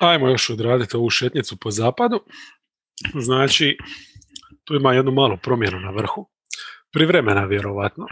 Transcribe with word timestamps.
Ajmo 0.00 0.28
još 0.28 0.50
odraditi 0.50 0.96
ovu 0.96 1.10
šetnicu 1.10 1.56
po 1.56 1.70
zapadu. 1.70 2.24
Znači, 3.20 3.78
tu 4.64 4.74
ima 4.74 4.92
jednu 4.92 5.12
malu 5.12 5.36
promjenu 5.42 5.80
na 5.80 5.90
vrhu. 5.90 6.28
Privremena 6.92 7.44
vjerovatno. 7.44 8.06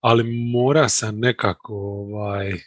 Ali 0.00 0.50
mora 0.52 0.88
se 0.88 1.12
nekako 1.12 1.74
ovaj, 1.74 2.50
e, 2.50 2.60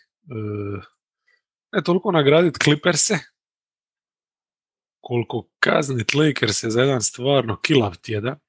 ne 1.71 1.83
toliko 1.83 2.11
nagraditi 2.11 2.59
Clipperse, 2.63 3.19
koliko 5.01 5.49
kaznit 5.59 6.13
Lakers 6.13 6.63
za 6.63 6.81
jedan 6.81 7.01
stvarno 7.01 7.59
kilav 7.61 7.95
tjedan. 7.97 8.35
E, 8.35 8.39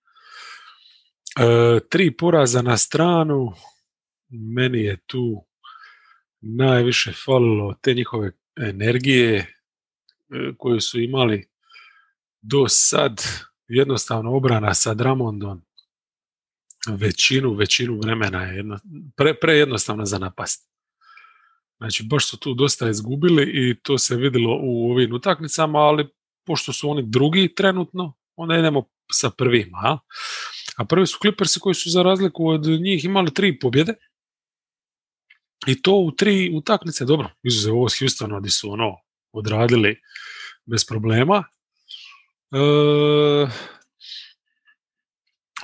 tri 1.90 2.16
poraza 2.16 2.62
na 2.62 2.76
stranu, 2.76 3.52
meni 4.28 4.82
je 4.82 4.96
tu 5.06 5.46
najviše 6.40 7.12
falilo 7.24 7.74
te 7.82 7.94
njihove 7.94 8.32
energije 8.56 9.55
koju 10.58 10.80
su 10.80 11.00
imali 11.00 11.48
do 12.42 12.68
sad 12.68 13.22
jednostavno 13.68 14.36
obrana 14.36 14.74
sa 14.74 14.94
Dramondom 14.94 15.62
većinu, 16.88 17.54
većinu 17.54 17.98
vremena 17.98 18.42
je 18.42 18.56
jedno, 18.56 18.78
pre, 19.16 19.34
prejednostavna 19.34 20.06
za 20.06 20.18
napast. 20.18 20.70
Znači, 21.78 22.04
baš 22.04 22.30
su 22.30 22.38
tu 22.38 22.54
dosta 22.54 22.88
izgubili 22.88 23.42
i 23.54 23.80
to 23.82 23.98
se 23.98 24.16
vidjelo 24.16 24.58
u 24.62 24.90
ovim 24.90 25.12
utakmicama, 25.12 25.78
ali 25.78 26.08
pošto 26.46 26.72
su 26.72 26.90
oni 26.90 27.02
drugi 27.06 27.54
trenutno, 27.54 28.14
onda 28.36 28.58
idemo 28.58 28.84
sa 29.12 29.30
prvima. 29.30 29.78
A, 29.84 29.98
a 30.76 30.84
prvi 30.84 31.06
su 31.06 31.18
Clippersi 31.22 31.60
koji 31.60 31.74
su 31.74 31.90
za 31.90 32.02
razliku 32.02 32.48
od 32.48 32.66
njih 32.66 33.04
imali 33.04 33.34
tri 33.34 33.58
pobjede, 33.58 33.94
i 35.66 35.82
to 35.82 35.92
u 35.92 36.10
tri 36.10 36.52
utakmice, 36.56 37.04
dobro, 37.04 37.30
izuzev 37.42 37.74
ovo 37.74 37.88
s 37.88 37.98
Houstonom 37.98 38.40
gdje 38.40 38.50
su 38.50 38.72
ono 38.72 38.96
odradili 39.38 40.00
bez 40.66 40.86
problema. 40.86 41.44
E, 42.52 42.58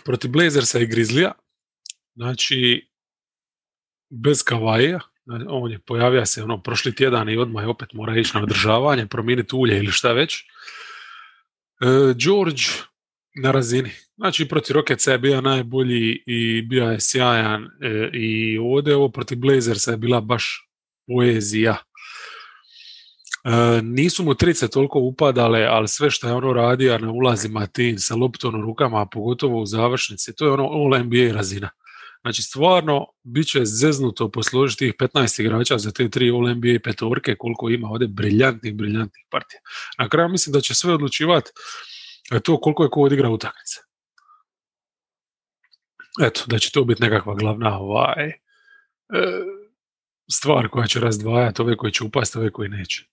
protiv 0.05 0.31
Blazersa 0.31 0.79
i 0.79 0.87
Grizzlija, 0.87 1.33
znači 2.15 2.89
bez 4.11 4.43
Kavaja, 4.43 5.01
on 5.49 5.71
je 5.71 5.79
pojavio 5.79 6.27
se 6.27 6.43
ono 6.43 6.63
prošli 6.63 6.95
tjedan 6.95 7.29
i 7.29 7.37
odmah 7.37 7.65
je 7.65 7.69
opet 7.69 7.93
mora 7.93 8.19
ići 8.19 8.31
na 8.35 8.43
održavanje, 8.43 9.07
promijeniti 9.07 9.57
ulje 9.57 9.79
ili 9.79 9.93
šta 9.93 10.13
već. 10.13 10.35
E, 10.41 10.45
George 12.17 12.63
na 13.35 13.51
razini. 13.51 13.91
Znači, 14.17 14.49
protiv 14.49 14.75
Rocketsa 14.75 15.13
je 15.13 15.19
bio 15.19 15.41
najbolji 15.41 16.23
i 16.27 16.63
bio 16.63 16.85
je 16.85 17.01
sjajan 17.01 17.65
e, 17.65 18.11
i 18.13 18.59
ovdje 18.59 18.97
ovo 18.97 19.09
protiv 19.09 19.39
Blazersa 19.39 19.91
je 19.91 19.97
bila 19.97 20.21
baš 20.21 20.69
poezija. 21.07 21.77
E, 23.45 23.83
nisu 23.83 24.25
mu 24.25 24.35
trice 24.35 24.69
toliko 24.69 24.99
upadale, 24.99 25.67
ali 25.71 25.89
sve 25.89 26.11
što 26.11 26.29
je 26.29 26.35
ono 26.35 26.53
radio 26.53 26.99
na 26.99 27.11
ulazima 27.11 27.67
tim 27.67 27.99
sa 27.99 28.15
loptom 28.15 28.55
u 28.55 28.63
rukama, 28.63 29.07
pogotovo 29.07 29.63
u 29.63 29.67
završnici, 29.67 30.35
to 30.37 30.45
je 30.45 30.53
ono 30.53 30.65
all 30.65 31.05
NBA 31.05 31.33
razina. 31.35 31.71
Znači, 32.21 32.43
stvarno, 32.43 33.07
bit 33.23 33.47
će 33.47 33.65
zeznuto 33.65 34.31
posložiti 34.31 34.85
tih 34.85 34.95
15 34.95 35.41
igrača 35.41 35.79
za 35.79 35.91
te 35.91 36.11
tri 36.11 36.31
all 36.31 36.55
NBA 36.55 36.79
petorke, 36.85 37.35
koliko 37.39 37.71
ima 37.71 37.89
ovdje 37.89 38.09
briljantnih, 38.09 38.75
briljantnih 38.75 39.25
partija. 39.31 39.61
Na 39.99 40.09
kraju 40.09 40.29
mislim 40.29 40.53
da 40.53 40.61
će 40.61 40.75
sve 40.75 40.95
odlučivati 40.95 41.51
E 42.31 42.41
to 42.41 42.61
koliko 42.61 42.83
je 42.83 42.91
ko 42.91 43.01
odigra 43.01 43.31
utakmice. 43.31 43.81
Eto, 46.23 46.45
da 46.47 46.59
će 46.59 46.71
to 46.71 46.85
biti 46.85 47.03
nekakva 47.03 47.35
glavna 47.35 47.79
ovaj, 47.79 48.29
e, 48.29 48.37
stvar 50.31 50.69
koja 50.69 50.87
će 50.87 51.01
razdvajati 51.01 51.63
ove 51.63 51.77
koji 51.77 51.93
će 51.93 52.05
upasti, 52.05 52.39
ove 52.39 52.51
koji 52.51 52.69
neće. 52.69 53.05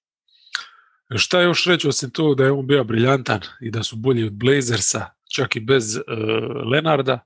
Šta 1.15 1.41
još 1.41 1.65
reći 1.65 1.88
osim 1.88 2.09
to 2.09 2.35
da 2.35 2.43
je 2.43 2.52
on 2.52 2.67
bio 2.67 2.83
briljantan 2.83 3.39
i 3.61 3.71
da 3.71 3.83
su 3.83 3.95
bolji 3.95 4.23
od 4.23 4.33
Blazersa, 4.33 5.05
čak 5.36 5.55
i 5.55 5.59
bez 5.59 5.95
e, 5.95 6.02
Lenarda. 6.71 7.20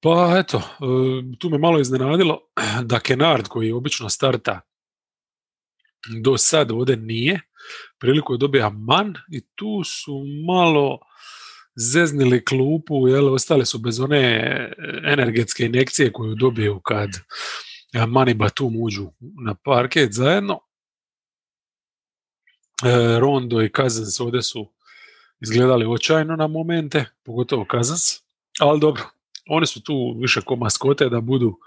Pa 0.00 0.34
eto, 0.38 0.58
e, 0.58 1.38
tu 1.38 1.50
me 1.50 1.58
malo 1.58 1.80
iznenadilo 1.80 2.40
da 2.90 3.00
Kenard 3.00 3.48
koji 3.48 3.72
obično 3.72 4.08
starta 4.08 4.60
do 6.22 6.38
sad 6.38 6.70
ovdje 6.70 6.96
nije, 6.96 7.40
priliku 7.98 8.34
je 8.34 8.38
dobija 8.38 8.70
man 8.70 9.14
i 9.32 9.40
tu 9.54 9.84
su 9.84 10.24
malo 10.46 10.98
zeznili 11.76 12.44
klupu, 12.44 13.08
jel, 13.08 13.34
ostali 13.34 13.66
su 13.66 13.78
bez 13.78 14.00
one 14.00 14.72
energetske 15.04 15.64
injekcije 15.66 16.12
koju 16.12 16.34
dobiju 16.34 16.80
kad 16.80 17.10
Mani 18.08 18.34
Batum 18.34 18.82
uđu 18.82 19.10
na 19.44 19.54
parket 19.54 20.12
zajedno. 20.12 20.60
E, 22.84 23.18
Rondo 23.18 23.62
i 23.62 23.70
Cousins 23.76 24.20
ovdje 24.20 24.42
su 24.42 24.68
izgledali 25.40 25.86
očajno 25.86 26.36
na 26.36 26.46
momente, 26.46 27.04
pogotovo 27.22 27.66
Cousins, 27.70 28.02
ali 28.58 28.80
dobro, 28.80 29.02
oni 29.48 29.66
su 29.66 29.82
tu 29.82 30.16
više 30.20 30.40
ko 30.40 30.56
maskote 30.56 31.08
da 31.08 31.20
budu 31.20 31.58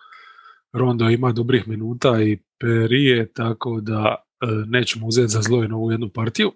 Rondo 0.74 1.10
ima 1.10 1.32
dobrih 1.32 1.68
minuta 1.68 2.22
i 2.22 2.38
perije, 2.60 3.34
tako 3.34 3.82
da 3.82 4.26
E, 4.42 4.48
nećemo 4.68 5.08
uzeti 5.08 5.28
za 5.28 5.42
zlo 5.42 5.58
ovu 5.74 5.92
jednu 5.92 6.10
partiju. 6.10 6.52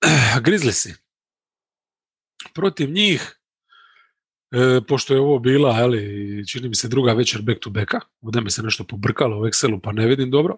si. 0.72 0.94
Protiv 2.54 2.90
njih, 2.90 3.38
e, 4.52 4.80
pošto 4.88 5.14
je 5.14 5.20
ovo 5.20 5.38
bila, 5.38 5.70
ali 5.70 6.44
čini 6.48 6.68
mi 6.68 6.74
se 6.74 6.88
druga 6.88 7.12
večer 7.12 7.42
back 7.42 7.60
to 7.60 7.70
backa, 7.70 8.00
ovdje 8.20 8.40
mi 8.40 8.50
se 8.50 8.62
nešto 8.62 8.84
pobrkalo 8.84 9.40
u 9.40 9.44
Excelu 9.44 9.80
pa 9.82 9.92
ne 9.92 10.06
vidim 10.06 10.30
dobro. 10.30 10.56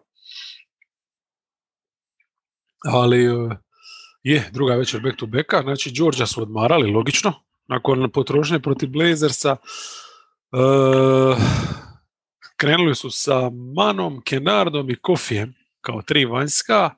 Ali 2.85 3.25
e, 3.25 3.57
je, 4.23 4.51
druga 4.53 4.75
večer 4.75 5.01
back 5.01 5.17
to 5.17 5.27
backa, 5.27 5.63
znači 5.63 5.93
Georgia 5.97 6.27
su 6.27 6.43
odmarali, 6.43 6.91
logično, 6.91 7.33
nakon 7.69 8.11
potrošnje 8.11 8.61
protiv 8.61 8.89
Blazersa. 8.89 9.57
Krenuli 12.57 12.95
su 12.95 13.11
sa 13.11 13.51
Manom, 13.77 14.23
Kenardom 14.25 14.91
i 14.91 14.97
Kofijem 14.97 15.55
kao 15.81 16.03
tri 16.03 16.25
vanjska 16.25 16.91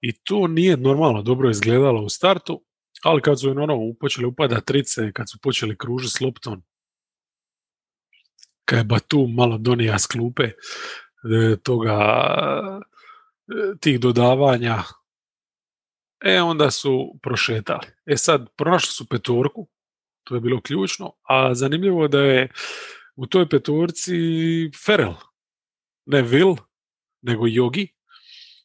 i 0.00 0.12
to 0.12 0.46
nije 0.46 0.76
normalno 0.76 1.22
dobro 1.22 1.50
izgledalo 1.50 2.02
u 2.02 2.08
startu, 2.08 2.62
ali 3.02 3.22
kad 3.22 3.40
su 3.40 3.50
ono 3.50 3.94
počeli 4.00 4.26
upada 4.26 4.60
trice, 4.60 5.12
kad 5.12 5.30
su 5.30 5.38
počeli 5.42 5.78
kružiti 5.78 6.14
s 6.16 6.20
loptom, 6.20 6.62
kad 8.64 8.78
je 8.78 8.84
Batum 8.84 9.34
malo 9.34 9.58
donija 9.58 9.98
s 9.98 10.06
klupe 10.06 10.44
e, 10.44 11.56
toga, 11.62 11.92
e, 11.92 12.93
tih 13.80 14.00
dodavanja, 14.00 14.82
e 16.24 16.42
onda 16.42 16.70
su 16.70 17.18
prošetali. 17.22 17.86
E 18.06 18.16
sad, 18.16 18.48
pronašli 18.56 18.92
su 18.92 19.08
petorku, 19.08 19.68
to 20.24 20.34
je 20.34 20.40
bilo 20.40 20.60
ključno, 20.60 21.12
a 21.28 21.54
zanimljivo 21.54 22.08
da 22.08 22.20
je 22.20 22.48
u 23.16 23.26
toj 23.26 23.48
petorci 23.48 24.14
Ferel, 24.84 25.12
ne 26.06 26.22
Will, 26.22 26.56
nego 27.22 27.46
Jogi, 27.46 27.88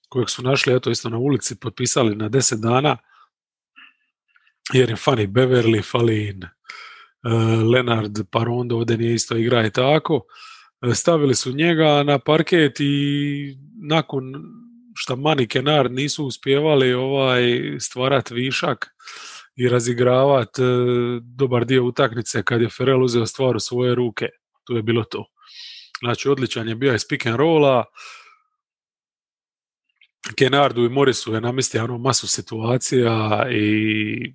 kojeg 0.09 0.29
su 0.29 0.44
našli 0.44 0.75
eto 0.75 0.89
isto 0.89 1.09
na 1.09 1.18
ulici, 1.18 1.59
potpisali 1.59 2.16
na 2.16 2.29
deset 2.29 2.59
dana, 2.59 2.97
jer 4.73 4.89
je 4.89 4.95
fani 4.95 5.28
Beverly, 5.28 5.91
fali 5.91 6.39
uh, 6.39 7.72
Leonard 7.72 8.18
Parondo, 8.31 8.75
ovdje 8.75 8.97
nije 8.97 9.13
isto 9.13 9.38
igra 9.38 9.66
i 9.66 9.72
tako. 9.72 10.22
E, 10.81 10.94
stavili 10.95 11.35
su 11.35 11.51
njega 11.51 12.03
na 12.03 12.19
parket 12.19 12.79
i 12.79 13.57
nakon 13.81 14.34
što 14.95 15.16
Mani 15.16 15.47
Kenard 15.47 15.91
nisu 15.91 16.25
uspjevali 16.25 16.94
ovaj 16.94 17.41
stvarati 17.79 18.33
višak, 18.33 18.89
i 19.59 19.69
razigravati 19.69 20.61
e, 20.61 20.66
dobar 21.22 21.66
dio 21.66 21.83
utakmice 21.83 22.44
kad 22.44 22.61
je 22.61 22.69
Ferel 22.69 23.03
uzeo 23.03 23.25
stvar 23.25 23.55
u 23.55 23.59
svoje 23.59 23.95
ruke. 23.95 24.27
To 24.63 24.75
je 24.75 24.81
bilo 24.81 25.03
to. 25.03 25.25
Znači, 26.00 26.29
odličan 26.29 26.68
je 26.68 26.75
bio 26.75 26.94
iz 26.94 27.06
pick 27.09 27.25
and 27.25 27.36
rolla, 27.36 27.86
Kenardu 30.36 30.86
i 30.86 30.89
Morisu 30.89 31.33
je 31.33 31.41
namestio 31.41 31.83
ono 31.83 31.97
masu 31.97 32.27
situacija 32.27 33.45
i 33.51 34.33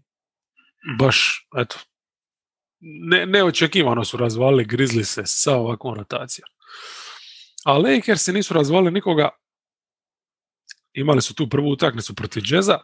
baš, 0.98 1.48
eto, 1.56 1.76
ne, 2.80 3.26
neočekivano 3.26 4.04
su 4.04 4.16
razvalili 4.16 4.64
Grizzly 4.64 5.04
se 5.04 5.22
sa 5.26 5.56
ovakvom 5.56 5.94
rotacijom. 5.94 6.48
A 7.64 8.16
se 8.16 8.32
nisu 8.32 8.54
razvali 8.54 8.90
nikoga. 8.90 9.28
Imali 10.94 11.22
su 11.22 11.34
tu 11.34 11.48
prvu 11.48 11.70
utakmicu 11.70 12.14
protiv 12.14 12.42
Jazza, 12.46 12.78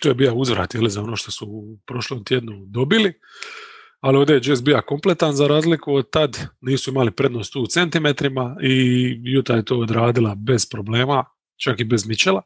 to 0.00 0.08
je 0.08 0.14
bio 0.14 0.34
uzvrat 0.34 0.74
ili 0.74 0.90
za 0.90 1.02
ono 1.02 1.16
što 1.16 1.30
su 1.30 1.46
u 1.46 1.78
prošlom 1.86 2.24
tjednu 2.24 2.64
dobili. 2.66 3.20
Ali 4.00 4.18
ovdje 4.18 4.34
je 4.34 4.40
Jazz 4.44 4.62
bio 4.62 4.82
kompletan 4.86 5.32
za 5.32 5.46
razliku 5.46 5.94
od 5.94 6.10
tad. 6.10 6.38
Nisu 6.60 6.90
imali 6.90 7.10
prednost 7.10 7.56
u 7.56 7.66
centimetrima 7.66 8.56
i 8.62 9.38
Utah 9.38 9.56
je 9.56 9.64
to 9.64 9.78
odradila 9.78 10.34
bez 10.34 10.68
problema, 10.68 11.24
čak 11.56 11.80
i 11.80 11.84
bez 11.84 12.06
Mičela. 12.06 12.42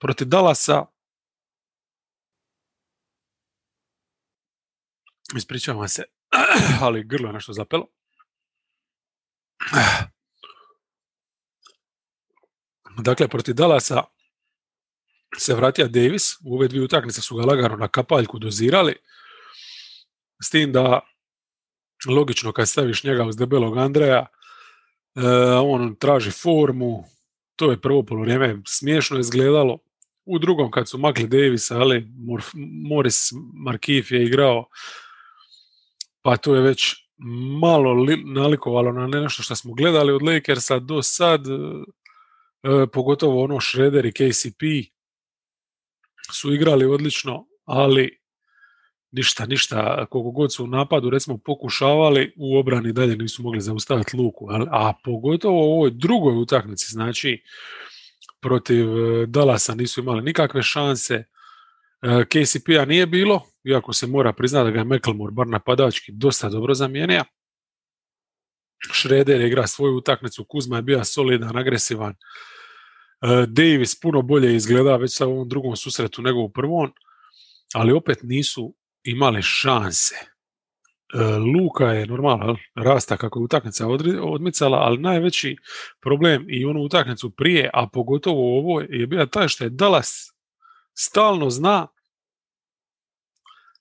Protiv 0.00 0.28
Dallasa 0.28 0.86
ispričavam 5.36 5.88
se, 5.88 6.02
ali 6.82 7.04
grlo 7.04 7.28
je 7.28 7.32
nešto 7.32 7.52
zapelo. 7.52 7.86
Dakle, 12.98 13.28
protiv 13.28 13.54
Dalasa 13.54 14.04
se 15.38 15.54
vratio 15.54 15.88
Davis, 15.88 16.36
u 16.44 16.54
ove 16.54 16.68
dvije 16.68 16.84
utakmice 16.84 17.20
su 17.20 17.36
ga 17.36 17.44
lagano 17.44 17.76
na 17.76 17.88
kapaljku 17.88 18.38
dozirali, 18.38 18.94
s 20.42 20.50
tim 20.50 20.72
da 20.72 21.00
logično 22.08 22.52
kad 22.52 22.68
staviš 22.68 23.04
njega 23.04 23.24
uz 23.24 23.36
debelog 23.36 23.76
Andreja, 23.78 24.26
e, 25.14 25.20
on 25.62 25.96
traži 25.96 26.30
formu, 26.30 27.04
to 27.56 27.70
je 27.70 27.80
prvo 27.80 28.02
polovreme 28.02 28.62
smiješno 28.66 29.18
izgledalo. 29.18 29.78
U 30.24 30.38
drugom 30.38 30.70
kad 30.70 30.88
su 30.88 30.98
makli 30.98 31.26
Davisa, 31.26 31.78
ali 31.78 32.08
Morris 32.88 33.32
Markif 33.54 34.10
je 34.10 34.24
igrao, 34.24 34.68
pa 36.22 36.36
to 36.36 36.54
je 36.54 36.60
već 36.60 36.94
malo 37.60 38.06
nalikovalo 38.24 38.92
na 38.92 39.06
nešto 39.06 39.42
što 39.42 39.56
smo 39.56 39.74
gledali 39.74 40.12
od 40.12 40.22
Lakersa 40.22 40.78
do 40.78 41.02
sad, 41.02 41.46
pogotovo 42.92 43.44
ono 43.44 43.60
Shredder 43.60 44.06
i 44.06 44.12
KCP 44.12 44.62
su 46.32 46.54
igrali 46.54 46.84
odlično, 46.84 47.46
ali 47.64 48.18
ništa, 49.12 49.46
ništa, 49.46 50.06
koliko 50.06 50.30
god 50.30 50.54
su 50.54 50.64
u 50.64 50.66
napadu 50.66 51.10
recimo 51.10 51.38
pokušavali, 51.38 52.32
u 52.36 52.58
obrani 52.58 52.92
dalje 52.92 53.16
nisu 53.16 53.42
mogli 53.42 53.60
zaustaviti 53.60 54.16
luku, 54.16 54.48
a 54.70 54.92
pogotovo 55.04 55.68
u 55.68 55.72
ovoj 55.72 55.90
drugoj 55.90 56.36
utakmici, 56.36 56.86
znači 56.90 57.42
protiv 58.40 58.86
e, 58.88 59.26
Dalasa 59.26 59.74
nisu 59.74 60.00
imali 60.00 60.22
nikakve 60.22 60.62
šanse, 60.62 61.14
e, 61.14 61.24
KCP-a 62.24 62.84
nije 62.84 63.06
bilo, 63.06 63.42
iako 63.64 63.92
se 63.92 64.06
mora 64.06 64.32
priznati 64.32 64.64
da 64.64 64.70
ga 64.70 64.78
je 64.78 64.84
McLemore 64.84 65.32
bar 65.32 65.46
napadački 65.46 66.12
dosta 66.12 66.48
dobro 66.48 66.74
zamijenio. 66.74 67.24
Schroeder 68.92 69.40
igra 69.40 69.66
svoju 69.66 69.96
utakmicu, 69.96 70.44
Kuzma 70.44 70.76
je 70.76 70.82
bio 70.82 71.04
solidan, 71.04 71.56
agresivan. 71.56 72.10
E, 72.12 72.16
Davis 73.46 74.00
puno 74.00 74.22
bolje 74.22 74.56
izgleda 74.56 74.96
već 74.96 75.16
sa 75.16 75.26
ovom 75.26 75.48
drugom 75.48 75.76
susretu 75.76 76.22
nego 76.22 76.40
u 76.40 76.52
prvom, 76.52 76.92
ali 77.74 77.92
opet 77.92 78.18
nisu 78.22 78.74
imali 79.02 79.42
šanse. 79.42 80.14
E, 80.14 81.18
Luka 81.36 81.86
je 81.86 82.06
normalno 82.06 82.56
rasta 82.74 83.16
kako 83.16 83.38
je 83.38 83.44
utakmica 83.44 83.86
odmicala, 84.22 84.78
ali 84.78 84.98
najveći 84.98 85.56
problem 86.00 86.46
i 86.48 86.64
onu 86.64 86.80
utakmicu 86.80 87.30
prije, 87.30 87.70
a 87.72 87.88
pogotovo 87.92 88.58
ovo 88.58 88.80
je 88.80 89.06
bio 89.06 89.26
taj 89.26 89.48
što 89.48 89.64
je 89.64 89.70
Dallas 89.70 90.34
stalno 90.94 91.50
zna 91.50 91.86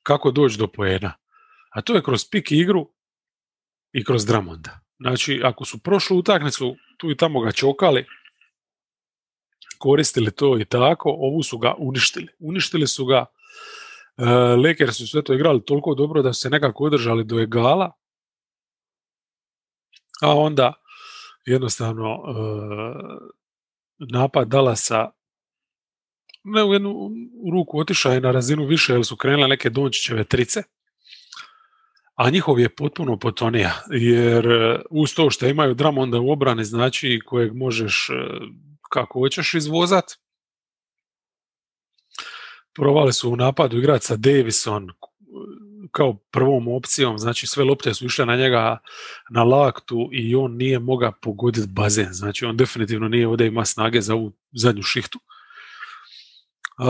kako 0.03 0.31
doći 0.31 0.57
do 0.57 0.67
poena. 0.67 1.13
A 1.69 1.81
to 1.81 1.95
je 1.95 2.03
kroz 2.03 2.29
pik 2.31 2.51
igru 2.51 2.89
i 3.91 4.03
kroz 4.03 4.25
Dramonda. 4.25 4.82
Znači, 5.03 5.41
ako 5.43 5.65
su 5.65 5.77
prošlu 5.77 6.17
utakmicu 6.17 6.75
tu 6.97 7.11
i 7.11 7.17
tamo 7.17 7.41
ga 7.41 7.51
čokali, 7.51 8.05
koristili 9.77 10.31
to 10.31 10.59
i 10.59 10.65
tako, 10.65 11.09
ovu 11.09 11.43
su 11.43 11.57
ga 11.57 11.75
uništili. 11.77 12.27
Uništili 12.39 12.87
su 12.87 13.05
ga 13.05 13.25
E, 14.17 14.25
Lakers 14.55 14.97
su 14.97 15.07
sve 15.07 15.23
to 15.23 15.33
igrali 15.33 15.65
toliko 15.65 15.95
dobro 15.95 16.21
da 16.21 16.33
su 16.33 16.41
se 16.41 16.49
nekako 16.49 16.83
održali 16.83 17.23
do 17.23 17.39
egala, 17.39 17.91
a 20.21 20.35
onda 20.35 20.73
jednostavno 21.45 22.09
e, 22.09 22.33
napad 23.99 24.47
Dalasa 24.47 25.09
ne 26.43 26.63
u 26.63 26.73
jednu 26.73 27.11
ruku 27.53 27.79
otišao 27.79 28.13
je 28.13 28.21
na 28.21 28.31
razinu 28.31 28.65
više 28.65 28.93
jer 28.93 29.05
su 29.05 29.17
krenule 29.17 29.47
neke 29.47 29.69
Dončićeve 29.69 30.23
trice, 30.23 30.63
a 32.15 32.29
njihov 32.29 32.59
je 32.59 32.75
potpuno 32.75 33.19
potonija, 33.19 33.73
jer 33.91 34.47
e, 34.47 34.79
uz 34.89 35.15
to 35.15 35.29
što 35.29 35.47
imaju 35.47 35.73
Dramonda 35.73 36.19
u 36.19 36.31
obrani, 36.31 36.63
znači 36.63 37.19
kojeg 37.25 37.53
možeš 37.53 38.09
kako 38.89 39.19
hoćeš 39.19 39.53
izvozat, 39.53 40.05
Provali 42.75 43.13
su 43.13 43.31
u 43.31 43.35
napadu 43.35 43.77
igrati 43.77 44.05
sa 44.05 44.15
Davison 44.15 44.89
kao 45.91 46.13
prvom 46.31 46.67
opcijom, 46.67 47.19
znači 47.19 47.47
sve 47.47 47.63
lopte 47.63 47.93
su 47.93 48.05
išle 48.05 48.25
na 48.25 48.35
njega 48.35 48.77
na 49.29 49.43
laktu 49.43 50.09
i 50.11 50.35
on 50.35 50.55
nije 50.55 50.79
mogao 50.79 51.11
pogoditi 51.21 51.67
bazen, 51.67 52.13
znači 52.13 52.45
on 52.45 52.57
definitivno 52.57 53.07
nije 53.07 53.27
ovdje 53.27 53.47
ima 53.47 53.65
snage 53.65 54.01
za 54.01 54.15
ovu 54.15 54.31
zadnju 54.51 54.83
šihtu. 54.83 55.19
E, 56.79 56.85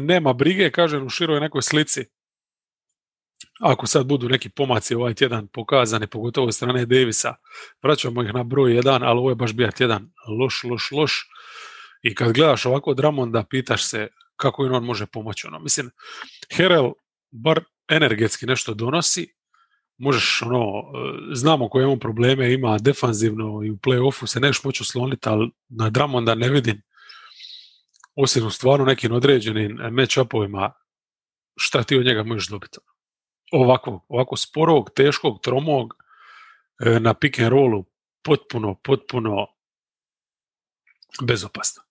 nema 0.12 0.32
brige, 0.32 0.70
kažem 0.70 1.06
u 1.06 1.10
široj 1.10 1.40
nekoj 1.40 1.62
slici. 1.62 2.04
Ako 3.60 3.86
sad 3.86 4.06
budu 4.06 4.28
neki 4.28 4.48
pomaci 4.48 4.94
ovaj 4.94 5.14
tjedan 5.14 5.48
pokazani, 5.48 6.06
pogotovo 6.06 6.46
od 6.46 6.54
strane 6.54 6.86
Davisa, 6.86 7.34
vraćamo 7.82 8.22
ih 8.22 8.34
na 8.34 8.42
broj 8.42 8.74
jedan, 8.74 9.02
ali 9.02 9.18
ovo 9.18 9.30
je 9.30 9.34
baš 9.34 9.52
bio 9.52 9.70
tjedan 9.70 10.10
loš, 10.40 10.64
loš, 10.64 10.90
loš. 10.90 11.28
I 12.02 12.14
kad 12.14 12.32
gledaš 12.32 12.66
ovako 12.66 12.94
Dramonda, 12.94 13.44
pitaš 13.50 13.88
se 13.88 14.08
kako 14.36 14.66
im 14.66 14.72
on 14.72 14.84
može 14.84 15.06
pomoći. 15.06 15.46
Ono. 15.46 15.58
Mislim, 15.58 15.90
Herel 16.52 16.92
bar 17.30 17.60
energetski 17.88 18.46
nešto 18.46 18.74
donosi, 18.74 19.34
možeš, 19.98 20.42
ono, 20.42 20.60
e, 20.60 21.34
znamo 21.34 21.68
koje 21.68 21.86
on 21.86 21.98
probleme 21.98 22.52
ima 22.52 22.78
defanzivno 22.78 23.64
i 23.64 23.70
u 23.70 23.76
play-offu 23.76 24.26
se 24.26 24.40
neš 24.40 24.64
moći 24.64 24.82
osloniti, 24.82 25.28
ali 25.28 25.50
na 25.68 25.90
Dramonda 25.90 26.34
ne 26.34 26.48
vidim 26.48 26.82
osim 28.14 28.46
u 28.46 28.50
stvarno 28.50 28.84
nekim 28.84 29.12
određenim 29.12 29.76
match-upovima 29.76 30.70
šta 31.56 31.82
ti 31.82 31.96
od 31.96 32.06
njega 32.06 32.22
možeš 32.22 32.48
dobiti. 32.48 32.78
Ovako, 33.52 34.04
ovako 34.08 34.36
sporog, 34.36 34.90
teškog, 34.90 35.40
tromog, 35.42 35.94
e, 36.80 37.00
na 37.00 37.14
pick 37.14 37.38
and 37.38 37.48
rollu, 37.48 37.84
potpuno, 38.22 38.74
potpuno 38.74 39.46
bezopasno. 41.22 41.82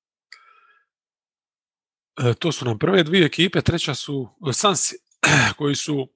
E, 2.18 2.34
to 2.34 2.52
su 2.52 2.66
nam 2.66 2.80
prve 2.80 3.04
dvije 3.04 3.26
ekipe, 3.26 3.62
treća 3.62 3.96
su 3.96 4.30
e, 4.50 4.54
Sansi, 4.54 4.96
koji 5.58 5.76
su 5.76 6.08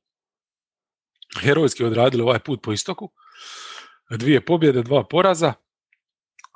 herojski 1.42 1.84
odradili 1.84 2.24
ovaj 2.24 2.40
put 2.40 2.62
po 2.64 2.74
istoku. 2.74 3.12
Dvije 4.10 4.46
pobjede, 4.46 4.84
dva 4.84 5.04
poraza. 5.04 5.54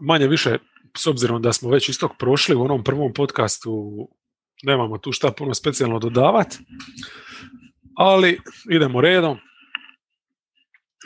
Manje 0.01 0.27
više, 0.27 0.57
s 0.97 1.07
obzirom 1.07 1.41
da 1.41 1.53
smo 1.53 1.69
već 1.69 1.89
istok 1.89 2.11
prošli 2.19 2.55
u 2.55 2.61
onom 2.61 2.83
prvom 2.83 3.13
podcastu, 3.13 3.71
nemamo 4.63 4.97
tu 4.97 5.11
šta 5.11 5.31
puno 5.31 5.53
specijalno 5.53 5.99
dodavati. 5.99 6.57
Ali 7.95 8.39
idemo 8.69 9.01
redom. 9.01 9.37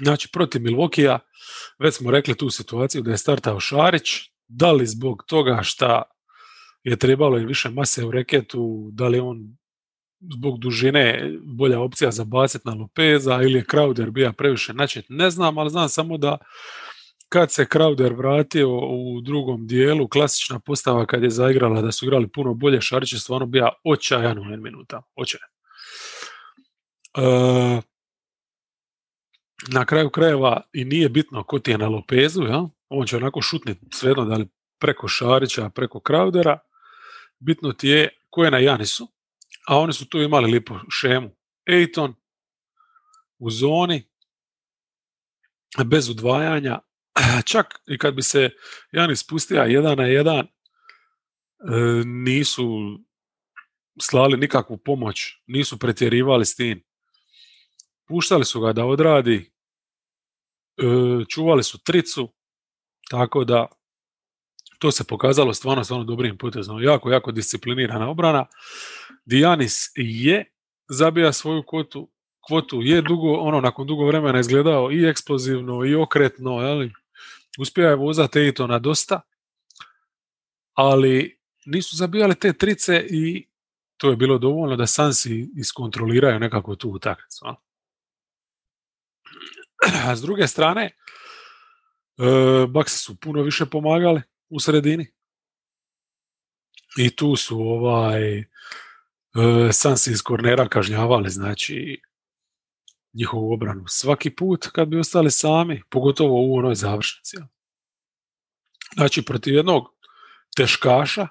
Znači, 0.03 0.29
protiv 0.33 0.61
Milvokija, 0.61 1.19
već 1.79 1.95
smo 1.95 2.11
rekli 2.11 2.37
tu 2.37 2.49
situaciju 2.49 3.01
da 3.01 3.11
je 3.11 3.17
startao 3.17 3.59
Šarić, 3.59 4.09
da 4.47 4.71
li 4.71 4.85
zbog 4.87 5.23
toga 5.27 5.59
šta 5.63 6.03
je 6.83 6.95
trebalo 6.95 7.39
i 7.39 7.45
više 7.45 7.69
mase 7.69 8.05
u 8.05 8.11
reketu, 8.11 8.89
da 8.91 9.07
li 9.07 9.19
on 9.19 9.37
zbog 10.33 10.59
dužine 10.59 11.31
bolja 11.43 11.79
opcija 11.79 12.11
za 12.11 12.23
bacit 12.23 12.65
na 12.65 12.73
Lopeza 12.73 13.41
ili 13.41 13.53
je 13.53 13.65
Crowder 13.65 14.09
bija 14.09 14.33
previše 14.33 14.73
načet, 14.73 15.05
ne 15.09 15.29
znam, 15.29 15.57
ali 15.57 15.69
znam 15.69 15.89
samo 15.89 16.17
da 16.17 16.37
kad 17.29 17.51
se 17.51 17.65
Crowder 17.65 18.17
vratio 18.17 18.69
u 18.77 19.21
drugom 19.21 19.67
dijelu, 19.67 20.07
klasična 20.07 20.59
postava 20.59 21.05
kad 21.05 21.23
je 21.23 21.29
zaigrala 21.29 21.81
da 21.81 21.91
su 21.91 22.05
igrali 22.05 22.31
puno 22.31 22.53
bolje, 22.53 22.81
Šarić 22.81 23.13
je 23.13 23.19
stvarno 23.19 23.45
bija 23.45 23.69
očajan 23.83 24.37
u 24.37 24.43
minuta, 24.57 25.01
očajan. 25.15 25.52
Na 29.67 29.85
kraju 29.85 30.09
krajeva 30.09 30.61
i 30.73 30.85
nije 30.85 31.09
bitno 31.09 31.43
ko 31.43 31.59
ti 31.59 31.71
je 31.71 31.77
na 31.77 31.87
Lopezu, 31.87 32.43
ja? 32.43 32.69
on 32.89 33.07
će 33.07 33.17
onako 33.17 33.41
šutniti 33.41 33.85
svejedno 33.91 34.25
da 34.25 34.35
li 34.35 34.47
preko 34.79 35.07
Šarića, 35.07 35.69
preko 35.69 35.99
Crowdera, 35.99 36.57
bitno 37.39 37.73
ti 37.73 37.87
je 37.87 38.09
ko 38.29 38.43
je 38.43 38.51
na 38.51 38.59
Janisu, 38.59 39.07
a 39.67 39.79
oni 39.79 39.93
su 39.93 40.09
tu 40.09 40.21
imali 40.21 40.51
lipu 40.51 40.75
šemu. 40.89 41.29
Ejton 41.65 42.15
u 43.39 43.51
zoni, 43.51 44.09
bez 45.85 46.09
udvajanja, 46.09 46.79
čak 47.51 47.79
i 47.87 47.97
kad 47.97 48.13
bi 48.13 48.21
se 48.21 48.49
Janis 48.91 49.19
spustio 49.19 49.63
jedan 49.63 49.97
na 49.97 50.05
jedan, 50.05 50.39
e, 50.39 50.47
nisu 52.05 52.99
slali 54.01 54.37
nikakvu 54.37 54.77
pomoć, 54.77 55.19
nisu 55.47 55.79
pretjerivali 55.79 56.45
s 56.45 56.55
tim. 56.55 56.83
Puštali 58.07 58.45
su 58.45 58.61
ga 58.61 58.73
da 58.73 58.85
odradi, 58.85 59.51
e, 60.77 60.83
čuvali 61.29 61.63
su 61.63 61.83
tricu, 61.83 62.33
tako 63.09 63.43
da 63.43 63.67
to 64.79 64.91
se 64.91 65.03
pokazalo 65.03 65.53
stvarno 65.53 65.83
stvarno 65.83 66.05
dobrim 66.05 66.37
potezom. 66.37 66.83
Jako, 66.83 67.11
jako 67.11 67.31
disciplinirana 67.31 68.09
obrana. 68.09 68.45
Dijanis 69.25 69.91
je 69.95 70.51
zabija 70.89 71.33
svoju 71.33 71.63
kvotu, 71.67 72.11
kvotu 72.47 72.81
je 72.81 73.01
dugo, 73.01 73.33
ono, 73.33 73.61
nakon 73.61 73.87
dugo 73.87 74.05
vremena 74.05 74.39
izgledao 74.39 74.91
i 74.91 75.05
eksplozivno 75.05 75.85
i 75.85 75.95
okretno, 75.95 76.61
jeli? 76.61 76.91
uspio 77.59 77.89
je 77.89 77.95
vozati 77.95 78.53
na 78.67 78.79
dosta, 78.79 79.21
ali 80.73 81.39
nisu 81.65 81.95
zabijali 81.95 82.35
te 82.35 82.53
trice 82.53 83.07
i 83.09 83.47
to 83.97 84.09
je 84.09 84.15
bilo 84.15 84.37
dovoljno 84.37 84.75
da 84.75 84.87
Sansi 84.87 85.49
iskontroliraju 85.55 86.39
nekako 86.39 86.75
tu 86.75 86.89
utakmicu. 86.89 87.45
A 90.07 90.15
s 90.15 90.21
druge 90.21 90.47
strane, 90.47 90.83
e, 90.83 90.93
Baksi 92.67 92.97
su 92.97 93.19
puno 93.19 93.41
više 93.41 93.65
pomagali, 93.65 94.21
u 94.49 94.59
sredini. 94.59 95.07
I 96.97 97.15
tu 97.15 97.35
su 97.35 97.59
ovaj 97.59 98.39
e, 98.39 98.45
Sansi 99.71 100.11
iz 100.11 100.21
kornera 100.21 100.67
kažnjavali, 100.67 101.29
znači 101.29 102.01
njihovu 103.13 103.53
obranu. 103.53 103.83
Svaki 103.87 104.35
put 104.35 104.67
kad 104.67 104.87
bi 104.87 104.99
ostali 104.99 105.31
sami, 105.31 105.83
pogotovo 105.89 106.33
u 106.47 106.55
onoj 106.55 106.75
završnici. 106.75 107.37
Znači, 108.95 109.21
protiv 109.21 109.53
jednog 109.53 109.83
teškaša 110.55 111.27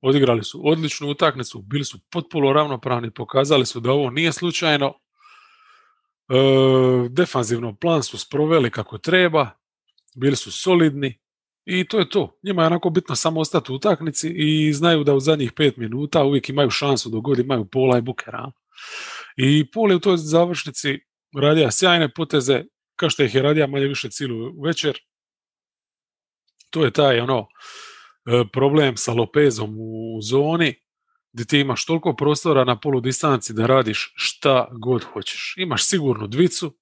odigrali 0.00 0.44
su 0.44 0.68
odličnu 0.68 1.08
utakmicu, 1.08 1.62
bili 1.62 1.84
su 1.84 1.98
potpuno 2.10 2.52
ravnopravni, 2.52 3.10
pokazali 3.10 3.66
su 3.66 3.80
da 3.80 3.92
ovo 3.92 4.10
nije 4.10 4.32
slučajno. 4.32 4.94
E, 6.30 7.08
defanzivno 7.08 7.76
plan 7.76 8.02
su 8.02 8.18
sproveli 8.18 8.70
kako 8.70 8.98
treba, 8.98 9.50
bili 10.16 10.36
su 10.36 10.52
solidni 10.52 11.18
i 11.64 11.88
to 11.88 11.98
je 11.98 12.08
to. 12.08 12.38
Njima 12.42 12.62
je 12.62 12.66
onako 12.66 12.90
bitno 12.90 13.16
samo 13.16 13.40
ostati 13.40 13.72
u 13.72 13.74
utakmici 13.74 14.32
i 14.36 14.72
znaju 14.72 15.04
da 15.04 15.14
u 15.14 15.20
zadnjih 15.20 15.52
pet 15.52 15.76
minuta 15.76 16.24
uvijek 16.24 16.48
imaju 16.48 16.70
šansu 16.70 17.10
dok 17.10 17.24
god 17.24 17.38
imaju 17.38 17.64
pola 17.64 17.98
i 17.98 18.02
bukera. 18.02 18.52
I 19.36 19.70
Pol 19.70 19.90
je 19.90 19.96
u 19.96 20.00
toj 20.00 20.16
završnici 20.16 20.98
radija 21.40 21.70
sjajne 21.70 22.12
poteze, 22.14 22.64
kao 22.96 23.10
što 23.10 23.22
ih 23.22 23.34
je 23.34 23.42
radija 23.42 23.66
manje 23.66 23.86
više 23.86 24.10
cilu 24.10 24.62
večer. 24.62 24.98
To 26.70 26.84
je 26.84 26.90
taj 26.90 27.20
ono 27.20 27.46
e, 28.26 28.44
problem 28.52 28.96
sa 28.96 29.12
Lopezom 29.12 29.76
u 29.78 30.18
zoni, 30.22 30.82
gdje 31.32 31.44
ti 31.44 31.58
imaš 31.58 31.84
toliko 31.84 32.16
prostora 32.16 32.64
na 32.64 32.80
polu 32.80 33.00
distanci 33.00 33.52
da 33.52 33.66
radiš 33.66 34.12
šta 34.16 34.68
god 34.72 35.04
hoćeš. 35.04 35.54
Imaš 35.56 35.86
sigurnu 35.86 36.26
dvicu, 36.26 36.76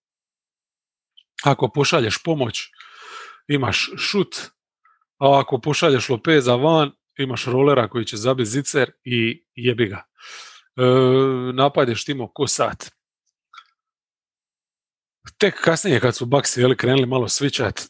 ako 1.45 1.69
pošalješ 1.69 2.23
pomoć, 2.23 2.63
imaš 3.49 3.91
šut, 3.99 4.37
a 5.19 5.41
ako 5.41 5.61
pošalješ 5.61 6.09
Lopeza 6.09 6.55
van, 6.55 6.93
imaš 7.19 7.45
rolera 7.45 7.89
koji 7.89 8.05
će 8.05 8.17
zabiti 8.17 8.51
zicer 8.51 8.91
i 9.05 9.45
jebi 9.55 9.87
ga. 9.87 10.03
E, 10.77 10.83
napadeš 11.55 12.05
timo 12.05 12.33
ko 12.33 12.47
sat. 12.47 12.91
Tek 15.39 15.55
kasnije 15.65 16.01
kad 16.01 16.17
su 16.17 16.29
jeli, 16.57 16.77
krenuli 16.77 17.07
malo 17.07 17.29
svičat, 17.29 17.81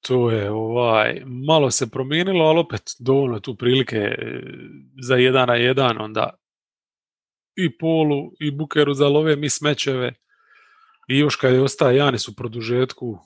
to 0.00 0.30
je 0.30 0.50
ovaj, 0.50 1.22
malo 1.26 1.70
se 1.70 1.90
promijenilo, 1.90 2.44
ali 2.44 2.58
opet 2.58 2.82
dovoljno 2.98 3.40
tu 3.40 3.56
prilike 3.56 3.96
e, 3.96 4.18
za 5.02 5.16
jedan 5.16 5.48
na 5.48 5.54
jedan, 5.54 6.00
onda 6.00 6.38
i 7.56 7.78
Polu 7.78 8.32
i 8.40 8.50
Bukeru 8.50 8.94
za 8.94 9.08
love 9.08 9.36
mi 9.36 9.50
smečeve 9.50 10.14
i 11.08 11.18
još 11.18 11.36
kad 11.36 11.52
je 11.52 11.62
ostaje 11.62 11.96
Janis 11.96 12.28
u 12.28 12.36
produžetku 12.36 13.18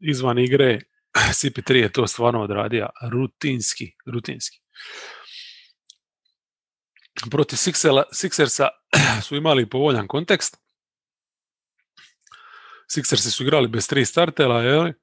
izvan 0.00 0.38
igre, 0.38 0.80
CP3 1.38 1.74
je 1.74 1.92
to 1.92 2.06
stvarno 2.06 2.42
odradio 2.42 2.88
rutinski, 3.12 3.92
rutinski. 4.06 4.58
Protiv 7.30 7.56
Sixersa 7.56 8.68
su 9.26 9.36
imali 9.36 9.70
povoljan 9.70 10.06
kontekst. 10.06 10.56
Sixersi 12.96 13.30
su 13.30 13.42
igrali 13.42 13.68
bez 13.68 13.88
tri 13.88 14.04
startela, 14.04 14.62
je 14.62 14.94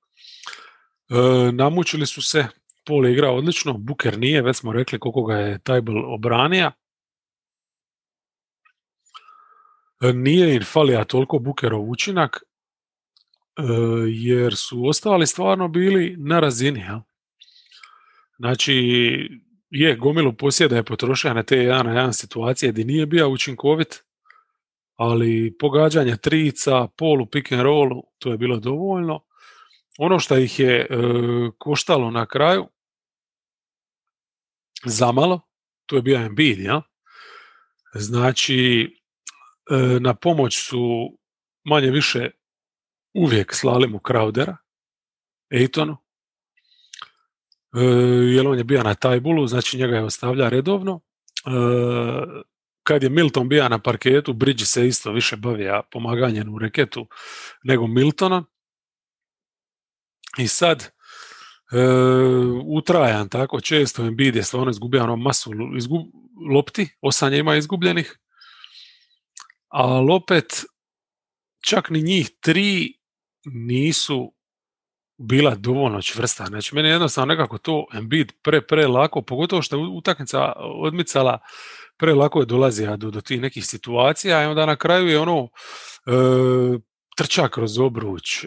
E, 1.13 1.51
namučili 1.51 2.05
su 2.05 2.22
se, 2.22 2.48
Pol 2.86 3.05
je 3.05 3.13
igrao 3.13 3.36
odlično, 3.36 3.74
Buker 3.74 4.17
nije, 4.17 4.41
već 4.41 4.58
smo 4.58 4.74
rekli 4.74 5.00
koliko 5.00 5.24
ga 5.24 5.36
je 5.36 5.60
Tajbel 5.60 6.13
obranija. 6.13 6.72
E, 10.01 10.13
nije 10.13 10.55
im 10.55 10.63
falija 10.63 11.03
toliko 11.03 11.39
Bukerov 11.39 11.89
učinak, 11.89 12.38
e, 12.38 13.63
jer 14.08 14.55
su 14.55 14.88
ostali 14.88 15.27
stvarno 15.27 15.67
bili 15.67 16.15
na 16.17 16.39
razini. 16.39 16.79
Ja? 16.79 17.03
Znači, 18.38 18.74
je, 19.70 19.96
gomilu 19.96 20.34
posjeda 20.34 20.75
je 20.75 20.84
potrošio 20.84 21.34
na 21.34 21.43
te 21.43 21.58
jedan 21.58 21.86
na 21.86 21.91
jedan 21.91 22.13
situacije 22.13 22.72
gdje 22.72 22.86
nije 22.86 23.05
bio 23.05 23.29
učinkovit, 23.29 24.03
ali 24.96 25.55
pogađanje 25.60 26.17
trica, 26.17 26.88
polu, 26.98 27.25
pick 27.25 27.51
and 27.51 27.62
rollu, 27.62 28.03
to 28.20 28.32
je 28.32 28.38
bilo 28.38 28.60
dovoljno. 28.60 29.20
Ono 29.97 30.19
što 30.19 30.38
ih 30.38 30.59
je 30.59 30.79
e, 30.79 30.88
koštalo 31.57 32.12
na 32.12 32.25
kraju, 32.25 32.67
zamalo, 34.85 35.41
to 35.85 35.95
je 35.95 36.01
bio 36.01 36.17
Embiid, 36.17 36.59
ja? 36.59 36.81
Znači, 37.93 38.89
e, 39.71 40.00
na 40.00 40.13
pomoć 40.13 40.57
su 40.67 41.17
manje 41.63 41.91
više 41.91 42.29
uvijek 43.13 43.53
slali 43.53 43.88
mu 43.88 44.00
Crowdera, 44.00 44.55
Ejtonu, 45.51 45.97
e, 47.75 47.83
jer 48.35 48.47
on 48.47 48.57
je 48.57 48.63
bio 48.63 48.83
na 48.83 48.95
tajbulu, 48.95 49.47
znači 49.47 49.77
njega 49.77 49.95
je 49.95 50.03
ostavlja 50.03 50.50
redovno. 50.50 51.01
E, 51.45 51.50
kad 52.83 53.03
je 53.03 53.09
Milton 53.09 53.50
bio 53.50 53.69
na 53.69 53.79
parketu, 53.79 54.33
Bridge 54.33 54.65
se 54.65 54.88
isto 54.88 55.12
više 55.12 55.38
bavija 55.38 55.81
pomaganjem 55.91 56.53
u 56.53 56.59
reketu 56.59 57.07
nego 57.63 57.88
Miltona. 57.88 58.45
I 60.38 60.48
sad, 60.48 60.84
e, 60.84 60.90
utrajan 62.66 63.30
tako 63.30 63.62
često 63.62 64.06
Embiid 64.06 64.36
je 64.36 64.44
stvarno 64.44 64.72
izgubio 64.72 65.04
ono 65.04 65.16
masu 65.16 65.52
izgub, 65.78 66.02
lopti, 66.54 66.90
osam 67.02 67.34
ima 67.34 67.56
izgubljenih, 67.56 68.20
ali 69.68 70.12
opet 70.12 70.66
čak 71.66 71.90
ni 71.90 72.02
njih 72.02 72.30
tri 72.40 72.94
nisu 73.46 74.34
bila 75.18 75.56
dovoljno 75.56 76.02
čvrsta. 76.02 76.46
Znači, 76.46 76.75
meni 76.75 76.88
je 76.88 76.92
jednostavno 76.92 77.34
nekako 77.34 77.58
to 77.58 77.86
Embiid 77.94 78.32
pre, 78.42 78.62
pre 78.62 78.88
lako, 78.88 79.22
pogotovo 79.22 79.62
što 79.62 79.78
je 79.78 79.88
utakmica 79.88 80.54
odmicala, 80.58 81.40
pre 81.98 82.13
lako 82.13 82.40
je 82.40 82.46
dolazija 82.46 82.96
do, 82.98 83.12
do 83.12 83.22
tih 83.22 83.42
nekih 83.42 83.66
situacija 83.66 84.44
i 84.44 84.46
onda 84.46 84.66
na 84.66 84.75
kraju 84.75 85.08
je 85.08 85.20
ono 85.20 85.48
e, 86.06 86.12
trča 87.18 87.48
kroz 87.48 87.80
obruč. 87.80 88.46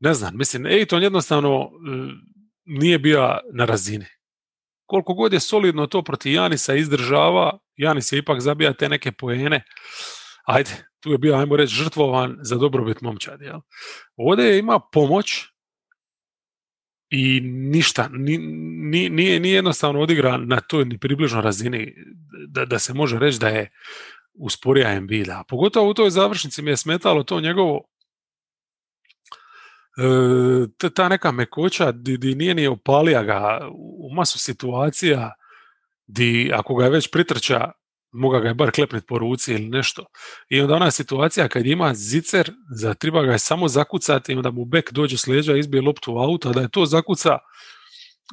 Ne 0.00 0.14
znam, 0.14 0.36
mislim, 0.36 0.66
Ejton 0.66 1.02
jednostavno 1.02 1.62
e, 1.62 1.68
nije 2.64 2.98
bio 2.98 3.38
na 3.52 3.64
razini. 3.64 4.06
Koliko 4.86 5.14
god 5.14 5.32
je 5.32 5.40
solidno 5.40 5.86
to 5.86 6.02
protiv 6.02 6.32
Janisa 6.32 6.74
izdržava, 6.74 7.58
Janis 7.76 8.12
je 8.12 8.18
ipak 8.18 8.40
zabija 8.40 8.72
te 8.72 8.88
neke 8.88 9.12
poene, 9.12 9.64
ajde, 10.44 10.70
tu 11.00 11.12
je 11.12 11.18
bio, 11.18 11.36
ajmo 11.36 11.56
reći, 11.56 11.74
žrtvovan 11.74 12.36
za 12.42 12.56
dobrobit 12.56 13.00
momčadi. 13.00 13.44
Jel? 13.44 13.60
Ovdje 14.16 14.58
ima 14.58 14.80
pomoć 14.92 15.44
i 17.10 17.40
ništa, 17.42 18.08
nije, 18.12 19.40
nije 19.40 19.54
jednostavno 19.54 20.00
odigran 20.00 20.48
na 20.48 20.60
toj 20.60 20.84
ni 20.84 20.98
približno 20.98 21.40
razini 21.40 21.94
da, 22.48 22.64
da 22.64 22.78
se 22.78 22.94
može 22.94 23.18
reći 23.18 23.38
da 23.38 23.48
je 23.48 23.70
usporija 24.40 24.92
Embiida. 24.92 25.44
Pogotovo 25.48 25.90
u 25.90 25.94
toj 25.94 26.10
završnici 26.10 26.62
mi 26.62 26.70
je 26.70 26.76
smetalo 26.76 27.22
to 27.22 27.40
njegovo 27.40 27.89
ta 30.94 31.08
neka 31.08 31.30
mekoća 31.30 31.92
di, 31.92 32.34
nije 32.34 32.54
ni 32.54 32.66
opalija 32.66 33.22
ga 33.22 33.68
u 33.98 34.14
masu 34.14 34.38
situacija 34.38 35.32
di 36.06 36.50
ako 36.54 36.74
ga 36.74 36.84
je 36.84 36.90
već 36.90 37.10
pritrča 37.10 37.70
moga 38.12 38.40
ga 38.40 38.48
je 38.48 38.54
bar 38.54 38.70
klepnet 38.70 39.06
po 39.06 39.18
ruci 39.18 39.52
ili 39.52 39.68
nešto. 39.68 40.04
I 40.48 40.60
onda 40.60 40.74
ona 40.74 40.90
situacija 40.90 41.48
kad 41.48 41.66
ima 41.66 41.94
zicer, 41.94 42.52
za 42.70 42.94
treba 42.94 43.22
ga 43.22 43.32
je 43.32 43.38
samo 43.38 43.68
zakucati 43.68 44.32
i 44.32 44.36
onda 44.36 44.50
mu 44.50 44.64
bek 44.64 44.92
dođe 44.92 45.18
s 45.18 45.26
leđa, 45.26 45.56
izbije 45.56 45.82
loptu 45.82 46.14
u 46.14 46.18
auto, 46.18 46.48
a 46.48 46.52
da 46.52 46.60
je 46.60 46.68
to 46.68 46.86
zakuca, 46.86 47.38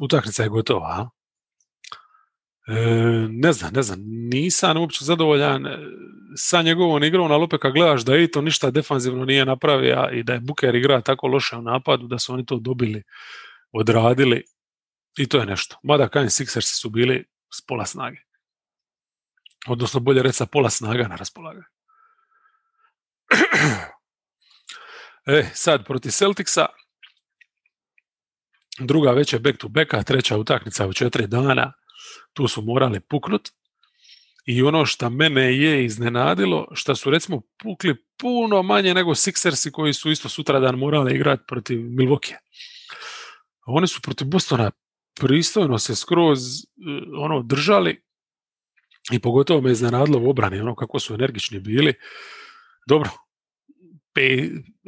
utakmica 0.01 0.43
je 0.43 0.49
gotova. 0.49 1.09
E, 2.67 2.73
ne 3.29 3.53
znam, 3.53 3.73
ne 3.73 3.81
znam, 3.81 3.99
nisam 4.31 4.77
uopće 4.77 5.05
zadovoljan 5.05 5.67
e, 5.67 5.77
sa 6.35 6.61
njegovom 6.61 7.03
igrom, 7.03 7.31
ali 7.31 7.43
opet 7.43 7.61
kad 7.61 7.73
gledaš 7.73 8.01
da 8.05 8.27
to 8.33 8.41
ništa 8.41 8.71
defanzivno 8.71 9.25
nije 9.25 9.45
napravio 9.45 10.09
i 10.13 10.23
da 10.23 10.33
je 10.33 10.39
Buker 10.39 10.75
igra 10.75 11.01
tako 11.01 11.27
loše 11.27 11.55
u 11.55 11.61
napadu, 11.61 12.07
da 12.07 12.19
su 12.19 12.33
oni 12.33 12.45
to 12.45 12.59
dobili, 12.59 13.03
odradili 13.71 14.43
i 15.17 15.27
to 15.27 15.37
je 15.37 15.45
nešto. 15.45 15.77
Mada 15.83 16.07
Kain 16.07 16.27
Sixersi 16.27 16.81
su 16.81 16.89
bili 16.89 17.25
s 17.53 17.65
pola 17.67 17.85
snage 17.85 18.27
odnosno 19.67 19.99
bolje 19.99 20.23
reći 20.23 20.37
sa 20.37 20.45
pola 20.45 20.69
snaga 20.69 21.07
na 21.07 21.15
raspolaganju. 21.15 21.65
e, 25.25 25.49
sad, 25.53 25.85
protiv 25.85 26.09
Celticsa, 26.09 26.65
druga 28.79 29.11
već 29.11 29.33
je 29.33 29.39
back 29.39 29.57
to 29.57 29.67
backa, 29.67 30.03
treća 30.03 30.37
utakmica 30.37 30.87
u 30.87 30.93
četiri 30.93 31.27
dana, 31.27 31.73
tu 32.33 32.47
su 32.47 32.61
morali 32.61 32.99
puknut. 32.99 33.49
I 34.47 34.63
ono 34.63 34.85
što 34.85 35.09
mene 35.09 35.57
je 35.57 35.85
iznenadilo, 35.85 36.67
što 36.73 36.95
su 36.95 37.09
recimo 37.09 37.41
pukli 37.63 37.95
puno 38.17 38.63
manje 38.63 38.93
nego 38.93 39.11
Sixersi 39.11 39.71
koji 39.71 39.93
su 39.93 40.11
isto 40.11 40.29
sutra 40.29 40.59
dan 40.59 40.75
morali 40.75 41.15
igrati 41.15 41.43
protiv 41.47 41.79
Milwaukee. 41.79 42.35
Oni 43.65 43.87
su 43.87 44.01
protiv 44.01 44.27
Bostona 44.27 44.71
pristojno 45.19 45.79
se 45.79 45.95
skroz 45.95 46.39
e, 46.39 46.63
ono 47.17 47.41
držali 47.41 48.03
i 49.11 49.19
pogotovo 49.19 49.61
me 49.61 49.71
iznenadilo 49.71 50.19
u 50.19 50.29
obrani, 50.29 50.59
ono 50.59 50.75
kako 50.75 50.99
su 50.99 51.13
energični 51.13 51.59
bili. 51.59 51.93
Dobro, 52.87 53.09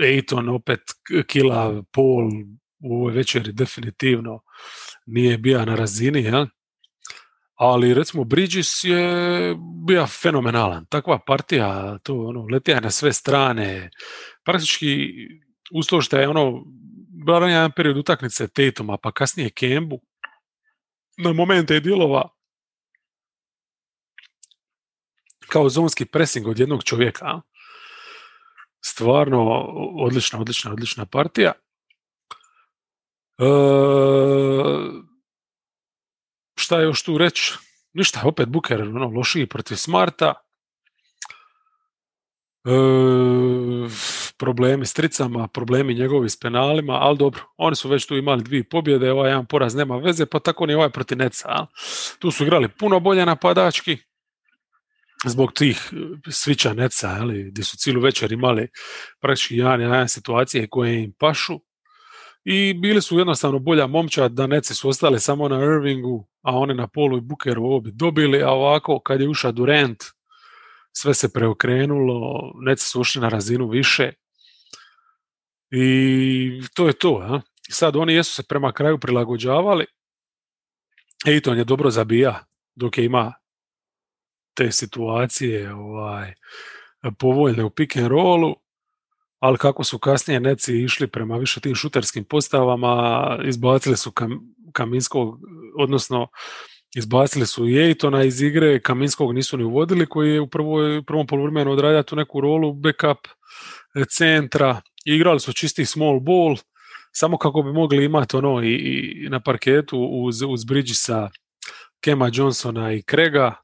Ejton 0.01 0.49
opet 0.49 0.81
kila, 1.27 1.83
pol, 1.91 2.29
u 2.79 2.95
ovoj 2.95 3.13
večeri 3.13 3.51
definitivno 3.51 4.41
nije 5.05 5.37
bio 5.37 5.65
na 5.65 5.75
razini, 5.75 6.21
jel? 6.21 6.45
Ali 7.59 7.93
recimo 7.93 8.23
Bridges 8.23 8.83
je 8.83 9.55
bio 9.85 10.07
fenomenalan. 10.07 10.85
Takva 10.85 11.19
partija, 11.19 11.97
to 12.03 12.15
ono, 12.15 12.45
letija 12.51 12.79
na 12.79 12.91
sve 12.91 13.13
strane, 13.13 13.89
praktički 14.43 15.09
uz 15.73 15.87
to 15.87 16.01
što 16.01 16.17
je 16.17 16.27
ono, 16.29 16.63
bar 17.25 17.43
jedan 17.43 17.71
period 17.71 17.97
utakmice 17.97 18.47
Tatuma, 18.47 18.97
pa 18.97 19.11
kasnije 19.11 19.49
Kembu, 19.49 19.99
na 21.17 21.33
momente 21.33 21.73
je 21.73 21.79
djelova 21.79 22.29
kao 25.47 25.69
zonski 25.69 26.05
pressing 26.05 26.47
od 26.47 26.59
jednog 26.59 26.83
čovjeka. 26.83 27.41
Stvarno 28.85 29.43
odlična, 29.99 30.39
odlična, 30.39 30.71
odlična 30.71 31.05
partija. 31.05 31.53
E, 33.37 33.43
šta 36.59 36.79
je 36.79 36.83
još 36.83 37.03
tu 37.03 37.17
reći? 37.17 37.53
Ništa, 37.93 38.21
opet 38.23 38.49
Buker 38.49 38.81
ono, 38.81 39.07
lošiji 39.07 39.45
protiv 39.45 39.75
Smarta. 39.75 40.33
E, 42.65 42.71
problemi 44.37 44.85
s 44.85 44.93
tricama, 44.93 45.47
problemi 45.47 45.93
njegovi 45.93 46.29
s 46.29 46.39
penalima, 46.39 46.93
ali 46.93 47.17
dobro, 47.17 47.41
oni 47.57 47.75
su 47.75 47.89
već 47.89 48.05
tu 48.05 48.17
imali 48.17 48.43
dvije 48.43 48.63
pobjede, 48.63 49.11
ovaj 49.11 49.29
jedan 49.29 49.45
poraz 49.45 49.75
nema 49.75 49.97
veze, 49.97 50.25
pa 50.25 50.39
tako 50.39 50.65
ni 50.65 50.73
ovaj 50.73 50.89
protiv 50.89 51.17
Neca. 51.17 51.65
Tu 52.19 52.31
su 52.31 52.43
igrali 52.43 52.69
puno 52.69 52.99
bolje 52.99 53.25
napadački, 53.25 53.97
zbog 55.25 55.53
tih 55.53 55.89
svića 56.29 56.73
Neca, 56.73 57.19
gdje 57.51 57.63
su 57.63 57.77
cijelu 57.77 58.01
večer 58.01 58.31
imali 58.31 58.67
praktički 59.21 59.57
jedan, 59.57 59.81
jedan 59.81 60.09
situacije 60.09 60.67
koje 60.67 61.03
im 61.03 61.13
pašu 61.19 61.59
i 62.43 62.73
bili 62.73 63.01
su 63.01 63.17
jednostavno 63.17 63.59
bolja 63.59 63.87
momčad 63.87 64.31
da 64.31 64.47
Neci 64.47 64.75
su 64.75 64.89
ostali 64.89 65.19
samo 65.19 65.47
na 65.47 65.63
Irvingu, 65.63 66.27
a 66.41 66.57
oni 66.57 66.73
na 66.73 66.87
polu 66.87 67.17
i 67.17 67.21
Bukeru 67.21 67.63
ovo 67.63 67.79
bi 67.79 67.91
dobili, 67.91 68.43
a 68.43 68.49
ovako 68.49 68.99
kad 68.99 69.21
je 69.21 69.29
ušao 69.29 69.51
Durant, 69.51 70.03
sve 70.91 71.13
se 71.13 71.33
preokrenulo, 71.33 72.51
Neci 72.61 72.85
su 72.85 73.01
ušli 73.01 73.21
na 73.21 73.29
razinu 73.29 73.67
više 73.67 74.13
i 75.71 76.61
to 76.73 76.87
je 76.87 76.93
to. 76.93 77.21
A? 77.23 77.41
Sad 77.69 77.95
oni 77.95 78.13
jesu 78.13 78.33
se 78.33 78.43
prema 78.43 78.71
kraju 78.71 78.99
prilagođavali, 78.99 79.85
Ejton 81.27 81.57
je 81.57 81.63
dobro 81.63 81.89
zabija 81.89 82.45
dok 82.75 82.97
je 82.97 83.05
ima 83.05 83.33
te 84.53 84.71
situacije 84.71 85.73
ovaj, 85.73 86.33
povoljne 87.19 87.63
u 87.63 87.69
pick 87.69 87.97
and 87.97 88.07
rollu, 88.07 88.55
ali 89.39 89.57
kako 89.57 89.83
su 89.83 89.99
kasnije 89.99 90.39
neci 90.39 90.83
išli 90.83 91.07
prema 91.07 91.37
više 91.37 91.61
tim 91.61 91.75
šuterskim 91.75 92.23
postavama, 92.23 93.37
izbacili 93.45 93.97
su 93.97 94.11
kam, 94.11 94.39
Kaminskog, 94.73 95.39
odnosno 95.77 96.27
izbacili 96.95 97.45
su 97.45 97.67
Ejtona 97.67 98.23
iz 98.23 98.41
igre, 98.41 98.79
Kaminskog 98.79 99.33
nisu 99.33 99.57
ni 99.57 99.63
uvodili, 99.63 100.05
koji 100.05 100.33
je 100.33 100.41
u 100.41 100.47
prvoj, 100.47 101.03
prvom 101.03 101.27
polovremenu 101.27 101.71
odradio 101.71 102.03
tu 102.03 102.15
neku 102.15 102.41
rolu 102.41 102.73
backup 102.73 103.27
e, 103.95 104.05
centra, 104.09 104.81
igrali 105.05 105.39
su 105.39 105.53
čisti 105.53 105.85
small 105.85 106.19
ball, 106.19 106.55
samo 107.11 107.37
kako 107.37 107.61
bi 107.61 107.71
mogli 107.71 108.05
imati 108.05 108.35
ono 108.35 108.63
i, 108.63 108.73
i 109.25 109.29
na 109.29 109.39
parketu 109.39 109.99
uz, 109.99 110.41
uz 110.41 110.65
Bridgesa, 110.65 111.29
Kema 112.01 112.29
Johnsona 112.33 112.93
i 112.93 113.01
Krega, 113.01 113.55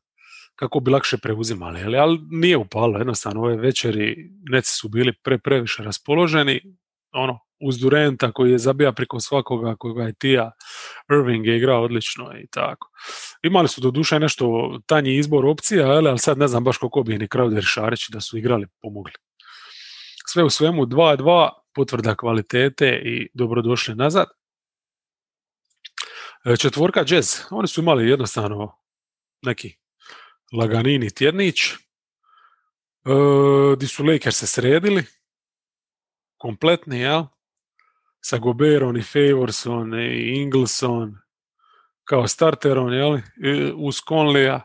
kako 0.56 0.80
bi 0.80 0.92
lakše 0.92 1.18
preuzimali. 1.18 1.84
Ali, 1.84 1.98
ali 1.98 2.20
nije 2.30 2.58
upalo, 2.58 2.98
jednostavno 2.98 3.42
ove 3.42 3.56
večeri 3.56 4.30
neci 4.50 4.72
su 4.72 4.90
bili 4.90 5.14
pre, 5.24 5.38
previše 5.38 5.84
raspoloženi, 5.84 6.62
ono, 7.12 7.40
uz 7.60 7.80
Durenta 7.80 8.32
koji 8.32 8.52
je 8.52 8.58
zabija 8.58 8.92
preko 8.92 9.20
svakoga 9.20 9.76
koga 9.76 10.04
je 10.04 10.14
Tija, 10.14 10.52
Irving 11.12 11.46
je 11.48 11.58
igrao 11.58 11.84
odlično 11.84 12.32
i 12.44 12.48
tako. 12.48 12.90
Imali 13.44 13.68
su 13.68 13.82
do 13.82 13.92
duše 13.92 14.20
nešto 14.20 14.78
tanji 14.86 15.16
izbor 15.16 15.46
opcija, 15.46 15.88
ali 15.88 16.20
sad 16.20 16.38
ne 16.38 16.48
znam 16.48 16.64
baš 16.64 16.78
koliko 16.78 17.04
bi 17.04 17.18
ni 17.18 17.28
Crowder 17.28 17.60
i 17.60 17.62
Šarić 17.62 18.10
da 18.10 18.22
su 18.22 18.38
igrali 18.38 18.68
pomogli. 18.82 19.14
Sve 20.28 20.44
u 20.44 20.50
svemu 20.50 20.86
2-2, 20.86 21.50
potvrda 21.74 22.16
kvalitete 22.16 23.02
i 23.06 23.28
dobrodošli 23.34 23.96
nazad. 23.96 24.28
E, 26.46 26.58
četvorka 26.58 27.06
jazz, 27.08 27.28
oni 27.52 27.68
su 27.68 27.82
imali 27.82 28.10
jednostavno 28.10 28.78
neki 29.42 29.85
laganini 30.54 31.10
tjednić, 31.10 31.62
e, 31.72 31.76
di 33.78 33.88
su 33.88 34.04
Lakers 34.04 34.38
se 34.38 34.48
sredili, 34.48 35.04
kompletni, 36.38 37.00
jel? 37.00 37.24
Sa 38.22 38.38
Goberom 38.38 38.98
i 38.98 39.02
Favorson 39.02 40.00
i 40.00 40.42
Ingleson 40.42 41.16
kao 42.04 42.28
starterom, 42.28 42.94
jel? 42.94 43.20
Uz 43.76 43.96
Conleya. 44.10 44.62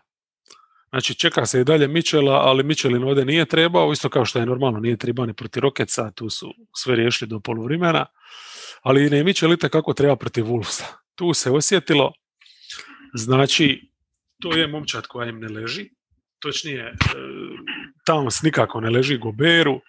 Znači, 0.91 1.15
čeka 1.15 1.47
se 1.47 1.61
i 1.61 1.65
dalje 1.65 1.89
Mičela, 1.89 2.33
ali 2.33 2.65
Mičelin 2.65 3.05
ovdje 3.05 3.25
nije 3.25 3.45
trebao, 3.45 3.93
isto 3.93 4.09
kao 4.09 4.25
što 4.25 4.39
je 4.39 4.47
normalno, 4.47 4.81
nije 4.81 4.97
trebao 4.97 5.27
ni 5.27 5.35
protiv 5.35 5.61
Rokeca, 5.61 6.11
tu 6.11 6.31
su 6.31 6.55
sve 6.77 6.97
riješili 6.97 7.29
do 7.29 7.41
poluvremena, 7.41 8.07
ali 8.83 9.11
ne 9.11 9.25
Mičel 9.25 9.57
kako 9.57 9.93
treba 9.93 10.17
protiv 10.17 10.45
Wolvesa. 10.45 10.85
Tu 11.15 11.35
se 11.35 11.51
osjetilo, 11.51 12.13
znači, 13.15 13.90
to 14.41 14.57
je 14.57 14.67
momčad 14.67 15.07
koja 15.07 15.29
im 15.29 15.41
ne 15.41 15.49
leži. 15.49 15.91
Točnije, 16.43 16.85
e, 16.85 16.95
Towns 18.09 18.45
nikako 18.45 18.81
ne 18.81 18.91
leži 18.91 19.19
Goberu. 19.19 19.81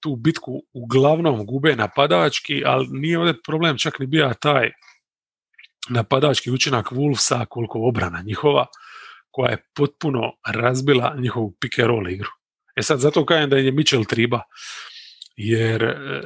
Tu 0.00 0.16
bitku 0.16 0.62
uglavnom 0.72 1.46
gube 1.46 1.76
napadački, 1.76 2.62
ali 2.64 2.86
nije 2.90 3.18
ovdje 3.18 3.42
problem 3.42 3.78
čak 3.78 3.98
ni 3.98 4.06
bio 4.06 4.32
taj 4.40 4.70
napadački 5.88 6.50
učinak 6.50 6.92
Wolvesa 6.92 7.46
koliko 7.46 7.78
obrana 7.78 8.22
njihova 8.22 8.66
koja 9.30 9.50
je 9.50 9.64
potpuno 9.74 10.32
razbila 10.46 11.14
njihovu 11.18 11.56
pick 11.60 11.78
and 11.78 12.08
igru. 12.10 12.30
E 12.76 12.82
sad 12.82 13.00
zato 13.00 13.26
kažem 13.26 13.50
da 13.50 13.56
je 13.56 13.72
Mitchell 13.72 14.04
triba, 14.04 14.42
jer 15.36 15.82
e, 15.82 16.20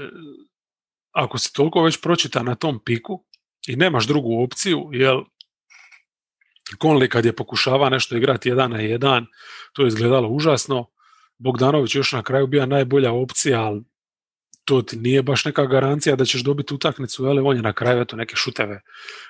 ako 1.12 1.38
si 1.38 1.53
toliko 1.53 1.83
već 1.83 2.00
pročita 2.00 2.42
na 2.42 2.55
tom 2.55 2.81
piku 2.85 3.24
i 3.66 3.76
nemaš 3.76 4.07
drugu 4.07 4.42
opciju, 4.42 4.88
jel 4.92 5.22
Conley 6.76 7.09
kad 7.09 7.24
je 7.24 7.37
pokušava 7.37 7.88
nešto 7.88 8.16
igrati 8.16 8.48
jedan 8.48 8.70
na 8.70 8.80
jedan, 8.80 9.26
to 9.72 9.83
je 9.83 9.88
izgledalo 9.88 10.28
užasno. 10.28 10.87
Bogdanović 11.38 11.94
još 11.94 12.12
na 12.12 12.22
kraju 12.22 12.46
bio 12.46 12.66
najbolja 12.66 13.12
opcija, 13.12 13.61
ali 13.61 13.83
to 14.64 14.83
ti 14.83 14.96
nije 14.96 15.22
baš 15.22 15.44
neka 15.44 15.66
garancija 15.66 16.16
da 16.16 16.24
ćeš 16.24 16.42
dobiti 16.42 16.74
utakmicu, 16.74 17.24
ali 17.24 17.40
on 17.40 17.56
je 17.56 17.62
na 17.62 17.72
kraju 17.72 18.00
eto 18.00 18.16
neke 18.16 18.37
šuteve 18.37 18.80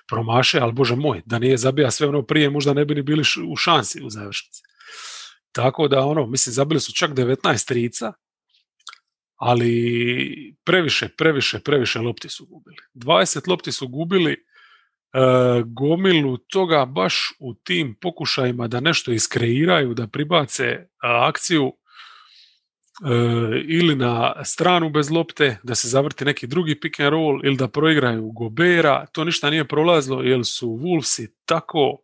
promaše, 0.09 0.59
ali 0.59 0.73
bože 0.73 0.97
moj, 0.97 1.23
da 1.27 1.39
nije 1.39 1.57
zabija 1.57 1.91
sve 1.91 2.09
ono 2.09 2.23
prije, 2.23 2.51
možda 2.51 2.75
ne 2.75 2.85
bi 2.85 2.95
ni 2.95 3.03
bili 3.03 3.23
u 3.49 3.57
šansi 3.57 4.03
u 4.03 4.11
završnici. 4.11 4.63
Tako 5.53 5.89
da 5.89 6.01
ono, 6.01 6.27
mislim, 6.27 6.53
zabili 6.53 6.81
su 6.81 6.93
čak 6.93 7.11
19 7.11 7.69
trica, 7.69 8.13
ali 9.37 10.55
previše, 10.65 11.09
previše, 11.09 11.61
previše 11.61 11.99
lopti 11.99 12.29
su 12.29 12.47
gubili. 12.47 12.77
20 12.95 13.49
lopti 13.49 13.73
su 13.73 13.89
gubili, 13.89 14.37
gomilu 15.65 16.37
toga 16.37 16.85
baš 16.85 17.33
u 17.39 17.55
tim 17.55 17.97
pokušajima 18.01 18.69
da 18.69 18.81
nešto 18.81 19.13
iskreiraju, 19.13 19.95
da 19.95 20.07
pribace 20.07 20.87
akciju 20.99 21.67
e, 21.67 21.73
ili 23.69 23.97
na 23.97 24.45
stranu 24.45 24.91
bez 24.91 25.11
lopte, 25.11 25.59
da 25.63 25.75
se 25.75 25.89
zavrti 25.89 26.25
neki 26.25 26.47
drugi 26.47 26.81
pick 26.81 27.01
and 27.01 27.11
roll 27.11 27.41
ili 27.45 27.57
da 27.57 27.69
proigraju 27.69 28.33
Gobera, 28.33 29.07
to 29.13 29.25
ništa 29.25 29.51
nije 29.51 29.65
prolazilo 29.65 30.23
jer 30.23 30.45
su 30.45 30.69
Wolvesi 30.69 31.29
tako 31.45 31.99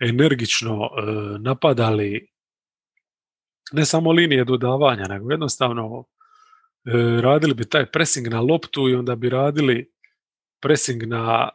energično 0.00 0.84
e, 0.84 1.02
napadali 1.38 2.28
ne 3.72 3.84
samo 3.84 4.12
linije 4.12 4.44
dodavanja, 4.44 5.04
nego 5.08 5.30
jednostavno 5.30 6.04
radili 7.20 7.54
bi 7.54 7.68
taj 7.68 7.86
pressing 7.86 8.28
na 8.28 8.40
loptu 8.40 8.88
i 8.88 8.94
onda 8.94 9.14
bi 9.14 9.28
radili 9.28 9.92
pressing 10.60 11.02
na 11.02 11.48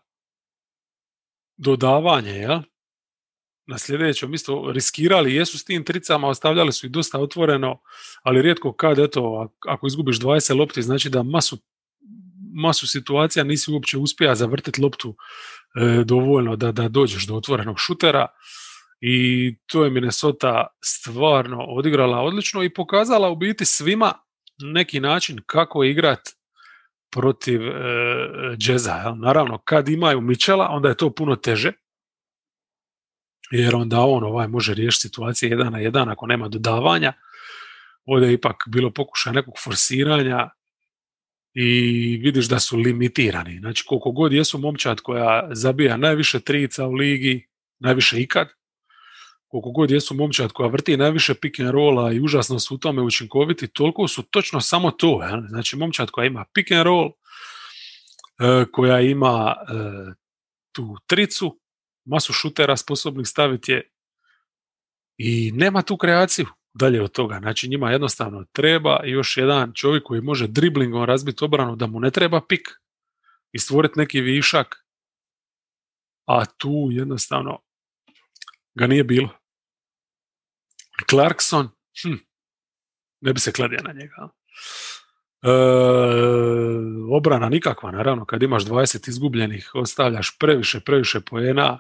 dodavanje, 1.58 2.40
ja? 2.40 2.64
na 3.68 3.78
sljedećem 3.78 4.34
isto 4.34 4.72
riskirali, 4.72 5.36
jesu 5.36 5.58
s 5.58 5.66
tim 5.66 5.84
tricama, 5.84 6.28
ostavljali 6.28 6.72
su 6.72 6.86
ih 6.86 6.92
dosta 6.92 7.20
otvoreno, 7.20 7.82
ali 8.24 8.42
rijetko 8.42 8.74
kad, 8.74 9.00
eto, 9.00 9.50
ako 9.68 9.88
izgubiš 9.88 10.20
20 10.20 10.58
lopti, 10.58 10.82
znači 10.82 11.10
da 11.10 11.24
masu, 11.24 11.58
masu 12.56 12.88
situacija 12.88 13.44
nisi 13.44 13.72
uopće 13.72 13.98
uspija 13.98 14.36
zavrtiti 14.36 14.82
loptu 14.82 15.16
e, 15.82 16.04
dovoljno 16.04 16.56
da, 16.56 16.72
da 16.72 16.88
dođeš 16.88 17.28
do 17.28 17.36
otvorenog 17.36 17.76
šutera 17.80 18.28
i 19.02 19.56
to 19.66 19.84
je 19.84 19.90
Minnesota 19.90 20.68
stvarno 20.84 21.64
odigrala 21.64 22.20
odlično 22.20 22.64
i 22.64 22.74
pokazala 22.74 23.30
u 23.30 23.36
biti 23.36 23.66
svima 23.66 24.14
neki 24.60 25.00
način 25.00 25.40
kako 25.46 25.84
igrati 25.84 26.32
protiv 27.12 27.62
e, 27.68 27.74
džeza. 28.58 29.16
Naravno, 29.16 29.58
kad 29.58 29.90
imaju 29.90 30.22
Mičela, 30.22 30.68
onda 30.70 30.90
je 30.90 30.98
to 30.98 31.14
puno 31.14 31.36
teže, 31.36 31.72
jer 33.52 33.76
onda 33.76 34.00
on 34.00 34.24
ovaj 34.24 34.48
može 34.48 34.74
riješiti 34.74 35.08
situacije 35.08 35.50
jedan 35.50 35.72
na 35.72 35.80
jedan 35.80 36.10
ako 36.10 36.28
nema 36.28 36.48
dodavanja. 36.48 37.14
Ovdje 38.06 38.28
je 38.28 38.34
ipak 38.34 38.56
bilo 38.68 38.92
pokušaj 38.92 39.34
nekog 39.34 39.54
forsiranja 39.64 40.50
i 41.54 41.70
vidiš 42.24 42.50
da 42.50 42.60
su 42.60 42.78
limitirani. 42.78 43.60
Znači 43.60 43.84
koliko 43.88 44.12
god 44.12 44.34
jesu 44.34 44.58
momčad 44.58 45.02
koja 45.02 45.50
zabija 45.52 45.98
najviše 45.98 46.40
trica 46.40 46.86
u 46.86 46.92
ligi, 46.92 47.48
najviše 47.80 48.22
ikad, 48.22 48.48
koliko 49.48 49.72
god 49.72 49.92
jesu 49.92 50.16
momčad 50.16 50.52
koja 50.52 50.70
vrti 50.70 50.98
najviše 50.98 51.34
pick 51.34 51.60
and 51.60 51.70
rolla 51.70 52.12
i 52.12 52.20
užasno 52.20 52.60
su 52.60 52.76
u 52.76 52.78
tome 52.78 53.02
učinkoviti, 53.02 53.68
toliko 53.68 54.08
su 54.08 54.24
točno 54.24 54.62
samo 54.62 54.92
to. 54.92 55.22
Znači 55.50 55.76
momčad 55.76 56.12
koja 56.12 56.26
ima 56.26 56.46
pick 56.54 56.72
and 56.72 56.84
roll, 56.84 57.10
e, 58.40 58.66
koja 58.72 59.02
ima 59.02 59.56
e, 59.60 59.74
tu 60.72 60.98
tricu, 61.08 61.60
masu 62.06 62.34
šutera 62.34 62.78
sposobnih 62.78 63.28
staviti 63.28 63.72
je 63.72 63.92
i 65.18 65.52
nema 65.52 65.82
tu 65.82 65.98
kreaciju 65.98 66.46
dalje 66.74 67.02
od 67.02 67.12
toga. 67.12 67.40
Znači 67.40 67.70
njima 67.70 67.92
jednostavno 67.92 68.46
treba 68.52 69.00
još 69.04 69.38
jedan 69.38 69.74
čovjek 69.74 70.04
koji 70.04 70.22
može 70.22 70.48
driblingom 70.48 71.04
razbiti 71.04 71.46
obranu 71.46 71.76
da 71.76 71.88
mu 71.88 72.00
ne 72.00 72.12
treba 72.12 72.42
pik 72.50 72.68
i 73.52 73.60
stvoriti 73.60 74.00
neki 74.00 74.22
višak, 74.22 74.86
a 76.26 76.46
tu 76.46 76.88
jednostavno 76.92 77.60
ga 78.76 78.88
nije 78.88 79.04
bilo. 79.04 79.37
Clarkson, 81.10 81.70
hm, 82.04 82.16
ne 83.22 83.34
bi 83.34 83.40
se 83.40 83.52
kladio 83.52 83.80
na 83.84 83.94
njega. 83.94 84.30
E, 85.42 85.52
obrana 87.12 87.50
nikakva, 87.50 87.92
naravno, 87.92 88.26
kad 88.26 88.44
imaš 88.44 88.66
20 88.66 89.10
izgubljenih, 89.10 89.72
ostavljaš 89.74 90.38
previše, 90.40 90.80
previše 90.80 91.20
poena, 91.20 91.80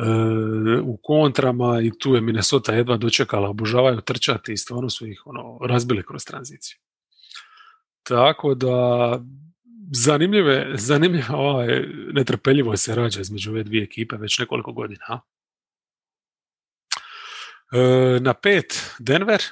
E, 0.00 0.80
u 0.82 0.96
kontrama 1.02 1.80
i 1.80 1.90
tu 1.98 2.14
je 2.14 2.20
Minnesota 2.20 2.72
jedva 2.72 2.96
dočekala, 2.96 3.48
obožavaju 3.48 4.00
trčati 4.00 4.52
i 4.52 4.56
stvarno 4.56 4.90
su 4.90 5.06
ih 5.06 5.22
ono, 5.24 5.58
razbili 5.66 6.02
kroz 6.02 6.24
tranziciju. 6.24 6.78
Tako 8.02 8.54
da 8.54 8.74
zanimljive, 9.92 10.72
zanimljive 10.74 11.34
ovaj, 11.34 11.84
netrpeljivo 12.12 12.76
se 12.76 12.94
rađa 12.94 13.20
između 13.20 13.50
ove 13.50 13.62
dvije 13.62 13.84
ekipe 13.84 14.16
već 14.16 14.38
nekoliko 14.38 14.72
godina. 14.72 15.20
E, 17.72 18.20
na 18.20 18.34
pet 18.34 18.94
Denver, 18.98 19.42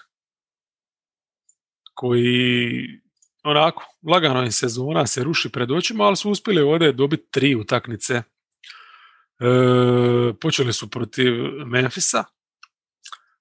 koji 1.95 3.01
onako, 3.45 3.85
lagano 4.07 4.43
im 4.43 4.53
sezona 4.53 5.07
se 5.07 5.25
ruši 5.25 5.53
pred 5.53 5.71
očima, 5.71 6.05
ali 6.05 6.17
su 6.17 6.31
uspjeli 6.31 6.63
ovdje 6.63 6.93
dobiti 6.93 7.31
tri 7.31 7.55
utakmice 7.55 8.23
E, 9.41 10.33
počeli 10.41 10.73
su 10.73 10.91
protiv 10.91 11.33
Memfisa. 11.67 12.25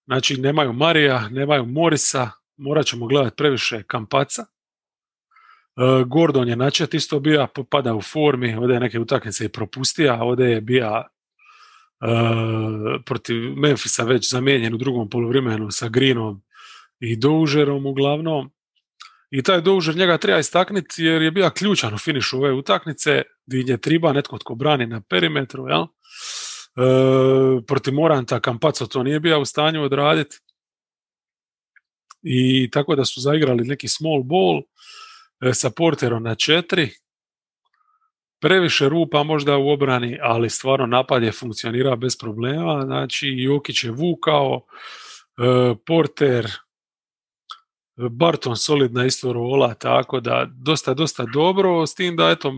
Znači, 0.05 0.41
nemaju 0.41 0.73
Marija, 0.73 1.29
nemaju 1.29 1.65
Morisa, 1.65 2.29
morat 2.57 2.85
ćemo 2.85 3.07
gledati 3.07 3.35
previše 3.35 3.83
kampaca. 3.83 4.41
E, 4.41 6.03
Gordon 6.05 6.49
je 6.49 6.55
načet 6.55 6.93
isto 6.93 7.19
bija, 7.19 7.47
pada 7.69 7.95
u 7.95 8.01
formi, 8.01 8.55
ovdje 8.55 8.73
je 8.73 8.79
neke 8.79 8.99
utakmice 8.99 9.45
i 9.45 9.49
propustija, 9.49 10.23
ovdje 10.23 10.45
je 10.45 10.57
e, 10.57 10.61
protiv 13.05 13.35
Memfisa 13.55 14.03
već 14.03 14.29
zamijenjen 14.29 14.73
u 14.73 14.77
drugom 14.77 15.09
poluvremenu 15.09 15.71
sa 15.71 15.89
Greenom 15.89 16.41
i 16.99 17.15
Doužerom 17.15 17.85
uglavnom. 17.85 18.51
I 19.31 19.43
taj 19.43 19.61
Doužer 19.61 19.95
njega 19.95 20.17
treba 20.17 20.39
istaknuti 20.39 21.03
jer 21.03 21.21
je 21.21 21.31
bio 21.31 21.49
ključan 21.49 21.93
u 21.93 21.97
finišu 21.97 22.37
ove 22.37 22.53
utakmice, 22.53 23.23
gdje 23.45 23.73
je 23.73 23.81
triba 23.81 24.13
netko 24.13 24.37
tko 24.37 24.55
brani 24.55 24.85
na 24.85 25.01
perimetru, 25.01 25.67
jel? 25.67 25.81
E, 25.81 25.87
protiv 27.67 27.93
Moranta 27.93 28.39
Kampaco 28.39 28.85
to 28.85 29.03
nije 29.03 29.19
bio 29.19 29.41
u 29.41 29.45
stanju 29.45 29.83
odraditi. 29.83 30.37
I 32.21 32.69
tako 32.71 32.95
da 32.95 33.05
su 33.05 33.21
zaigrali 33.21 33.63
neki 33.63 33.87
small 33.87 34.23
ball 34.23 34.61
e, 35.41 35.53
sa 35.53 35.69
porterom 35.69 36.23
na 36.23 36.35
četiri. 36.35 36.89
Previše 38.39 38.89
rupa 38.89 39.23
možda 39.23 39.57
u 39.57 39.69
obrani, 39.69 40.19
ali 40.21 40.49
stvarno 40.49 40.85
napad 40.85 41.23
je 41.23 41.31
funkcionirao 41.31 41.95
bez 41.95 42.17
problema. 42.17 42.81
Znači, 42.85 43.27
Jokić 43.27 43.83
je 43.83 43.91
vukao, 43.91 44.65
e, 45.37 45.75
Porter, 45.85 46.47
Barton 48.11 48.57
solidna 48.57 49.05
isto 49.05 49.33
rola, 49.33 49.73
tako 49.73 50.19
da 50.19 50.47
dosta, 50.51 50.93
dosta 50.93 51.25
dobro, 51.33 51.87
s 51.87 51.95
tim 51.95 52.15
da 52.15 52.29
eto, 52.29 52.53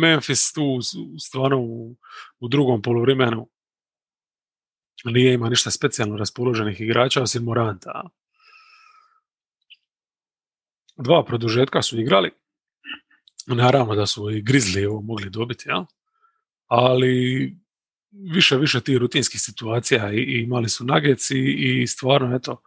Memphis 0.00 0.52
tu 0.52 0.78
stvarno 1.18 1.58
u, 1.60 1.96
u 2.40 2.48
drugom 2.48 2.82
poluvremenu 2.82 3.48
nije 5.04 5.34
ima 5.34 5.48
ništa 5.48 5.70
specijalno 5.70 6.16
raspoloženih 6.16 6.80
igrača 6.80 7.22
osim 7.22 7.44
Moranta. 7.44 8.02
Dva 10.96 11.24
produžetka 11.24 11.82
su 11.82 12.00
igrali. 12.00 12.30
Naravno 13.46 13.94
da 13.94 14.06
su 14.06 14.30
i 14.30 14.42
Grizzly 14.42 14.88
ovo 14.88 15.00
mogli 15.00 15.30
dobiti, 15.30 15.68
ja? 15.68 15.86
ali 16.66 17.56
više 18.10 18.56
više 18.56 18.80
tih 18.80 18.96
rutinskih 18.96 19.40
situacija 19.40 20.12
i, 20.12 20.22
imali 20.22 20.68
su 20.68 20.84
nageci 20.84 21.38
i, 21.38 21.82
i 21.82 21.86
stvarno 21.86 22.36
eto 22.36 22.62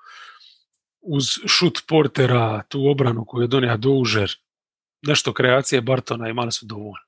uz 1.02 1.26
šut 1.48 1.80
portera, 1.88 2.64
tu 2.70 2.88
obranu 2.88 3.26
koju 3.26 3.42
je 3.42 3.48
donio 3.48 3.78
Doužer, 3.78 4.32
nešto 5.02 5.34
kreacije 5.34 5.82
Bartona 5.82 6.30
imali 6.30 6.52
su 6.52 6.66
dovoljno. 6.66 7.06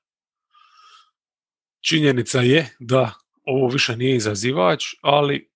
Činjenica 1.80 2.40
je 2.40 2.76
da 2.78 3.12
ovo 3.44 3.68
više 3.68 3.96
nije 3.96 4.16
izazivač, 4.16 4.84
ali 5.02 5.50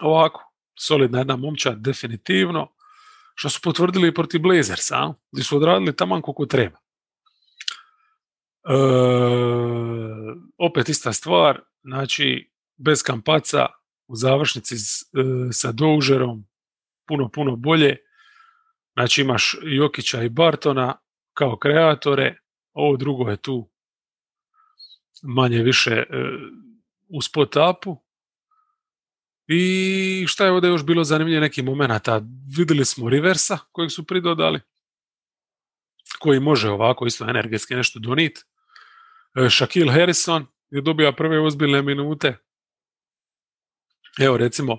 ovako, 0.00 0.52
solidna 0.78 1.18
jedna 1.18 1.36
momča, 1.36 1.70
definitivno, 1.70 2.72
što 3.34 3.50
su 3.50 3.60
potvrdili 3.60 4.08
i 4.08 4.14
protiv 4.14 4.40
Blazersa, 4.40 5.14
gdje 5.32 5.44
su 5.44 5.56
odradili 5.56 5.96
taman 5.96 6.22
koliko 6.22 6.46
treba. 6.46 6.85
Opet 10.58 10.88
ista 10.88 11.12
stvar, 11.12 11.60
znači 11.82 12.50
bez 12.76 13.02
kampaca 13.02 13.66
u 14.06 14.16
završnici 14.16 14.74
e, 14.74 14.78
sa 15.52 15.72
Doužerom 15.72 16.46
puno, 17.06 17.28
puno 17.28 17.56
bolje. 17.56 17.96
Znači 18.94 19.20
imaš 19.20 19.56
Jokića 19.62 20.22
i 20.22 20.28
Bartona 20.28 20.94
kao 21.34 21.56
kreatore, 21.56 22.38
ovo 22.72 22.96
drugo 22.96 23.30
je 23.30 23.36
tu 23.36 23.70
manje 25.22 25.62
više 25.62 25.90
e, 25.90 26.04
u 27.08 27.22
spot-upu. 27.22 27.96
I 29.48 30.24
šta 30.28 30.44
je 30.44 30.52
ovdje 30.52 30.68
još 30.68 30.84
bilo 30.84 31.04
zanimljivo 31.04 31.40
nekih 31.40 31.64
momenata? 31.64 32.22
Vidjeli 32.56 32.84
smo 32.84 33.08
Riversa 33.08 33.58
kojeg 33.72 33.90
su 33.90 34.06
pridodali, 34.06 34.60
koji 36.18 36.40
može 36.40 36.70
ovako 36.70 37.06
isto 37.06 37.24
energetski 37.24 37.74
nešto 37.74 37.98
doniti. 37.98 38.42
E, 39.36 39.50
Shaquille 39.50 39.92
Harrison 39.92 40.46
je 40.70 40.80
dobio 40.80 41.12
prve 41.12 41.40
ozbiljne 41.40 41.82
minute. 41.82 42.36
Evo 44.20 44.36
recimo 44.36 44.72
e, 44.72 44.78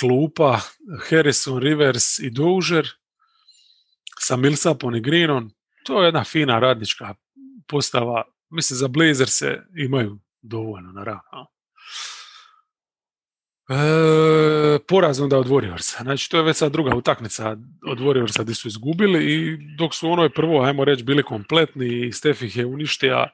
klupa 0.00 0.60
Harrison, 1.10 1.58
Rivers 1.58 2.18
i 2.18 2.30
Doužer 2.30 2.88
sa 4.18 4.36
Millsapom 4.36 4.94
i 4.94 5.00
Greenom. 5.00 5.50
To 5.84 6.02
je 6.02 6.06
jedna 6.06 6.24
fina 6.24 6.58
radnička 6.58 7.14
postava 7.66 8.24
Mislim, 8.52 8.76
za 8.76 8.88
Blazer 8.88 9.28
se 9.28 9.62
imaju 9.76 10.18
dovoljno, 10.42 10.92
naravno. 10.92 11.51
E, 13.72 14.78
poraz 14.88 15.20
onda 15.20 15.38
od 15.38 15.46
Warriorsa. 15.46 16.02
Znači, 16.02 16.30
to 16.30 16.36
je 16.36 16.42
već 16.42 16.56
sad 16.56 16.72
druga 16.72 16.94
utakmica 16.94 17.56
od 17.86 17.98
Warriorsa 17.98 18.42
gdje 18.42 18.54
su 18.54 18.68
izgubili 18.68 19.34
i 19.34 19.58
dok 19.78 19.94
su 19.94 20.10
onoj 20.10 20.30
prvo, 20.30 20.62
ajmo 20.62 20.84
reći, 20.84 21.04
bili 21.04 21.22
kompletni 21.22 22.06
i 22.06 22.12
Steph 22.12 22.42
ih 22.42 22.56
je 22.56 22.66
uništio, 22.66 23.26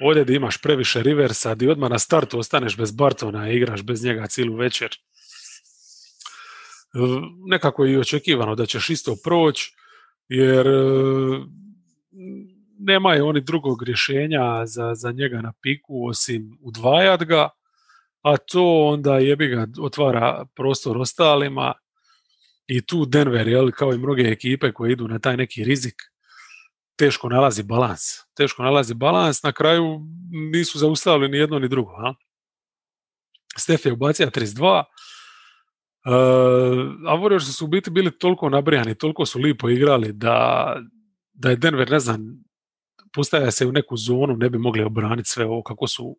ovdje 0.00 0.24
da 0.24 0.32
imaš 0.32 0.62
previše 0.62 1.02
Riversa, 1.02 1.54
di 1.54 1.68
odmah 1.68 1.90
na 1.90 1.98
startu 1.98 2.38
ostaneš 2.38 2.76
bez 2.76 2.92
Bartona 2.92 3.50
i 3.50 3.56
igraš 3.56 3.82
bez 3.82 4.04
njega 4.04 4.26
cijelu 4.26 4.56
večer. 4.56 4.90
E, 4.90 4.98
nekako 7.46 7.84
je 7.84 7.92
i 7.92 7.98
očekivano 7.98 8.54
da 8.54 8.66
ćeš 8.66 8.90
isto 8.90 9.16
proći, 9.24 9.74
jer 10.28 10.66
e, 10.66 10.72
nemaju 12.78 13.26
oni 13.26 13.40
drugog 13.40 13.82
rješenja 13.82 14.66
za, 14.66 14.94
za 14.94 15.12
njega 15.12 15.40
na 15.40 15.52
piku 15.62 16.08
osim 16.08 16.58
udvajat 16.62 17.24
ga, 17.24 17.48
a 18.26 18.36
to 18.36 18.86
onda 18.86 19.18
jebi 19.18 19.48
ga 19.48 19.66
otvara 19.80 20.46
prostor 20.54 20.98
ostalima 20.98 21.72
i 22.66 22.86
tu 22.86 23.04
Denver, 23.04 23.48
jel, 23.48 23.70
kao 23.70 23.92
i 23.92 23.98
mnoge 23.98 24.22
ekipe 24.22 24.72
koje 24.72 24.92
idu 24.92 25.08
na 25.08 25.18
taj 25.18 25.36
neki 25.36 25.64
rizik, 25.64 25.94
teško 26.96 27.28
nalazi 27.28 27.62
balans. 27.62 28.02
Teško 28.34 28.62
nalazi 28.62 28.94
balans, 28.94 29.42
na 29.42 29.52
kraju 29.52 30.00
nisu 30.52 30.78
zaustavili 30.78 31.28
ni 31.28 31.38
jedno 31.38 31.58
ni 31.58 31.68
drugo. 31.68 31.90
A? 31.90 32.14
Stef 33.56 33.86
je 33.86 33.92
ubacio 33.92 34.26
32, 34.26 34.84
Uh, 36.08 36.12
a 37.06 37.16
Warriors 37.16 37.56
su 37.56 37.64
u 37.64 37.68
biti 37.68 37.90
bili 37.90 38.18
toliko 38.18 38.48
nabrijani, 38.48 38.94
toliko 38.94 39.26
su 39.26 39.38
lipo 39.38 39.68
igrali 39.68 40.12
da, 40.12 40.76
da 41.32 41.50
je 41.50 41.56
Denver, 41.56 41.90
ne 41.90 42.00
znam, 42.00 42.44
postavlja 43.12 43.50
se 43.50 43.66
u 43.66 43.72
neku 43.72 43.96
zonu, 43.96 44.36
ne 44.36 44.50
bi 44.50 44.58
mogli 44.58 44.84
obraniti 44.84 45.28
sve 45.28 45.44
ovo 45.46 45.62
kako 45.62 45.86
su 45.86 46.16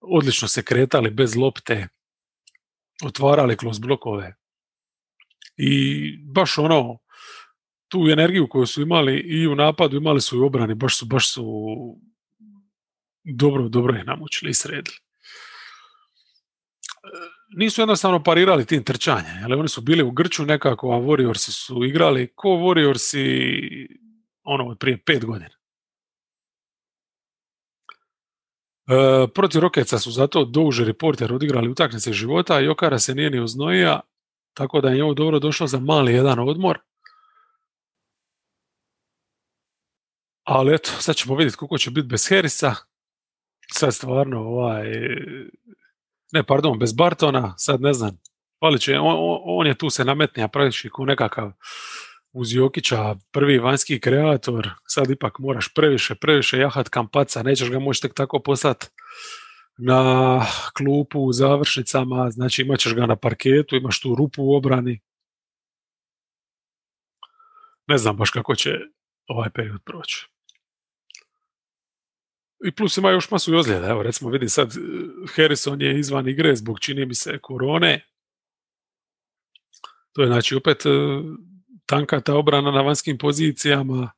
odlično 0.00 0.48
se 0.48 0.62
kretali 0.62 1.10
bez 1.10 1.36
lopte, 1.36 1.88
otvarali 3.04 3.56
kroz 3.56 3.78
blokove. 3.78 4.34
I 5.56 6.16
baš 6.16 6.58
ono, 6.58 6.98
tu 7.88 8.08
energiju 8.10 8.48
koju 8.48 8.66
su 8.66 8.82
imali 8.82 9.18
i 9.18 9.46
u 9.46 9.54
napadu, 9.54 9.96
imali 9.96 10.20
su 10.20 10.36
i 10.36 10.38
u 10.38 10.46
obrani, 10.46 10.74
baš 10.74 10.98
su, 10.98 11.06
baš 11.06 11.32
su 11.32 11.44
dobro, 13.24 13.68
dobro 13.68 13.96
ih 13.96 14.04
namučili 14.06 14.50
i 14.50 14.54
sredili. 14.54 14.96
Nisu 17.56 17.80
jednostavno 17.80 18.22
parirali 18.22 18.66
tim 18.66 18.84
trčanjem, 18.84 19.44
ali 19.44 19.54
oni 19.54 19.68
su 19.68 19.80
bili 19.80 20.02
u 20.02 20.10
grču 20.10 20.46
nekako, 20.46 20.92
a 20.92 20.96
Warriorsi 20.96 21.50
su 21.50 21.84
igrali 21.84 22.32
ko 22.34 22.48
Warriorsi 22.48 23.86
ono 24.42 24.74
prije 24.74 25.02
pet 25.04 25.24
godina. 25.24 25.59
E, 28.88 29.26
protiv 29.34 29.60
Rokeca 29.60 29.98
su 29.98 30.10
zato 30.10 30.44
Douže 30.44 30.84
reporter 30.84 31.32
odigrali 31.32 31.68
utakmice 31.68 32.12
života, 32.12 32.54
a 32.54 32.60
Jokara 32.60 32.98
se 32.98 33.14
nije 33.14 33.30
ni 33.30 33.40
oznojija, 33.40 34.00
tako 34.54 34.80
da 34.80 34.88
je 34.90 35.04
ovo 35.04 35.14
dobro 35.14 35.38
došlo 35.38 35.66
za 35.66 35.80
mali 35.80 36.12
jedan 36.12 36.38
odmor. 36.38 36.78
Ali 40.44 40.74
eto, 40.74 40.90
sad 40.90 41.16
ćemo 41.16 41.36
vidjeti 41.36 41.56
koliko 41.56 41.78
će 41.78 41.90
biti 41.90 42.08
bez 42.08 42.28
Harrisa. 42.28 42.74
Sad 43.72 43.94
stvarno, 43.94 44.40
ovaj, 44.40 44.86
ne, 46.32 46.42
pardon, 46.46 46.78
bez 46.78 46.92
Bartona, 46.92 47.54
sad 47.58 47.80
ne 47.80 47.92
znam. 47.92 48.18
će, 48.80 48.98
on, 48.98 49.38
on 49.44 49.66
je 49.66 49.78
tu 49.78 49.90
se 49.90 50.04
nametnija 50.04 50.48
praktički 50.48 50.90
kao 50.90 51.04
nekakav 51.04 51.52
uz 52.32 52.54
Jokića 52.54 53.14
prvi 53.30 53.58
vanjski 53.58 54.00
kreator, 54.00 54.70
sad 54.86 55.10
ipak 55.10 55.38
moraš 55.38 55.74
previše, 55.74 56.14
previše 56.14 56.58
jahat 56.58 56.88
kampaca, 56.88 57.42
nećeš 57.42 57.70
ga 57.70 57.78
moći 57.78 58.02
tek 58.02 58.14
tako 58.14 58.38
poslati 58.38 58.86
na 59.78 60.40
klupu 60.76 61.20
u 61.20 61.32
završnicama, 61.32 62.30
znači 62.30 62.62
imat 62.62 62.80
ćeš 62.80 62.94
ga 62.94 63.06
na 63.06 63.16
parketu, 63.16 63.76
imaš 63.76 64.00
tu 64.00 64.14
rupu 64.14 64.42
u 64.42 64.54
obrani. 64.54 65.00
Ne 67.86 67.98
znam 67.98 68.16
baš 68.16 68.30
kako 68.30 68.54
će 68.54 68.78
ovaj 69.26 69.50
period 69.50 69.80
proći. 69.84 70.28
I 72.64 72.72
plus 72.72 72.96
ima 72.96 73.10
još 73.10 73.30
masu 73.30 73.56
ozljeda. 73.56 73.86
Evo, 73.88 74.02
recimo 74.02 74.30
vidi 74.30 74.48
sad, 74.48 74.74
Harrison 75.34 75.80
je 75.80 75.98
izvan 75.98 76.28
igre 76.28 76.56
zbog 76.56 76.80
čini 76.80 77.06
mi 77.06 77.14
se 77.14 77.38
korone. 77.38 78.06
To 80.12 80.22
je 80.22 80.26
znači 80.26 80.54
opet 80.54 80.86
e, 80.86 80.90
tanka 81.90 82.20
ta 82.20 82.34
obrana 82.34 82.70
na 82.70 82.82
vanjskim 82.82 83.18
pozicijama. 83.18 84.10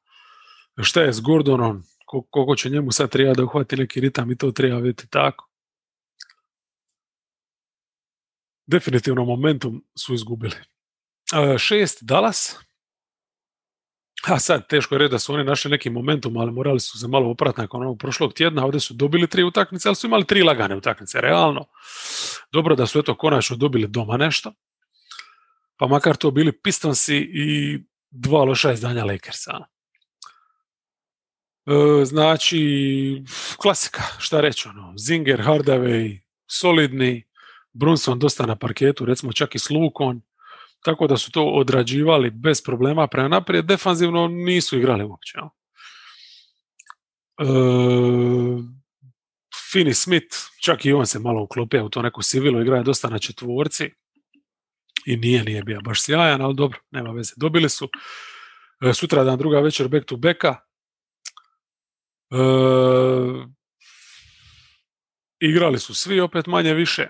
Šta 0.82 1.02
je 1.02 1.12
s 1.12 1.20
Gordonom? 1.20 1.82
Koliko 2.30 2.56
će 2.56 2.70
njemu 2.70 2.92
sad 2.92 3.10
treba 3.10 3.34
da 3.34 3.44
uhvati 3.44 3.76
neki 3.76 4.00
ritam 4.00 4.30
i 4.30 4.36
to 4.36 4.50
treba 4.52 4.76
vidjeti 4.76 5.08
tako. 5.10 5.48
Definitivno 8.66 9.24
momentum 9.24 9.84
su 9.98 10.14
izgubili. 10.14 10.56
E, 11.32 11.58
šest 11.58 11.98
Dallas, 12.02 12.58
a 14.28 14.38
sad, 14.38 14.68
teško 14.68 14.94
je 14.94 14.98
reći 14.98 15.10
da 15.10 15.18
su 15.18 15.34
oni 15.34 15.44
našli 15.44 15.70
neki 15.70 15.90
momentum, 15.90 16.36
ali 16.36 16.52
morali 16.52 16.80
su 16.80 16.98
se 16.98 17.08
malo 17.08 17.30
oprati 17.30 17.60
nakon 17.60 17.82
onog 17.82 17.98
prošlog 17.98 18.32
tjedna. 18.32 18.64
Ovdje 18.64 18.80
su 18.80 18.94
dobili 18.94 19.26
tri 19.26 19.42
utakmice, 19.42 19.88
ali 19.88 19.96
su 19.96 20.06
imali 20.06 20.26
tri 20.26 20.42
lagane 20.42 20.76
utakmice, 20.76 21.20
realno. 21.20 21.64
Dobro 22.52 22.74
da 22.74 22.86
su 22.86 22.98
eto 22.98 23.14
konačno 23.14 23.56
dobili 23.56 23.88
doma 23.88 24.16
nešto. 24.16 24.52
Pa 25.82 25.88
makar 25.88 26.16
to 26.16 26.30
bili 26.30 26.52
Pistonsi 26.52 27.16
i 27.16 27.78
dva 28.10 28.44
loša 28.44 28.72
izdanja 28.72 29.04
Lakersa. 29.04 29.58
E, 31.66 32.04
znači, 32.04 33.22
klasika, 33.56 34.02
šta 34.18 34.40
reći, 34.40 34.68
ono, 34.68 34.94
Zinger, 34.98 35.40
Hardaway, 35.40 36.20
solidni, 36.50 37.24
Brunson 37.72 38.18
dosta 38.18 38.46
na 38.46 38.56
parketu, 38.56 39.04
recimo 39.04 39.32
čak 39.32 39.54
i 39.54 39.58
s 39.58 39.70
Lukom, 39.70 40.22
tako 40.84 41.06
da 41.06 41.16
su 41.16 41.32
to 41.32 41.44
odrađivali 41.44 42.30
bez 42.30 42.62
problema 42.62 43.06
prema 43.06 43.28
naprijed, 43.28 43.64
defanzivno 43.64 44.28
nisu 44.28 44.78
igrali 44.78 45.04
uopće. 45.04 45.38
E, 47.38 47.44
Finney 49.72 49.94
Smith, 49.94 50.36
čak 50.64 50.84
i 50.84 50.92
on 50.92 51.06
se 51.06 51.18
malo 51.18 51.42
uklopio 51.42 51.84
u 51.84 51.88
to 51.88 52.02
neku 52.02 52.22
sivilo, 52.22 52.60
igra 52.60 52.82
dosta 52.82 53.08
na 53.08 53.18
četvorci 53.18 53.90
i 55.06 55.16
nije, 55.16 55.44
nije 55.44 55.62
bio 55.62 55.80
baš 55.80 56.02
sjajan, 56.02 56.42
ali 56.42 56.54
dobro, 56.54 56.78
nema 56.90 57.10
veze. 57.10 57.32
Dobili 57.36 57.68
su 57.68 57.88
e, 58.80 58.94
sutra 58.94 59.24
dan 59.24 59.38
druga 59.38 59.60
večer 59.60 59.88
back 59.88 60.06
to 60.06 60.16
backa. 60.16 60.56
E, 62.30 62.36
igrali 65.40 65.78
su 65.78 65.94
svi 65.94 66.20
opet 66.20 66.46
manje 66.46 66.74
više 66.74 67.08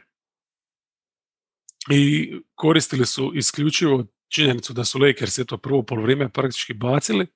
i 1.90 2.32
koristili 2.54 3.06
su 3.06 3.32
isključivo 3.34 4.06
činjenicu 4.28 4.72
da 4.72 4.84
su 4.84 4.98
Lakers 4.98 5.40
to 5.46 5.58
prvo 5.58 5.82
polovrijeme 5.82 6.28
praktički 6.28 6.74
bacili 6.74 7.26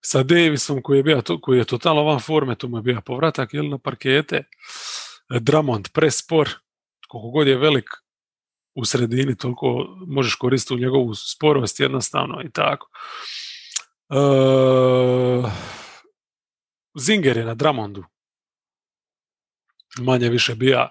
sa 0.00 0.22
Davisom 0.22 0.82
koji 0.82 0.98
je, 0.98 1.02
bio, 1.02 1.22
koji 1.42 1.58
je 1.58 1.64
totalno 1.64 2.02
van 2.02 2.20
forme, 2.20 2.54
to 2.54 2.68
mu 2.68 2.78
je 2.78 2.82
bio 2.82 3.00
povratak 3.00 3.54
jel, 3.54 3.68
na 3.68 3.78
parkete, 3.78 4.44
Dramond 5.40 5.88
prespor, 5.92 6.48
koliko 7.08 7.30
god 7.30 7.46
je 7.46 7.56
velik 7.56 7.90
u 8.74 8.84
sredini, 8.84 9.36
toliko 9.36 9.96
možeš 10.06 10.34
koristiti 10.34 10.74
u 10.74 10.78
njegovu 10.78 11.14
sporost 11.14 11.80
jednostavno 11.80 12.42
i 12.44 12.50
tako. 12.50 12.88
E, 14.10 14.16
Zinger 16.98 17.36
je 17.36 17.44
na 17.44 17.54
Dramondu 17.54 18.04
manje 19.98 20.28
više 20.28 20.54
bija 20.54 20.88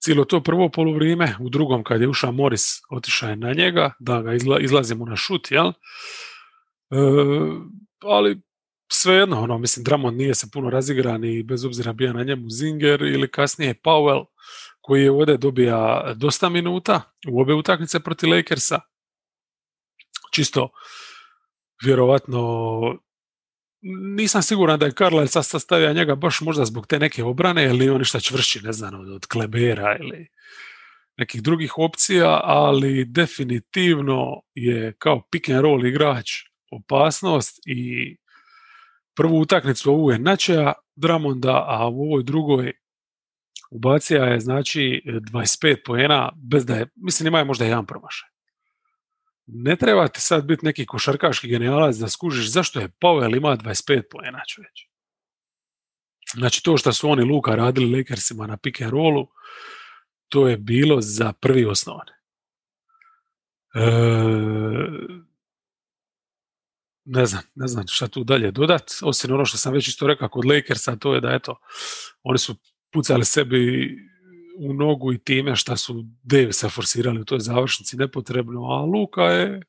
cijelo 0.00 0.24
to 0.24 0.42
prvo 0.42 0.68
poluvrijeme, 0.68 1.36
u 1.40 1.48
drugom 1.48 1.84
kad 1.84 2.00
je 2.00 2.08
ušao 2.08 2.32
Morris, 2.32 2.64
otišao 2.90 3.30
je 3.30 3.36
na 3.36 3.52
njega, 3.52 3.92
da 3.98 4.22
ga 4.22 4.34
izla, 4.34 4.60
izlazimo 4.60 5.04
na 5.04 5.16
šut, 5.16 5.50
jel? 5.50 5.68
E, 5.68 5.74
ali 8.02 8.40
svejedno, 8.92 9.42
ono, 9.42 9.58
mislim, 9.58 9.84
Dramond 9.84 10.16
nije 10.16 10.34
se 10.34 10.46
puno 10.52 10.70
razigran 10.70 11.24
i 11.24 11.42
bez 11.42 11.64
obzira 11.64 11.92
bio 11.92 12.12
na 12.12 12.24
njemu 12.24 12.50
Zinger 12.50 13.02
ili 13.02 13.30
kasnije 13.30 13.74
Powell, 13.84 14.24
koji 14.88 15.02
je 15.02 15.10
ovdje 15.10 15.36
dobija 15.36 16.12
dosta 16.16 16.48
minuta 16.48 17.02
u 17.28 17.40
obe 17.40 17.54
utakmice 17.54 18.00
protiv 18.00 18.30
Lakersa. 18.30 18.80
Čisto 20.32 20.68
vjerovatno 21.84 22.40
nisam 24.16 24.42
siguran 24.42 24.78
da 24.78 24.86
je 24.86 24.92
Carlisle 24.92 25.26
sad 25.26 25.46
sastavio 25.46 25.92
njega 25.92 26.14
baš 26.14 26.40
možda 26.40 26.64
zbog 26.64 26.86
te 26.86 26.98
neke 26.98 27.24
obrane 27.24 27.64
ili 27.64 27.88
on 27.88 27.98
ništa 27.98 28.20
čvršći, 28.20 28.60
ne 28.64 28.72
znam, 28.72 28.94
od, 29.14 29.26
Klebera 29.26 29.96
ili 30.00 30.28
nekih 31.16 31.42
drugih 31.42 31.78
opcija, 31.78 32.40
ali 32.44 33.04
definitivno 33.04 34.40
je 34.54 34.94
kao 34.98 35.22
pick 35.30 35.48
and 35.48 35.60
roll 35.60 35.86
igrač 35.86 36.30
opasnost 36.70 37.60
i 37.66 38.16
prvu 39.16 39.40
utakmicu 39.40 39.90
ovu 39.90 40.10
je 40.10 40.18
načeja 40.18 40.72
Dramonda, 40.96 41.64
a 41.68 41.88
u 41.88 42.02
ovoj 42.02 42.22
drugoj 42.22 42.72
ubacija 43.70 44.24
je 44.24 44.40
znači 44.40 45.02
25 45.06 45.76
poena 45.84 46.32
bez 46.36 46.66
da 46.66 46.74
je, 46.74 46.86
mislim 46.96 47.26
ima 47.26 47.38
je 47.38 47.44
možda 47.44 47.64
jedan 47.64 47.86
promašaj 47.86 48.28
ne 49.50 49.76
treba 49.76 50.08
ti 50.08 50.20
sad 50.20 50.44
biti 50.44 50.66
neki 50.66 50.86
košarkaški 50.86 51.48
genijalac 51.48 51.96
da 51.96 52.08
skužiš 52.08 52.50
zašto 52.50 52.80
je 52.80 52.88
Powell 52.88 53.36
ima 53.36 53.56
25 53.56 54.02
poena 54.10 54.42
čovječ. 54.48 54.88
Znači 56.34 56.62
to 56.62 56.76
što 56.76 56.92
su 56.92 57.10
oni 57.10 57.22
Luka 57.24 57.54
radili 57.54 57.98
Lakersima 57.98 58.46
na 58.46 58.56
pick 58.56 58.80
and 58.80 58.90
rollu, 58.90 59.28
to 60.28 60.48
je 60.48 60.56
bilo 60.56 61.00
za 61.00 61.32
prvi 61.32 61.64
osnovne. 61.64 62.12
E, 63.74 63.80
ne 67.04 67.26
znam, 67.26 67.42
ne 67.54 67.66
znam 67.66 67.84
šta 67.86 68.08
tu 68.08 68.24
dalje 68.24 68.50
dodat, 68.50 68.90
osim 69.02 69.32
ono 69.32 69.44
što 69.44 69.58
sam 69.58 69.72
već 69.72 69.88
isto 69.88 70.06
rekao 70.06 70.28
kod 70.28 70.44
Lakersa, 70.44 70.96
to 70.96 71.14
je 71.14 71.20
da 71.20 71.30
eto, 71.34 71.60
oni 72.22 72.38
su 72.38 72.56
pucali 72.92 73.24
sebi 73.24 73.90
u 74.58 74.74
nogu 74.74 75.12
i 75.12 75.18
time 75.18 75.56
šta 75.56 75.76
su 75.76 76.04
Davisa 76.22 76.68
forsirali 76.68 77.20
u 77.20 77.24
toj 77.24 77.40
završnici 77.40 77.96
nepotrebno, 77.96 78.60
a 78.60 78.84
Luka 78.84 79.22
je 79.22 79.62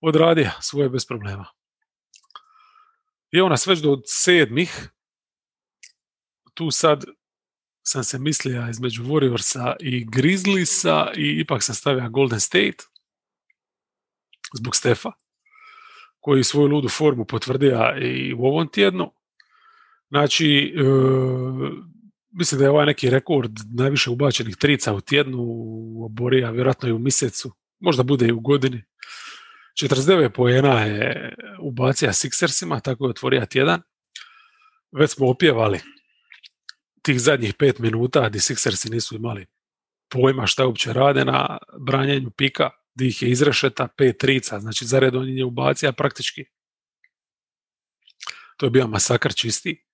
odradio 0.00 0.50
svoje 0.60 0.88
bez 0.88 1.06
problema. 1.06 1.46
I 3.30 3.40
ona 3.40 3.56
već 3.66 3.80
do 3.80 4.00
sedmih, 4.04 4.88
tu 6.54 6.70
sad 6.70 7.04
sam 7.82 8.04
se 8.04 8.18
mislio 8.18 8.68
između 8.70 9.02
Warriorsa 9.02 9.74
i 9.80 10.04
Grizzliesa 10.04 11.12
i 11.16 11.40
ipak 11.40 11.62
sam 11.62 11.74
stavio 11.74 12.10
Golden 12.10 12.40
State 12.40 12.84
zbog 14.54 14.76
Stefa 14.76 15.12
koji 16.20 16.44
svoju 16.44 16.66
ludu 16.66 16.88
formu 16.88 17.24
potvrdio 17.24 17.96
i 18.00 18.34
u 18.34 18.44
ovom 18.44 18.68
tjednu. 18.68 19.12
Znači, 20.08 20.74
e, 20.76 20.82
mislim 22.32 22.58
da 22.58 22.64
je 22.64 22.70
ovaj 22.70 22.86
neki 22.86 23.10
rekord 23.10 23.52
najviše 23.74 24.10
ubačenih 24.10 24.56
trica 24.56 24.94
u 24.94 25.00
tjednu 25.00 25.38
u 25.40 26.04
Oborija, 26.04 26.50
vjerojatno 26.50 26.88
i 26.88 26.92
u 26.92 26.98
mjesecu, 26.98 27.52
možda 27.80 28.02
bude 28.02 28.26
i 28.26 28.32
u 28.32 28.40
godini. 28.40 28.84
49 29.82 30.28
pojena 30.28 30.80
je 30.80 31.34
ubacija 31.60 32.12
Sixersima, 32.12 32.80
tako 32.80 33.06
je 33.06 33.10
otvorio 33.10 33.46
tjedan. 33.46 33.82
Već 34.92 35.10
smo 35.10 35.30
opjevali 35.30 35.80
tih 37.02 37.20
zadnjih 37.20 37.54
pet 37.54 37.78
minuta 37.78 38.28
gdje 38.28 38.40
Sixersi 38.40 38.90
nisu 38.90 39.16
imali 39.16 39.46
pojma 40.08 40.46
šta 40.46 40.66
uopće 40.66 40.92
rade 40.92 41.24
na 41.24 41.58
branjenju 41.80 42.30
pika. 42.30 42.70
di 42.94 43.08
ih 43.08 43.22
je 43.22 43.30
izrešeta 43.30 43.88
pet 43.96 44.18
trica, 44.18 44.60
znači 44.60 44.86
zared 44.86 45.16
on 45.16 45.28
je 45.28 45.44
ubacija 45.44 45.92
praktički. 45.92 46.44
To 48.56 48.66
je 48.66 48.70
bio 48.70 48.86
masakar 48.86 49.34
čisti. 49.34 49.84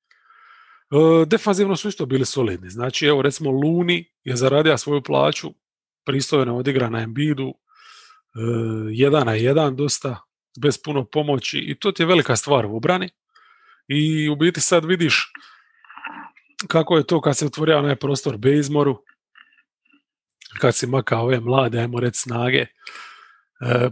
E, 0.90 1.26
defanzivno 1.26 1.76
su 1.76 1.88
isto 1.88 2.06
bili 2.06 2.24
solidni. 2.24 2.70
Znači, 2.70 3.06
evo 3.06 3.22
recimo 3.22 3.50
Luni 3.50 4.04
je 4.24 4.36
zaradio 4.36 4.78
svoju 4.78 5.02
plaću, 5.02 5.54
pristojno 6.04 6.56
odigra 6.56 6.90
na 6.90 7.00
Embiidu, 7.00 7.48
e, 7.48 7.54
jedan 8.90 9.26
na 9.26 9.34
jedan 9.34 9.76
dosta, 9.76 10.20
bez 10.60 10.82
puno 10.84 11.04
pomoći 11.04 11.58
i 11.58 11.74
to 11.74 11.92
ti 11.92 12.02
je 12.02 12.06
velika 12.06 12.36
stvar 12.36 12.66
u 12.66 12.76
obrani. 12.76 13.10
I 13.88 14.28
u 14.28 14.36
biti 14.36 14.60
sad 14.60 14.84
vidiš 14.84 15.32
kako 16.68 16.96
je 16.96 17.06
to 17.06 17.20
kad 17.20 17.36
se 17.36 17.46
otvorio 17.46 17.78
onaj 17.78 17.96
prostor 17.96 18.36
Bejzmoru, 18.36 19.02
kad 20.60 20.74
si 20.74 20.86
makao 20.86 21.22
ove 21.22 21.40
mlade, 21.40 21.78
ajmo 21.78 22.00
reći, 22.00 22.18
snage, 22.18 22.66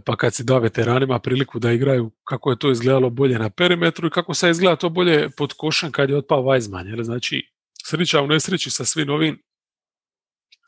pa 0.05 0.15
kad 0.15 0.33
si 0.35 0.43
dao 0.43 0.59
veteranima 0.59 1.19
priliku 1.19 1.59
da 1.59 1.71
igraju, 1.71 2.11
kako 2.23 2.51
je 2.51 2.59
to 2.59 2.71
izgledalo 2.71 3.09
bolje 3.09 3.39
na 3.39 3.49
perimetru 3.49 4.07
i 4.07 4.11
kako 4.11 4.33
se 4.33 4.49
izgleda 4.49 4.75
to 4.75 4.89
bolje 4.89 5.29
pod 5.29 5.53
košem 5.53 5.91
kad 5.91 6.09
je 6.09 6.17
otpao 6.17 6.43
Weizmann. 6.43 6.87
Jer, 6.87 7.03
znači, 7.03 7.49
sreća 7.85 8.21
u 8.21 8.27
nesreći 8.27 8.69
sa 8.69 8.85
svim 8.85 9.09
ovim 9.09 9.43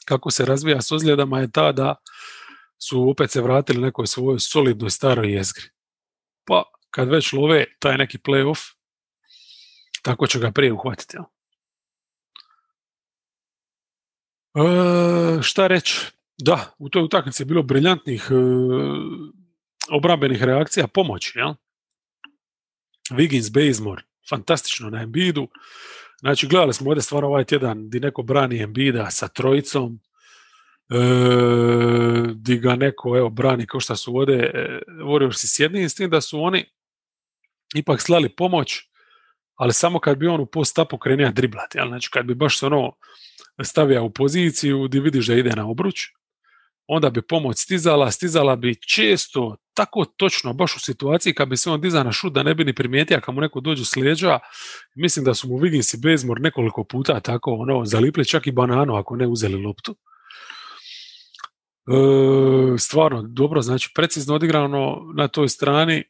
kako 0.06 0.32
se 0.32 0.46
razvija 0.46 0.82
s 0.82 0.92
ozljedama 0.92 1.40
je 1.40 1.52
ta 1.52 1.72
da 1.72 1.96
su 2.78 3.10
opet 3.10 3.32
se 3.32 3.42
vratili 3.42 3.82
nekoj 3.82 4.08
svojoj 4.08 4.40
solidnoj 4.40 4.90
staroj 4.90 5.34
jezgri. 5.34 5.66
Pa 6.46 6.64
kad 6.90 7.10
već 7.10 7.34
love 7.34 7.66
taj 7.80 7.98
neki 7.98 8.18
playoff, 8.18 8.74
tako 10.04 10.28
će 10.28 10.40
ga 10.40 10.52
prije 10.52 10.74
uhvatiti. 10.74 11.18
E, 14.56 15.42
šta 15.42 15.68
reći? 15.68 16.19
Da, 16.42 16.76
u 16.78 16.90
toj 16.90 17.04
utakmici 17.04 17.42
je 17.42 17.46
bilo 17.46 17.64
briljantnih 17.64 18.28
e, 18.32 18.36
obrambenih 19.92 20.44
reakcija 20.44 20.88
pomoći. 20.88 21.40
Ja? 21.40 21.56
Wiggins, 23.12 23.52
Bazemore, 23.54 24.04
fantastično 24.30 24.90
na 24.90 25.02
Embiidu. 25.02 25.48
Znači, 26.20 26.48
gledali 26.48 26.74
smo 26.74 26.90
ovdje 26.90 27.02
stvarno 27.02 27.28
ovaj 27.28 27.44
tjedan 27.44 27.90
di 27.90 28.00
neko 28.00 28.24
brani 28.24 28.62
Embida 28.62 29.12
sa 29.12 29.28
trojicom, 29.28 30.00
e, 30.90 30.98
di 32.36 32.58
ga 32.58 32.76
neko 32.76 33.18
evo, 33.18 33.30
brani 33.30 33.68
kao 33.68 33.80
što 33.80 33.96
su 33.96 34.18
ovdje 34.18 34.36
e, 34.36 34.80
Warriorsi 34.88 35.46
s 35.46 35.92
s 35.92 35.96
tim 35.96 36.10
da 36.10 36.22
su 36.22 36.42
oni 36.42 36.66
ipak 37.76 38.02
slali 38.02 38.30
pomoć, 38.30 38.80
ali 39.56 39.74
samo 39.74 40.00
kad 40.00 40.18
bi 40.18 40.28
on 40.28 40.42
u 40.42 40.46
post-upu 40.46 40.98
krenio 40.98 41.32
driblati. 41.32 41.80
Znači, 41.88 42.10
kad 42.12 42.26
bi 42.26 42.36
baš 42.36 42.60
se 42.60 42.66
ono 42.66 42.96
stavio 43.64 44.04
u 44.04 44.10
poziciju 44.10 44.88
di 44.88 45.00
vidiš 45.00 45.28
da 45.28 45.36
ide 45.36 45.50
na 45.50 45.70
obruč, 45.70 46.19
onda 46.92 47.10
bi 47.10 47.22
pomoć 47.22 47.58
stizala, 47.58 48.12
stizala 48.12 48.56
bi 48.56 48.76
često 48.76 49.56
tako 49.74 50.06
točno, 50.06 50.54
baš 50.54 50.76
u 50.76 50.80
situaciji 50.80 51.34
kad 51.34 51.50
bi 51.50 51.58
se 51.58 51.70
on 51.70 51.82
dizao 51.82 52.04
na 52.04 52.12
šut 52.12 52.34
da 52.34 52.44
ne 52.44 52.56
bi 52.56 52.64
ni 52.64 52.74
primijetio 52.74 53.22
kad 53.22 53.36
mu 53.36 53.42
neko 53.42 53.60
dođe 53.60 53.86
s 53.86 53.94
mislim 54.96 55.26
da 55.26 55.34
su 55.34 55.48
mu 55.48 55.60
Wiggins 55.60 55.98
i 55.98 56.02
Bezmor 56.02 56.42
nekoliko 56.42 56.84
puta 56.84 57.20
tako 57.20 57.52
ono, 57.52 57.86
zalipli 57.86 58.26
čak 58.26 58.48
i 58.48 58.52
bananu 58.52 58.96
ako 58.96 59.16
ne 59.16 59.28
uzeli 59.28 59.64
loptu. 59.64 59.96
E, 61.88 62.78
stvarno, 62.78 63.22
dobro, 63.22 63.62
znači 63.62 63.92
precizno 63.96 64.36
odigrano 64.36 65.02
na 65.16 65.28
toj 65.28 65.50
strani 65.50 66.04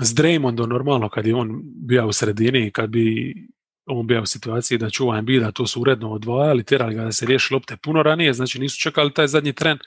s 0.00 0.14
Draymondom 0.14 0.66
normalno 0.66 1.08
kad 1.08 1.26
je 1.26 1.34
on 1.34 1.60
bio 1.64 2.06
u 2.06 2.12
sredini 2.12 2.70
kad 2.70 2.90
bi 2.90 3.34
on 3.86 4.06
bio 4.06 4.22
u 4.22 4.26
situaciji 4.26 4.78
da 4.78 4.90
čuva 4.90 5.22
da 5.22 5.52
to 5.52 5.66
su 5.66 5.80
uredno 5.80 6.12
odvajali, 6.12 6.64
tjerali 6.64 6.94
ga 6.94 7.04
da 7.04 7.12
se 7.12 7.26
riješi 7.26 7.54
lopte 7.54 7.76
puno 7.76 8.02
ranije, 8.02 8.32
znači 8.32 8.58
nisu 8.58 8.80
čekali 8.80 9.14
taj 9.14 9.26
zadnji 9.26 9.52
tren, 9.52 9.78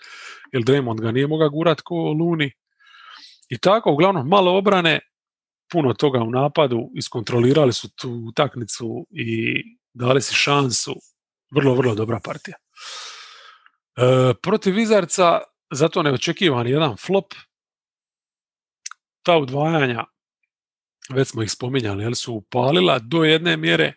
jer 0.52 0.64
Draymond 0.64 1.02
ga 1.02 1.12
nije 1.12 1.28
mogao 1.28 1.50
gurat 1.50 1.82
ko 1.82 1.96
Luni. 1.96 2.52
I 3.50 3.58
tako, 3.58 3.92
uglavnom, 3.92 4.28
malo 4.28 4.58
obrane, 4.58 5.00
puno 5.72 5.94
toga 5.94 6.20
u 6.20 6.32
napadu, 6.32 6.90
iskontrolirali 6.96 7.74
su 7.74 7.90
tu 7.96 8.12
utakmicu 8.30 9.08
i 9.10 9.56
dali 9.94 10.22
si 10.22 10.36
šansu. 10.36 10.96
Vrlo, 11.52 11.76
vrlo 11.76 11.96
dobra 11.96 12.20
partija. 12.24 12.56
E, 13.98 14.34
protiv 14.42 14.76
Vizarca, 14.76 15.42
zato 15.72 16.04
neočekivani 16.04 16.72
jedan 16.72 16.96
flop. 16.98 17.34
Ta 19.24 19.38
udvajanja 19.38 20.06
već 21.10 21.28
smo 21.28 21.44
ih 21.44 21.52
spominjali, 21.52 22.04
jel 22.04 22.14
su 22.14 22.34
upalila 22.34 23.00
do 23.00 23.24
jedne 23.24 23.58
mjere 23.58 23.86
e, 23.86 23.94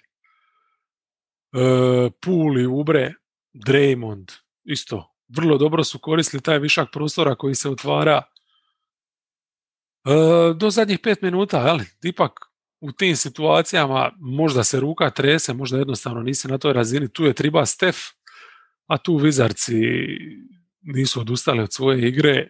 Pool 2.20 2.58
i 2.58 2.66
Ubre, 2.66 3.14
Draymond, 3.52 4.32
isto, 4.64 5.14
vrlo 5.28 5.58
dobro 5.58 5.84
su 5.84 5.98
koristili 5.98 6.42
taj 6.42 6.58
višak 6.58 6.88
prostora 6.92 7.34
koji 7.34 7.54
se 7.54 7.68
otvara 7.70 8.22
e, 10.04 10.10
do 10.56 10.70
zadnjih 10.70 10.98
pet 11.02 11.22
minuta, 11.22 11.66
jel? 11.66 11.78
ipak 12.04 12.32
u 12.80 12.92
tim 12.92 13.16
situacijama 13.16 14.10
možda 14.18 14.64
se 14.64 14.80
ruka 14.80 15.10
trese, 15.10 15.52
možda 15.52 15.78
jednostavno 15.78 16.22
nisi 16.22 16.48
na 16.48 16.58
toj 16.58 16.72
razini, 16.72 17.12
tu 17.12 17.24
je 17.24 17.32
triba 17.32 17.66
Stef, 17.66 17.96
a 18.86 18.98
tu 18.98 19.16
Vizarci 19.16 19.80
nisu 20.82 21.20
odustali 21.20 21.62
od 21.62 21.72
svoje 21.72 22.08
igre, 22.08 22.48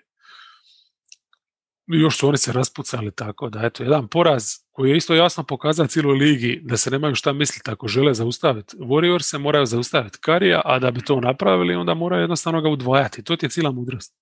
još 1.98 2.18
su 2.18 2.28
oni 2.28 2.38
se 2.38 2.52
raspucali 2.52 3.10
tako 3.10 3.48
da 3.48 3.66
eto 3.66 3.82
jedan 3.82 4.08
poraz 4.08 4.44
koji 4.72 4.90
je 4.90 4.96
isto 4.96 5.14
jasno 5.14 5.44
pokazao 5.44 5.86
cijeloj 5.86 6.18
ligi 6.18 6.60
da 6.64 6.76
se 6.76 6.90
nemaju 6.90 7.14
šta 7.14 7.32
misliti 7.32 7.70
ako 7.70 7.88
žele 7.88 8.14
zaustaviti 8.14 8.76
Warriors 8.76 9.22
se 9.22 9.38
moraju 9.38 9.66
zaustaviti 9.66 10.18
Karija, 10.20 10.62
a 10.64 10.78
da 10.78 10.90
bi 10.90 11.04
to 11.04 11.20
napravili 11.20 11.74
onda 11.74 11.94
moraju 11.94 12.22
jednostavno 12.22 12.60
ga 12.60 12.68
udvajati. 12.68 13.24
To 13.24 13.36
ti 13.36 13.46
je 13.46 13.50
cijela 13.50 13.70
mudrost. 13.70 14.14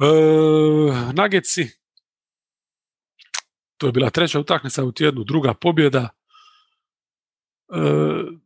E, 0.00 0.06
Nageci 1.12 1.80
to 3.80 3.86
je 3.86 3.92
bila 3.92 4.10
treća 4.10 4.40
utakmica 4.40 4.84
u 4.84 4.92
tjednu, 4.92 5.24
druga 5.24 5.54
pobjeda. 5.54 6.08
E, 7.68 7.76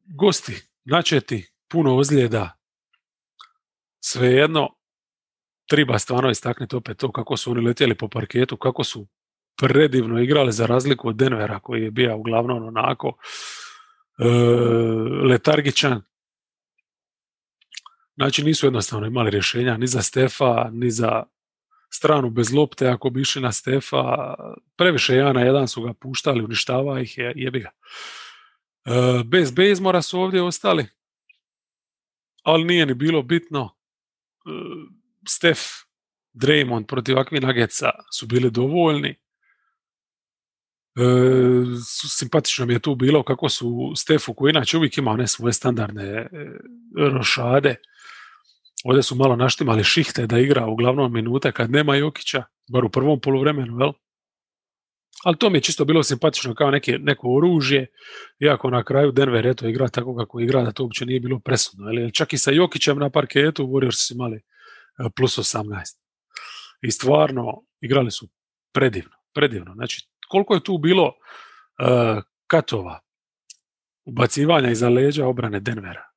gosti, 0.05 0.63
načeti, 0.85 1.51
puno 1.69 1.97
ozljeda. 1.97 2.59
Svejedno, 4.01 4.69
treba 5.67 5.99
stvarno 5.99 6.31
istaknuti 6.31 6.77
opet 6.77 6.97
to 6.97 7.13
kako 7.13 7.37
su 7.37 7.51
oni 7.51 7.61
letjeli 7.61 7.95
po 7.95 8.09
parketu, 8.09 8.57
kako 8.57 8.85
su 8.85 9.07
predivno 9.57 10.21
igrali 10.21 10.53
za 10.53 10.67
razliku 10.67 11.09
od 11.09 11.17
Denvera 11.17 11.61
koji 11.61 11.83
je 11.83 11.91
bio 11.91 12.17
uglavnom 12.17 12.65
onako 12.65 13.17
e, 14.19 14.25
letargičan. 15.29 16.03
Znači 18.17 18.45
nisu 18.45 18.67
jednostavno 18.67 19.07
imali 19.07 19.31
rješenja 19.31 19.77
ni 19.77 19.87
za 19.87 20.03
Stefa, 20.03 20.69
ni 20.73 20.91
za 20.91 21.23
stranu 21.91 22.31
bez 22.31 22.53
lopte, 22.53 22.89
ako 22.89 23.11
bi 23.11 23.21
išli 23.21 23.43
na 23.43 23.53
Stefa, 23.53 24.35
previše 24.77 25.15
jedan 25.15 25.35
na 25.35 25.41
jedan 25.41 25.69
su 25.69 25.83
ga 25.83 25.93
puštali, 25.95 26.45
uništava 26.45 27.01
ih 27.01 27.19
je, 27.19 27.33
jebi 27.37 27.61
ga. 27.61 27.71
E, 28.85 29.23
bez 29.25 29.53
Bezmora 29.53 30.03
su 30.03 30.21
ovdje 30.21 30.43
ostali, 30.43 30.87
ali 32.43 32.65
nije 32.65 32.87
ni 32.87 32.95
bilo 32.95 33.23
bitno. 33.23 33.77
E, 34.47 35.04
Stef, 35.29 35.59
Draymond 36.35 36.87
protiv 36.87 37.15
ovakvih 37.15 37.43
nageca 37.43 37.91
su 38.19 38.27
bili 38.27 38.51
dovoljni. 38.51 39.09
E, 39.09 41.03
simpatično 42.19 42.67
mi 42.67 42.73
je 42.73 42.79
tu 42.79 42.95
bilo 42.95 43.23
kako 43.23 43.49
su 43.49 43.93
Stefu, 43.97 44.35
koji 44.35 44.51
inače 44.51 44.77
uvijek 44.77 44.99
ima 44.99 45.11
one 45.11 45.27
svoje 45.27 45.53
standardne 45.53 46.05
e, 46.05 46.29
rošade, 46.99 47.75
ovdje 48.85 49.03
su 49.03 49.15
malo 49.15 49.37
naštimali 49.37 49.85
šihte 49.85 50.27
da 50.27 50.39
igra 50.39 50.67
uglavnom 50.67 51.13
minute 51.13 51.53
kad 51.53 51.71
nema 51.71 51.97
Jokića, 51.97 52.45
bar 52.73 52.85
u 52.85 52.89
prvom 52.89 53.21
poluvremenu, 53.21 53.77
vel? 53.77 53.93
Ali 55.25 55.37
to 55.37 55.51
mi 55.51 55.59
je 55.59 55.63
čisto 55.63 55.85
bilo 55.85 56.03
simpatično 56.03 56.55
kao 56.55 56.71
neke, 56.71 56.99
neko 56.99 57.29
oružje, 57.37 57.87
iako 58.41 58.71
na 58.71 58.85
kraju 58.85 59.13
Denver 59.13 59.47
eto 59.47 59.69
igra 59.69 59.89
tako 59.89 60.17
kako 60.17 60.41
igra, 60.41 60.63
da 60.63 60.73
to 60.73 60.83
uopće 60.83 61.07
nije 61.07 61.21
bilo 61.21 61.41
presudno. 61.41 61.91
Jel? 61.91 62.11
Čak 62.11 62.33
i 62.33 62.39
sa 62.39 62.51
Jokićem 62.51 62.99
na 62.99 63.11
parketu 63.11 63.67
Warriors 63.67 64.15
imali 64.15 64.41
plus 65.17 65.39
18. 65.39 65.99
I 66.83 66.91
stvarno 66.91 67.65
igrali 67.81 68.11
su 68.11 68.29
predivno, 68.73 69.17
predivno. 69.35 69.75
Znači, 69.75 70.09
koliko 70.29 70.55
je 70.55 70.65
tu 70.65 70.79
bilo 70.79 71.07
uh, 71.07 72.23
katova, 72.47 73.01
ubacivanja 74.05 74.71
iza 74.71 74.89
leđa 74.89 75.27
obrane 75.27 75.61
Denvera. 75.61 76.11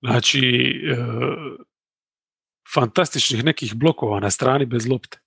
Znači, 0.00 0.72
uh, 0.92 1.64
fantastičnih 2.74 3.44
nekih 3.44 3.74
blokova 3.74 4.20
na 4.20 4.30
strani 4.30 4.66
bez 4.66 4.88
lopte. 4.88 5.18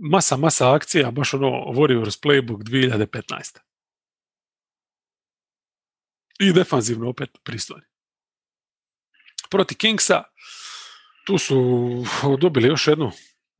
Masa, 0.00 0.36
masa 0.36 0.74
akcija, 0.74 1.10
baš 1.10 1.34
ono 1.34 1.48
Warriors 1.48 2.22
Playbook 2.22 2.62
2015. 2.62 3.58
I 6.40 6.52
defanzivno 6.52 7.08
opet 7.08 7.30
pristojni 7.44 7.95
protiv 9.56 9.78
Kingsa. 9.78 10.22
Tu 11.26 11.38
su 11.38 11.58
dobili 12.40 12.68
još 12.68 12.86
jednu 12.86 13.10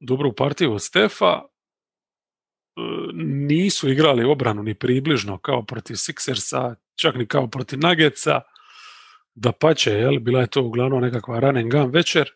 dobru 0.00 0.32
partiju 0.32 0.72
od 0.72 0.82
Stefa. 0.82 1.32
E, 1.32 1.42
nisu 3.22 3.90
igrali 3.90 4.24
obranu 4.24 4.62
ni 4.62 4.74
približno 4.74 5.38
kao 5.38 5.62
protiv 5.62 5.94
Sixersa, 5.94 6.74
čak 6.94 7.14
ni 7.14 7.26
kao 7.26 7.48
protiv 7.48 7.78
Nuggetsa. 7.78 8.40
da 9.38 9.52
pače, 9.52 9.90
jel, 9.90 10.18
bila 10.18 10.40
je 10.40 10.46
to 10.46 10.62
uglavnom 10.62 11.02
nekakva 11.02 11.40
run 11.40 11.56
and 11.56 11.70
gun 11.70 11.90
večer, 11.90 12.30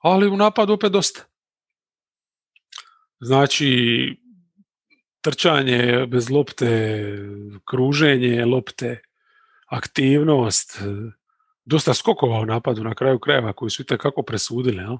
ali 0.00 0.28
u 0.28 0.36
napadu 0.36 0.72
opet 0.72 0.92
dosta. 0.92 1.20
Znači, 3.20 3.66
trčanje 5.20 6.06
bez 6.06 6.30
lopte, 6.30 6.68
kruženje 7.70 8.44
lopte, 8.44 9.00
aktivnost, 9.66 10.82
dosta 11.66 11.94
skokova 11.94 12.40
u 12.40 12.46
napadu 12.46 12.84
na 12.84 12.94
kraju 12.94 13.18
krajeva 13.18 13.52
koji 13.52 13.70
su 13.70 13.82
i 13.82 13.84
kako 13.84 14.22
presudili. 14.22 14.82
Jel? 14.82 14.96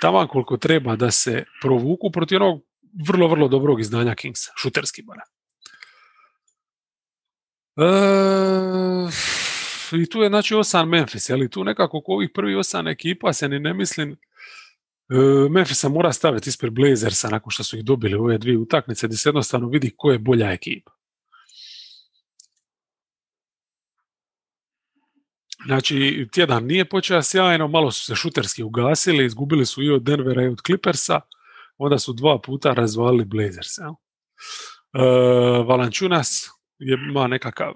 Tamo 0.00 0.26
koliko 0.26 0.56
treba 0.56 0.96
da 0.96 1.10
se 1.10 1.44
provuku 1.62 2.10
protiv 2.10 2.42
onog 2.42 2.62
vrlo, 3.08 3.28
vrlo 3.28 3.48
dobrog 3.48 3.80
izdanja 3.80 4.14
Kingsa, 4.14 4.52
šuterski 4.56 5.02
bara. 5.02 5.22
E, 7.76 7.86
I 10.02 10.06
tu 10.06 10.22
je 10.22 10.28
znači 10.28 10.54
osan 10.54 10.88
Memphis, 10.88 11.30
ali 11.30 11.50
tu 11.50 11.64
nekako 11.64 12.00
ko 12.00 12.12
ovih 12.12 12.30
prvi 12.34 12.56
osan 12.56 12.88
ekipa 12.88 13.32
se 13.32 13.48
ni 13.48 13.58
ne 13.58 13.74
mislim 13.74 14.12
e, 14.12 14.16
Memphisa 15.50 15.88
mora 15.88 16.12
staviti 16.12 16.48
ispred 16.48 16.72
Blazersa 16.72 17.28
nakon 17.28 17.50
što 17.50 17.64
su 17.64 17.76
ih 17.76 17.84
dobili 17.84 18.14
ove 18.14 18.38
dvije 18.38 18.58
utakmice 18.58 19.06
gdje 19.06 19.16
se 19.16 19.28
jednostavno 19.28 19.68
vidi 19.68 19.92
ko 19.96 20.10
je 20.10 20.18
bolja 20.18 20.52
ekipa. 20.52 20.92
Znači, 25.66 26.28
tjedan 26.32 26.64
nije 26.64 26.84
počeo 26.84 27.22
sjajno, 27.22 27.68
malo 27.68 27.90
su 27.90 28.04
se 28.04 28.14
šuterski 28.14 28.62
ugasili, 28.62 29.24
izgubili 29.24 29.66
su 29.66 29.82
i 29.82 29.90
od 29.90 30.02
Denvera 30.02 30.42
i 30.42 30.46
od 30.48 30.60
Clippersa, 30.66 31.20
onda 31.78 31.98
su 31.98 32.12
dva 32.12 32.38
puta 32.38 32.72
razvalili 32.72 33.24
Blazers. 33.24 33.78
Ja? 33.78 33.94
E, 34.92 35.00
Valančunas 35.66 36.50
je, 36.78 36.98
ima 37.10 37.26
nekakav 37.26 37.74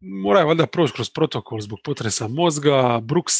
mora 0.00 0.44
valjda 0.44 0.66
proći 0.66 0.92
kroz 0.92 1.10
protokol 1.10 1.60
zbog 1.60 1.78
potresa 1.84 2.28
mozga, 2.28 3.00
Brooks 3.02 3.34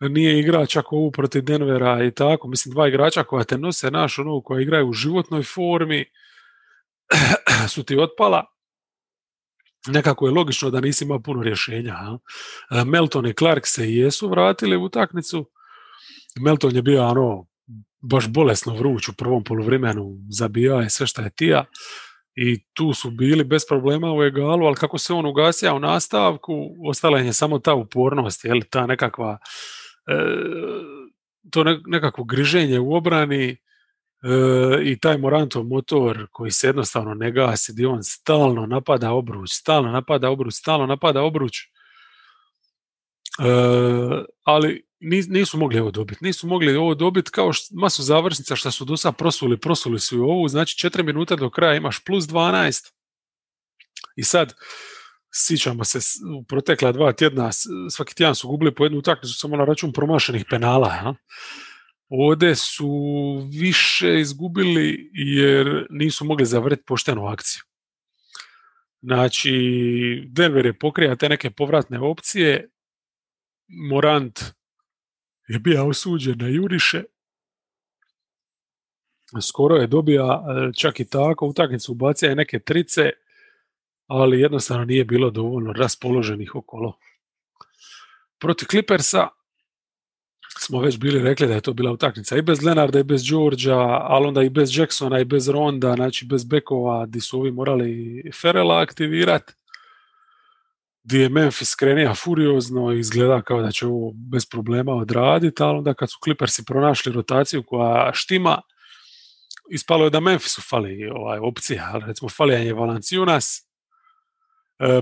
nije 0.00 0.40
igrač 0.40 0.76
ako 0.76 0.96
ovu 0.96 1.10
protiv 1.10 1.42
Denvera 1.42 2.04
i 2.04 2.10
tako, 2.10 2.48
mislim 2.48 2.74
dva 2.74 2.88
igrača 2.88 3.24
koja 3.24 3.44
te 3.44 3.58
nose 3.58 3.90
naš 3.90 4.18
ono 4.18 4.40
koja 4.40 4.60
igraju 4.60 4.88
u 4.88 4.92
životnoj 4.92 5.42
formi 5.42 6.04
su 7.74 7.82
ti 7.82 7.98
otpala 7.98 8.55
nekako 9.86 10.26
je 10.26 10.32
logično 10.32 10.70
da 10.70 10.80
nisi 10.80 11.04
imao 11.04 11.22
puno 11.22 11.42
rješenja. 11.42 11.94
A? 11.94 12.18
E, 12.70 12.84
Melton 12.84 13.26
i 13.26 13.34
Clark 13.34 13.66
se 13.66 13.92
jesu 13.92 14.28
vratili 14.28 14.76
u 14.76 14.84
utakmicu. 14.84 15.50
Melton 16.40 16.76
je 16.76 16.82
bio 16.82 17.06
ono, 17.06 17.46
baš 18.00 18.28
bolesno 18.28 18.74
vruć 18.74 19.08
u 19.08 19.12
prvom 19.12 19.44
poluvremenu, 19.44 20.18
zabija 20.30 20.74
je 20.74 20.90
sve 20.90 21.06
što 21.06 21.22
je 21.22 21.30
tija 21.30 21.64
i 22.34 22.64
tu 22.74 22.92
su 22.92 23.10
bili 23.10 23.44
bez 23.44 23.62
problema 23.68 24.14
u 24.14 24.22
egalu, 24.22 24.66
ali 24.66 24.76
kako 24.76 24.98
se 24.98 25.12
on 25.12 25.26
ugasija 25.26 25.74
u 25.74 25.78
nastavku, 25.78 26.54
ostala 26.88 27.18
je 27.18 27.32
samo 27.32 27.58
ta 27.58 27.74
upornost, 27.74 28.44
jel, 28.44 28.60
ta 28.70 28.86
nekakva 28.86 29.38
e, 30.06 30.16
to 31.50 31.64
nekakvo 31.86 32.24
griženje 32.24 32.78
u 32.78 32.94
obrani, 32.94 33.56
E, 34.22 34.28
i 34.82 34.98
taj 34.98 35.18
Morantov 35.18 35.64
motor 35.64 36.26
koji 36.30 36.50
se 36.50 36.66
jednostavno 36.66 37.14
ne 37.14 37.32
gasi, 37.32 37.72
gdje 37.72 37.88
on 37.88 38.02
stalno 38.02 38.66
napada 38.66 39.12
obruč, 39.12 39.50
stalno 39.52 39.90
napada 39.90 40.30
obruč, 40.30 40.54
stalno 40.54 40.86
napada 40.86 41.22
obruč. 41.22 41.58
E, 41.62 43.50
ali 44.42 44.86
nisu 45.28 45.58
mogli 45.58 45.80
ovo 45.80 45.90
dobiti. 45.90 46.24
Nisu 46.24 46.46
mogli 46.46 46.76
ovo 46.76 46.94
dobiti 46.94 47.30
kao 47.30 47.50
masu 47.72 48.02
završnica 48.02 48.56
što 48.56 48.70
su 48.70 48.84
do 48.84 48.96
sad 48.96 49.16
prosuli, 49.16 49.60
prosuli 49.60 50.00
su 50.00 50.16
i 50.16 50.20
ovu, 50.20 50.48
znači 50.48 50.78
četiri 50.78 51.02
minuta 51.02 51.36
do 51.36 51.50
kraja 51.50 51.74
imaš 51.74 52.04
plus 52.04 52.24
12. 52.24 52.92
I 54.16 54.24
sad, 54.24 54.54
sjećamo 55.34 55.84
se, 55.84 55.98
u 56.38 56.44
protekla 56.44 56.92
dva 56.92 57.12
tjedna, 57.12 57.50
svaki 57.90 58.14
tjedan 58.14 58.34
su 58.34 58.48
gubili 58.48 58.74
po 58.74 58.84
jednu 58.84 58.98
utakmicu 58.98 59.34
samo 59.38 59.56
na 59.56 59.64
račun 59.64 59.92
promašenih 59.92 60.44
penala. 60.50 60.88
Ja? 60.88 61.14
Ovdje 62.08 62.56
su 62.56 62.88
više 63.52 64.20
izgubili 64.20 65.10
jer 65.12 65.86
nisu 65.90 66.24
mogli 66.24 66.46
zavrti 66.46 66.82
poštenu 66.86 67.26
akciju. 67.26 67.62
Znači, 69.02 69.52
Denver 70.28 70.66
je 70.66 70.78
pokrija 70.78 71.16
te 71.16 71.28
neke 71.28 71.50
povratne 71.50 72.00
opcije, 72.00 72.70
Morant 73.68 74.40
je 75.48 75.58
bio 75.58 75.88
osuđen 75.88 76.38
na 76.38 76.48
juriše, 76.48 77.02
skoro 79.42 79.76
je 79.76 79.86
dobija 79.86 80.44
čak 80.78 81.00
i 81.00 81.08
tako, 81.08 81.46
utakmicu 81.46 81.92
ubacija 81.92 82.28
je 82.28 82.36
neke 82.36 82.58
trice, 82.58 83.10
ali 84.06 84.40
jednostavno 84.40 84.84
nije 84.84 85.04
bilo 85.04 85.30
dovoljno 85.30 85.72
raspoloženih 85.72 86.54
okolo. 86.54 86.98
Protiv 88.38 88.66
Clippersa 88.66 89.28
smo 90.60 90.80
već 90.80 90.98
bili 90.98 91.22
rekli 91.22 91.46
da 91.46 91.54
je 91.54 91.60
to 91.60 91.72
bila 91.72 91.92
utakmica 91.92 92.36
i 92.36 92.42
bez 92.42 92.62
Lenarda 92.62 92.98
i 92.98 93.02
bez 93.02 93.24
Đorđa, 93.24 93.78
ali 93.78 94.26
onda 94.26 94.42
i 94.42 94.50
bez 94.50 94.78
Jacksona 94.78 95.20
i 95.20 95.24
bez 95.24 95.48
Ronda, 95.48 95.94
znači 95.94 96.26
bez 96.26 96.44
bekova, 96.44 97.06
di 97.06 97.20
su 97.20 97.40
ovi 97.40 97.50
morali 97.50 98.22
Ferela 98.40 98.80
aktivirati 98.80 99.52
gdje 101.06 101.22
je 101.22 101.28
Memphis 101.28 101.74
krenija 101.74 102.14
furiozno 102.14 102.92
i 102.92 102.98
izgleda 102.98 103.42
kao 103.42 103.62
da 103.62 103.72
će 103.72 103.86
ovo 103.86 104.12
bez 104.14 104.46
problema 104.46 104.92
odraditi, 104.92 105.62
ali 105.62 105.78
onda 105.78 105.94
kad 105.94 106.10
su 106.10 106.18
Clippersi 106.24 106.64
pronašli 106.64 107.12
rotaciju 107.12 107.62
koja 107.62 108.10
štima, 108.14 108.60
ispalo 109.70 110.04
je 110.04 110.10
da 110.10 110.20
Memphisu 110.20 110.62
fali 110.62 111.10
ovaj, 111.14 111.38
opcija, 111.38 111.90
ali 111.92 112.04
recimo 112.06 112.28
je 112.52 112.74
Valanciunas, 112.74 113.65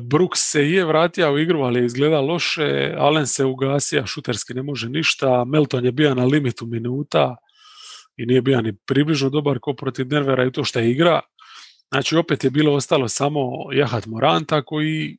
Brooks 0.01 0.41
se 0.41 0.70
je 0.70 0.85
vratio 0.85 1.33
u 1.33 1.39
igru, 1.39 1.61
ali 1.61 1.81
je 1.81 1.87
izgleda 1.87 2.20
loše. 2.20 2.95
Allen 2.99 3.27
se 3.27 3.45
ugasio, 3.45 4.07
šuterski 4.07 4.55
ne 4.55 4.62
može 4.62 4.89
ništa. 4.89 5.45
Melton 5.45 5.85
je 5.85 5.93
bio 5.93 6.14
na 6.14 6.25
limitu 6.25 6.66
minuta 6.66 7.37
i 8.16 8.27
nije 8.27 8.43
bio 8.43 8.61
ni 8.61 8.77
približno 8.87 9.31
dobar 9.31 9.59
ko 9.61 9.75
protiv 9.75 10.07
Denvera 10.07 10.45
i 10.45 10.53
to 10.53 10.64
što 10.64 10.79
je 10.79 10.91
igra. 10.91 11.20
Znači 11.93 12.16
opet 12.16 12.45
je 12.45 12.51
bilo 12.51 12.75
ostalo 12.75 13.09
samo 13.09 13.41
Jahat 13.72 14.07
Moranta 14.07 14.62
koji 14.62 15.18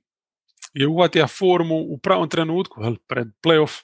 je 0.73 0.87
uvatio 0.87 1.27
formu 1.27 1.75
u 1.75 1.97
pravom 1.97 2.29
trenutku, 2.29 2.83
jel, 2.83 2.95
pred 3.07 3.27
playoff. 3.43 3.83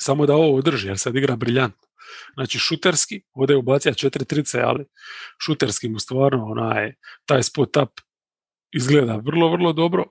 Samo 0.00 0.26
da 0.26 0.34
ovo 0.34 0.56
održi, 0.56 0.88
jer 0.88 0.98
sad 0.98 1.16
igra 1.16 1.36
briljant. 1.36 1.74
Znači 2.34 2.58
šuterski, 2.58 3.22
ovdje 3.32 3.54
je 3.54 3.58
ubacija 3.58 3.94
četiri 3.94 4.24
trice, 4.24 4.60
ali 4.60 4.84
šuterski 5.40 5.88
mu 5.88 5.98
stvarno 5.98 6.44
onaj, 6.44 6.94
taj 7.26 7.42
spot 7.42 7.76
up 7.76 7.90
izgleda 8.74 9.16
vrlo, 9.16 9.48
vrlo 9.48 9.72
dobro, 9.72 10.04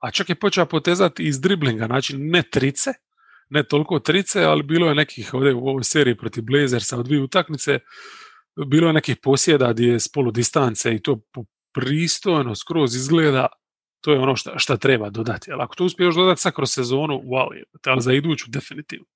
a 0.00 0.10
čak 0.10 0.28
je 0.28 0.34
počeo 0.34 0.66
potezati 0.66 1.24
iz 1.24 1.40
driblinga, 1.40 1.86
znači 1.86 2.18
ne 2.18 2.42
trice, 2.42 2.90
ne 3.50 3.62
toliko 3.62 3.98
trice, 3.98 4.44
ali 4.44 4.62
bilo 4.62 4.88
je 4.88 4.94
nekih 4.94 5.34
ovdje 5.34 5.54
u 5.54 5.68
ovoj 5.68 5.84
seriji 5.84 6.16
protiv 6.16 6.44
Blazersa 6.44 6.98
od 6.98 7.06
dvije 7.06 7.22
utakmice, 7.22 7.78
bilo 8.66 8.86
je 8.86 8.92
nekih 8.92 9.16
posjeda 9.22 9.72
gdje 9.72 9.86
je 9.86 10.00
s 10.00 10.08
polu 10.12 10.30
distance 10.30 10.94
i 10.94 11.02
to 11.02 11.20
pristojno 11.74 12.54
skroz 12.54 12.96
izgleda, 12.96 13.46
to 14.00 14.12
je 14.12 14.18
ono 14.18 14.36
šta, 14.36 14.76
treba 14.76 15.10
dodati. 15.10 15.52
Ali 15.52 15.62
ako 15.62 15.74
to 15.74 15.84
uspiješ 15.84 16.14
dodati 16.14 16.40
sad 16.40 16.54
kroz 16.54 16.70
sezonu, 16.70 17.22
wow, 17.24 17.54
je, 17.54 17.64
ali 17.86 18.02
za 18.02 18.12
iduću 18.12 18.44
definitivno. 18.48 19.06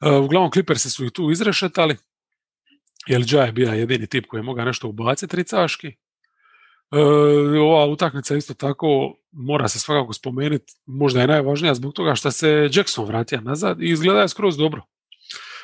E, 0.00 0.10
uglavnom 0.10 0.50
Clippersi 0.50 0.90
su 0.90 1.04
ih 1.04 1.12
tu 1.12 1.30
izrešetali, 1.30 1.96
jer 3.06 3.24
Ja 3.32 3.44
je 3.44 3.52
bio 3.52 3.72
jedini 3.72 4.06
tip 4.06 4.26
koji 4.26 4.38
je 4.38 4.44
mogao 4.44 4.64
nešto 4.64 4.88
ubaciti 4.88 5.30
tricaški, 5.30 5.96
E, 6.92 6.98
ova 7.60 7.86
utakmica 7.86 8.36
isto 8.36 8.54
tako 8.54 9.16
mora 9.32 9.68
se 9.68 9.78
svakako 9.78 10.12
spomenuti, 10.12 10.74
možda 10.86 11.20
je 11.20 11.26
najvažnija 11.26 11.74
zbog 11.74 11.92
toga 11.92 12.14
što 12.14 12.30
se 12.30 12.70
Jackson 12.72 13.06
vratio 13.06 13.40
nazad 13.40 13.82
i 13.82 13.90
izgleda 13.90 14.20
je 14.20 14.28
skroz 14.28 14.56
dobro. 14.56 14.82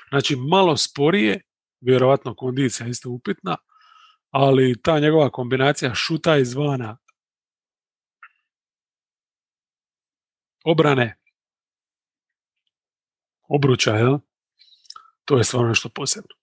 Znači 0.08 0.36
malo 0.36 0.76
sporije, 0.76 1.40
vjerojatno 1.80 2.34
kondicija 2.34 2.86
isto 2.86 3.10
upitna, 3.10 3.56
ali 4.30 4.82
ta 4.82 4.98
njegova 4.98 5.30
kombinacija 5.30 5.94
šuta 5.94 6.36
izvana 6.36 6.96
obrane 10.64 11.16
obruča, 13.48 13.96
jel? 13.96 14.18
to 15.24 15.38
je 15.38 15.44
stvarno 15.44 15.68
nešto 15.68 15.88
posebno. 15.88 16.34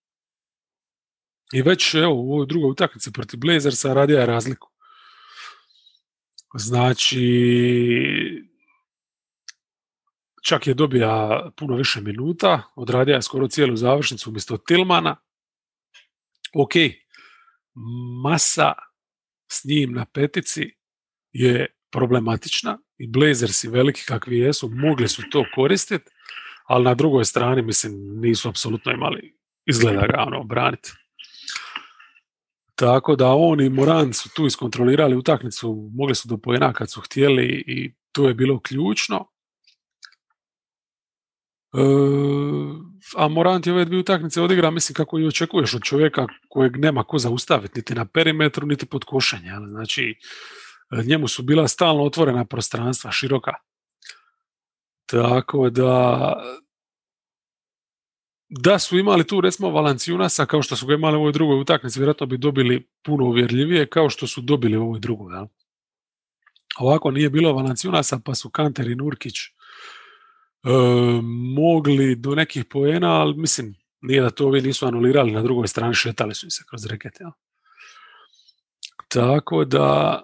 I 1.54 1.62
već 1.62 1.94
evo, 1.96 2.14
u 2.14 2.34
ovoj 2.34 2.46
drugoj 2.46 2.72
utakmici 2.72 3.12
protiv 3.12 3.40
Blazersa 3.40 3.94
radio 3.94 4.20
je 4.20 4.26
razliku. 4.26 4.71
Znači, 6.54 7.24
čak 10.44 10.68
je 10.68 10.74
dobija 10.74 11.50
puno 11.58 11.76
više 11.76 12.02
minuta, 12.02 12.62
odradio 12.76 13.16
je 13.16 13.22
skoro 13.22 13.48
cijelu 13.48 13.76
završnicu 13.76 14.30
umjesto 14.30 14.58
Tilmana. 14.58 15.16
Ok, 16.54 16.72
masa 18.24 18.74
s 19.52 19.64
njim 19.66 19.94
na 19.94 20.06
petici 20.06 20.76
je 21.32 21.66
problematična 21.92 22.80
i 22.98 23.08
Blazersi 23.08 23.68
veliki 23.68 24.02
kakvi 24.06 24.40
jesu 24.40 24.70
mogli 24.70 25.08
su 25.08 25.22
to 25.32 25.46
koristiti, 25.56 26.12
ali 26.66 26.84
na 26.84 26.94
drugoj 26.94 27.26
strani 27.26 27.62
mislim 27.62 28.20
nisu 28.20 28.50
apsolutno 28.50 28.92
imali 28.92 29.38
izgleda 29.66 30.08
ga 30.08 30.24
ono 30.28 30.44
braniti. 30.44 30.92
Tako 32.82 33.16
da 33.16 33.28
on 33.28 33.62
i 33.62 33.70
Moran 33.70 34.14
su 34.14 34.30
tu 34.36 34.46
iskontrolirali 34.46 35.16
utakmicu, 35.16 35.90
mogli 35.94 36.16
su 36.16 36.28
do 36.28 36.38
pojena 36.38 36.74
kad 36.74 36.92
su 36.92 37.02
htjeli 37.02 37.64
i 37.68 37.94
to 38.12 38.28
je 38.28 38.34
bilo 38.34 38.60
ključno. 38.60 39.28
E, 41.74 41.82
a 43.18 43.28
Morant 43.28 43.68
je 43.68 43.74
ove 43.74 43.86
dvije 43.86 44.00
utakmice 44.00 44.42
odigra, 44.42 44.72
mislim 44.72 44.94
kako 44.94 45.20
i 45.20 45.28
očekuješ 45.28 45.74
od 45.74 45.82
čovjeka 45.82 46.28
kojeg 46.50 46.78
nema 46.78 47.04
ko 47.04 47.18
zaustaviti, 47.18 47.80
niti 47.80 47.96
na 47.96 48.06
perimetru, 48.06 48.68
niti 48.68 48.86
pod 48.86 49.04
košenje. 49.04 49.52
Znači, 49.70 50.16
njemu 51.06 51.28
su 51.28 51.44
bila 51.44 51.68
stalno 51.68 52.04
otvorena 52.04 52.46
prostranstva, 52.46 53.12
široka. 53.12 53.54
Tako 55.06 55.70
da, 55.70 56.34
da 58.54 58.80
su 58.80 58.98
imali 58.98 59.28
tu 59.28 59.42
recimo 59.42 59.70
Valanciunasa 59.70 60.46
kao 60.46 60.62
što 60.62 60.76
su 60.76 60.86
ga 60.86 60.94
imali 60.94 61.18
u 61.18 61.20
ovoj 61.20 61.32
drugoj 61.32 61.60
utakmici, 61.60 62.00
vjerojatno 62.00 62.26
bi 62.26 62.38
dobili 62.38 62.88
puno 63.04 63.26
uvjerljivije 63.26 63.90
kao 63.90 64.10
što 64.10 64.28
su 64.28 64.42
dobili 64.42 64.78
u 64.78 64.84
ovoj 64.84 65.00
drugoj. 65.00 65.34
Ovako 66.80 67.12
nije 67.12 67.30
bilo 67.30 67.54
Valanciunasa 67.54 68.20
pa 68.26 68.36
su 68.36 68.50
Kanter 68.50 68.88
i 68.88 68.96
Nurkić 68.96 69.40
e, 69.40 69.50
mogli 71.56 72.16
do 72.16 72.36
nekih 72.36 72.66
poena, 72.66 73.22
ali 73.22 73.38
mislim 73.38 73.76
nije 74.02 74.22
da 74.22 74.30
to 74.30 74.46
ovi 74.46 74.62
nisu 74.62 74.86
anulirali 74.86 75.32
na 75.32 75.42
drugoj 75.42 75.68
strani, 75.68 75.94
šetali 75.94 76.36
su 76.36 76.50
se 76.50 76.64
kroz 76.70 76.86
reket. 76.86 77.20
Jel? 77.20 77.32
Tako 79.08 79.66
da 79.66 80.24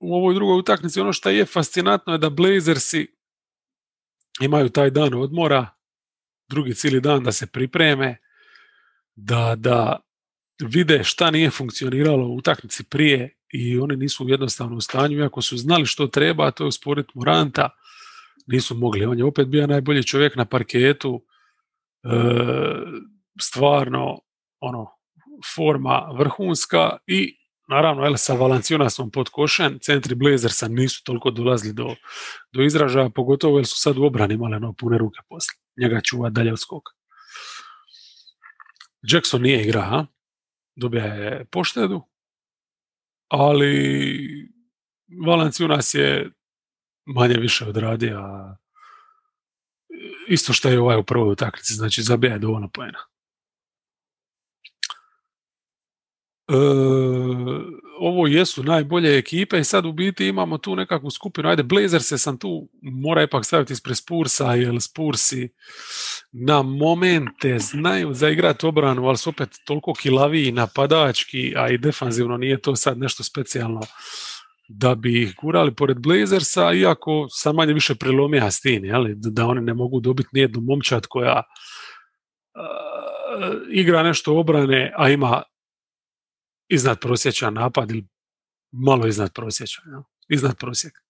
u 0.00 0.14
ovoj 0.14 0.34
drugoj 0.34 0.58
utakmici 0.58 1.00
ono 1.00 1.12
što 1.12 1.30
je 1.30 1.44
fascinantno 1.44 2.12
je 2.12 2.18
da 2.18 2.30
Blazersi 2.30 3.16
imaju 4.40 4.68
taj 4.68 4.90
dan 4.90 5.14
odmora, 5.14 5.74
drugi 6.48 6.74
cijeli 6.74 7.00
dan 7.00 7.24
da 7.24 7.32
se 7.32 7.46
pripreme, 7.46 8.16
da, 9.14 9.54
da 9.56 10.00
vide 10.62 11.04
šta 11.04 11.30
nije 11.30 11.50
funkcioniralo 11.50 12.26
u 12.26 12.36
utakmici 12.36 12.84
prije 12.84 13.36
i 13.52 13.78
oni 13.78 13.96
nisu 13.96 14.26
u 14.76 14.80
stanju, 14.80 15.18
iako 15.18 15.42
su 15.42 15.56
znali 15.56 15.86
što 15.86 16.06
treba, 16.06 16.46
a 16.46 16.50
to 16.50 16.64
je 16.64 16.68
usporiti 16.68 17.12
Moranta, 17.14 17.70
nisu 18.46 18.74
mogli. 18.74 19.04
On 19.04 19.18
je 19.18 19.24
opet 19.24 19.48
bio 19.48 19.66
najbolji 19.66 20.02
čovjek 20.02 20.36
na 20.36 20.44
parketu, 20.44 21.22
e, 22.02 22.08
stvarno 23.40 24.20
ono, 24.60 24.86
forma 25.54 26.08
vrhunska 26.18 26.96
i 27.06 27.36
naravno 27.68 28.06
el, 28.06 28.16
sa 28.16 28.34
Valanciunasom 28.34 29.10
pod 29.10 29.28
košen, 29.28 29.78
centri 29.82 30.14
Blazersa 30.14 30.68
nisu 30.68 31.04
toliko 31.04 31.30
dolazili 31.30 31.74
do, 31.74 31.94
do 32.52 32.62
izražaja, 32.62 33.10
pogotovo 33.10 33.58
jer 33.58 33.66
su 33.66 33.76
sad 33.76 33.98
u 33.98 34.04
obrani 34.04 34.34
imali 34.34 34.56
ono, 34.56 34.72
pune 34.72 34.98
ruke 34.98 35.20
posle. 35.28 35.63
Njega 35.76 36.00
čuva 36.00 36.30
dalje 36.30 36.52
od 36.52 36.60
skoka. 36.60 36.92
Jackson 39.02 39.42
nije 39.42 39.62
igra, 39.64 39.82
ha? 39.82 40.06
dobija 40.76 41.04
je 41.04 41.44
poštedu, 41.44 42.02
ali 43.28 44.54
Valanciunas 45.26 45.94
je 45.94 46.30
manje 47.04 47.36
više 47.36 47.64
odradio, 47.64 48.22
isto 50.28 50.52
što 50.52 50.68
je 50.68 50.80
ovaj 50.80 50.98
u 50.98 51.04
prvoj 51.04 51.32
utakmici, 51.32 51.74
znači 51.74 52.02
zabija 52.02 52.32
je 52.32 52.38
dovoljno 52.38 52.68
pojena. 52.68 52.98
E, 56.48 56.54
ovo 57.98 58.26
jesu 58.26 58.62
najbolje 58.62 59.18
ekipe 59.18 59.58
i 59.58 59.64
sad 59.64 59.86
u 59.86 59.92
biti 59.92 60.26
imamo 60.26 60.58
tu 60.58 60.76
nekakvu 60.76 61.10
skupinu, 61.10 61.48
ajde 61.48 61.62
Blazers 61.62 62.06
se 62.06 62.18
sam 62.18 62.38
tu 62.38 62.68
mora 62.82 63.22
ipak 63.22 63.44
staviti 63.44 63.72
ispred 63.72 63.96
Spursa 63.96 64.54
jer 64.54 64.76
Spursi 64.80 65.48
na 66.32 66.62
momente 66.62 67.58
znaju 67.58 68.14
zaigrati 68.14 68.66
obranu, 68.66 69.06
ali 69.06 69.16
su 69.16 69.30
opet 69.30 69.48
toliko 69.64 69.92
kilavi 69.92 70.52
napadački, 70.52 71.54
a 71.56 71.68
i 71.68 71.78
defanzivno 71.78 72.36
nije 72.36 72.60
to 72.60 72.76
sad 72.76 72.98
nešto 72.98 73.22
specijalno 73.22 73.80
da 74.68 74.94
bi 74.94 75.22
ih 75.22 75.34
gurali 75.42 75.74
pored 75.74 75.98
Blazersa, 75.98 76.72
iako 76.72 77.26
sam 77.30 77.56
manje 77.56 77.72
više 77.72 77.94
prelomija 77.94 78.50
s 78.50 78.60
tim, 78.60 78.82
da 79.14 79.46
oni 79.46 79.60
ne 79.60 79.74
mogu 79.74 80.00
dobiti 80.00 80.28
nijednu 80.32 80.60
momčad 80.60 81.06
koja 81.06 81.42
igra 83.70 84.02
nešto 84.02 84.38
obrane, 84.38 84.92
a 84.96 85.10
ima 85.10 85.42
iznad 86.74 87.00
prosječan 87.00 87.54
napad 87.54 87.90
ili 87.90 88.06
malo 88.70 89.06
iznad 89.06 89.32
prosječan, 89.32 89.84
ja? 89.92 90.02
iznad 90.28 90.56
prosjeka. 90.58 91.00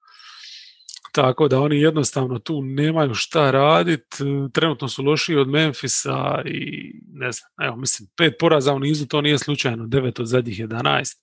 Tako 1.13 1.49
da 1.49 1.61
oni 1.61 1.81
jednostavno 1.81 2.39
tu 2.39 2.63
nemaju 2.63 3.15
šta 3.15 3.51
raditi, 3.51 4.17
trenutno 4.53 4.89
su 4.89 5.03
lošiji 5.03 5.37
od 5.37 5.49
Memfisa 5.49 6.43
i 6.45 6.93
ne 7.13 7.33
znam, 7.33 7.51
evo 7.63 7.77
mislim, 7.77 8.09
pet 8.17 8.35
poraza 8.39 8.75
u 8.75 8.79
nizu, 8.79 9.07
to 9.07 9.21
nije 9.21 9.39
slučajno, 9.39 9.87
devet 9.87 10.21
od 10.21 10.27
zadnjih 10.27 10.59
11. 10.59 11.17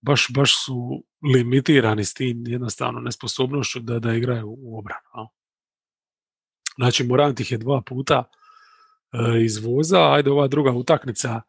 Baš, 0.00 0.26
baš 0.30 0.64
su 0.64 1.04
limitirani 1.34 2.04
s 2.04 2.14
tim 2.14 2.46
jednostavno 2.46 3.00
nesposobnošću 3.00 3.80
da, 3.80 3.98
da 3.98 4.14
igraju 4.14 4.56
u 4.58 4.78
obranu. 4.78 5.28
Znači 6.76 7.04
Morant 7.04 7.40
ih 7.40 7.52
je 7.52 7.58
dva 7.58 7.82
puta 7.86 8.24
e, 9.12 9.44
izvoza, 9.44 10.12
ajde 10.12 10.30
ova 10.30 10.48
druga 10.48 10.70
utakmica, 10.70 11.40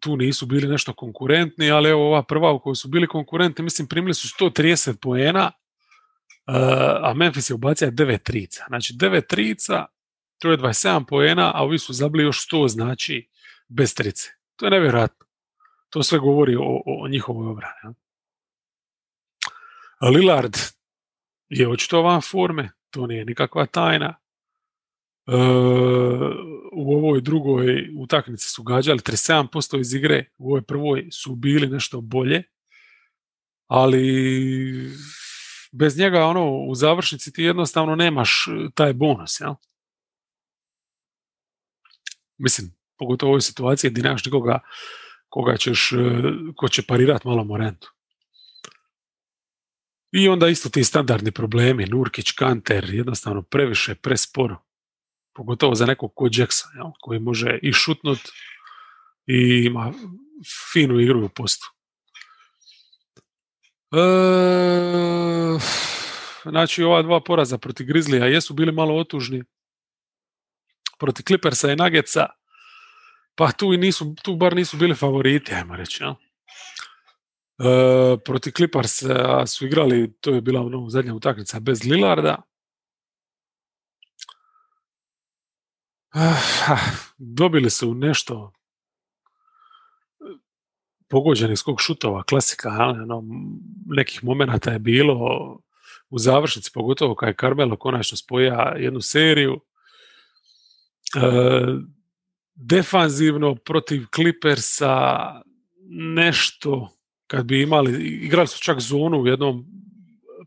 tu 0.00 0.16
nisu 0.16 0.46
bili 0.46 0.68
nešto 0.68 0.94
konkurentni, 0.94 1.70
ali 1.70 1.88
evo 1.88 2.06
ova 2.06 2.22
prva 2.22 2.52
u 2.52 2.60
kojoj 2.60 2.76
su 2.76 2.88
bili 2.88 3.06
konkurentni, 3.06 3.64
mislim 3.64 3.88
primili 3.88 4.14
su 4.14 4.44
130 4.44 4.96
poena, 5.00 5.52
a 7.02 7.12
Memphis 7.16 7.50
je 7.50 7.54
ubacio 7.54 7.90
9 7.90 8.22
trica. 8.22 8.64
Znači 8.68 8.94
9 8.94 9.26
trica, 9.26 9.86
to 10.38 10.50
je 10.50 10.58
27 10.58 11.04
poena, 11.08 11.52
a 11.54 11.62
ovi 11.62 11.78
su 11.78 11.92
zabili 11.92 12.24
još 12.24 12.48
100, 12.48 12.68
znači 12.68 13.28
bez 13.68 13.94
trice. 13.94 14.28
To 14.56 14.66
je 14.66 14.70
nevjerojatno. 14.70 15.26
To 15.90 16.02
sve 16.02 16.18
govori 16.18 16.56
o, 16.56 16.82
o 16.86 17.08
njihovoj 17.08 17.48
obrani. 17.48 17.94
Lillard 20.00 20.56
je 21.48 21.68
očito 21.68 22.02
van 22.02 22.20
forme, 22.20 22.70
to 22.90 23.06
nije 23.06 23.24
nikakva 23.24 23.66
tajna. 23.66 24.14
E, 25.26 25.32
u 26.72 26.96
ovoj 26.96 27.20
drugoj 27.20 27.88
utakmici 27.98 28.48
su 28.48 28.62
gađali 28.62 28.98
37% 28.98 29.80
iz 29.80 29.94
igre, 29.94 30.24
u 30.38 30.48
ovoj 30.48 30.62
prvoj 30.62 31.08
su 31.12 31.34
bili 31.34 31.66
nešto 31.66 32.00
bolje, 32.00 32.42
ali 33.66 34.02
bez 35.72 35.98
njega 35.98 36.24
ono 36.24 36.50
u 36.50 36.74
završnici 36.74 37.32
ti 37.32 37.42
jednostavno 37.42 37.96
nemaš 37.96 38.46
taj 38.74 38.92
bonus, 38.92 39.40
ja? 39.40 39.56
Mislim, 42.38 42.74
pogotovo 42.98 43.30
u 43.30 43.32
ovoj 43.32 43.40
situaciji 43.40 43.90
gdje 43.90 44.02
nemaš 44.02 44.24
nikoga 44.24 44.58
koga 45.28 45.56
ćeš, 45.56 45.92
e, 45.92 45.96
ko 46.56 46.68
će 46.68 46.82
parirat 46.82 47.24
malo 47.24 47.44
Morentu. 47.44 47.92
I 50.12 50.28
onda 50.28 50.48
isto 50.48 50.68
ti 50.68 50.84
standardni 50.84 51.30
problemi, 51.30 51.86
Nurkić, 51.86 52.30
Kanter, 52.30 52.94
jednostavno 52.94 53.42
previše, 53.42 53.94
presporo 53.94 54.65
pogotovo 55.36 55.74
za 55.74 55.86
nekog 55.86 56.12
ko 56.14 56.28
Jackson, 56.32 56.70
jel, 56.76 56.90
koji 57.00 57.20
može 57.20 57.58
i 57.62 57.72
šutnut 57.72 58.18
i 59.26 59.64
ima 59.66 59.92
finu 60.72 61.00
igru 61.00 61.24
u 61.24 61.28
postu. 61.28 61.66
E, 63.92 63.98
znači 66.50 66.82
ova 66.82 67.02
dva 67.02 67.20
poraza 67.20 67.58
protiv 67.58 67.86
Grizzlija 67.86 68.26
jesu 68.26 68.54
bili 68.54 68.72
malo 68.72 68.96
otužni. 68.96 69.44
Protiv 70.98 71.24
Clippersa 71.24 71.72
i 71.72 71.76
Nuggetsa 71.76 72.26
pa 73.34 73.52
tu 73.52 73.72
i 73.72 73.76
nisu, 73.76 74.14
tu 74.22 74.36
bar 74.36 74.56
nisu 74.56 74.76
bili 74.76 74.94
favoriti, 74.94 75.54
ajmo 75.54 75.76
reći. 75.76 76.02
Ja. 76.02 76.14
E, 77.58 78.16
protiv 78.24 78.52
Clippersa 78.52 79.46
su 79.46 79.66
igrali, 79.66 80.12
to 80.20 80.30
je 80.30 80.40
bila 80.40 80.60
ono 80.60 80.90
zadnja 80.90 81.14
utakmica 81.14 81.60
bez 81.60 81.84
Lillarda, 81.84 82.42
dobili 87.18 87.70
su 87.70 87.94
nešto 87.94 88.52
pogođeni 91.08 91.56
skog 91.56 91.80
šutova, 91.80 92.22
klasika, 92.22 92.68
ono, 92.70 93.24
nekih 93.86 94.24
momenata 94.24 94.72
je 94.72 94.78
bilo 94.78 95.18
u 96.10 96.18
završnici, 96.18 96.70
pogotovo 96.74 97.14
kad 97.14 97.28
je 97.28 97.36
Carmelo 97.40 97.76
konačno 97.76 98.16
spoja 98.16 98.74
jednu 98.76 99.00
seriju. 99.00 99.60
E, 101.16 101.20
defanzivno 102.54 103.54
protiv 103.54 104.02
Clippersa 104.14 105.16
nešto 106.14 106.88
kad 107.26 107.46
bi 107.46 107.62
imali, 107.62 108.04
igrali 108.04 108.46
su 108.46 108.62
čak 108.62 108.80
zonu 108.80 109.20
u 109.20 109.26
jednom 109.26 109.66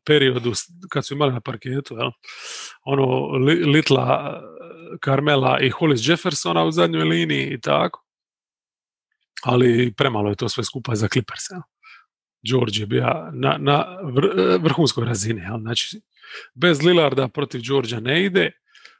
periodu 0.06 0.52
kad 0.90 1.06
su 1.06 1.14
imali 1.14 1.34
na 1.34 1.40
parketu, 1.40 1.96
jel? 1.98 2.12
ono 2.84 3.28
litla 3.66 4.40
Carmela 5.06 5.60
i 5.62 5.70
Hollis 5.70 6.08
Jeffersona 6.08 6.64
u 6.64 6.72
zadnjoj 6.72 7.04
liniji 7.04 7.54
i 7.54 7.62
tako. 7.62 8.06
Ali 9.44 9.94
premalo 9.98 10.30
je 10.30 10.36
to 10.36 10.50
sve 10.50 10.64
skupa 10.64 10.96
za 10.96 11.08
Clippers. 11.08 11.44
Ja. 11.52 11.62
George 12.42 12.80
je 12.80 12.86
bio 12.86 13.30
na, 13.34 13.58
na 13.60 13.98
vrhunskoj 14.60 15.06
razini. 15.06 15.42
Ja. 15.42 15.58
Znači, 15.62 16.02
bez 16.54 16.84
Lillarda 16.84 17.28
protiv 17.28 17.62
Georgia 17.62 18.00
ne 18.00 18.26
ide, 18.26 18.52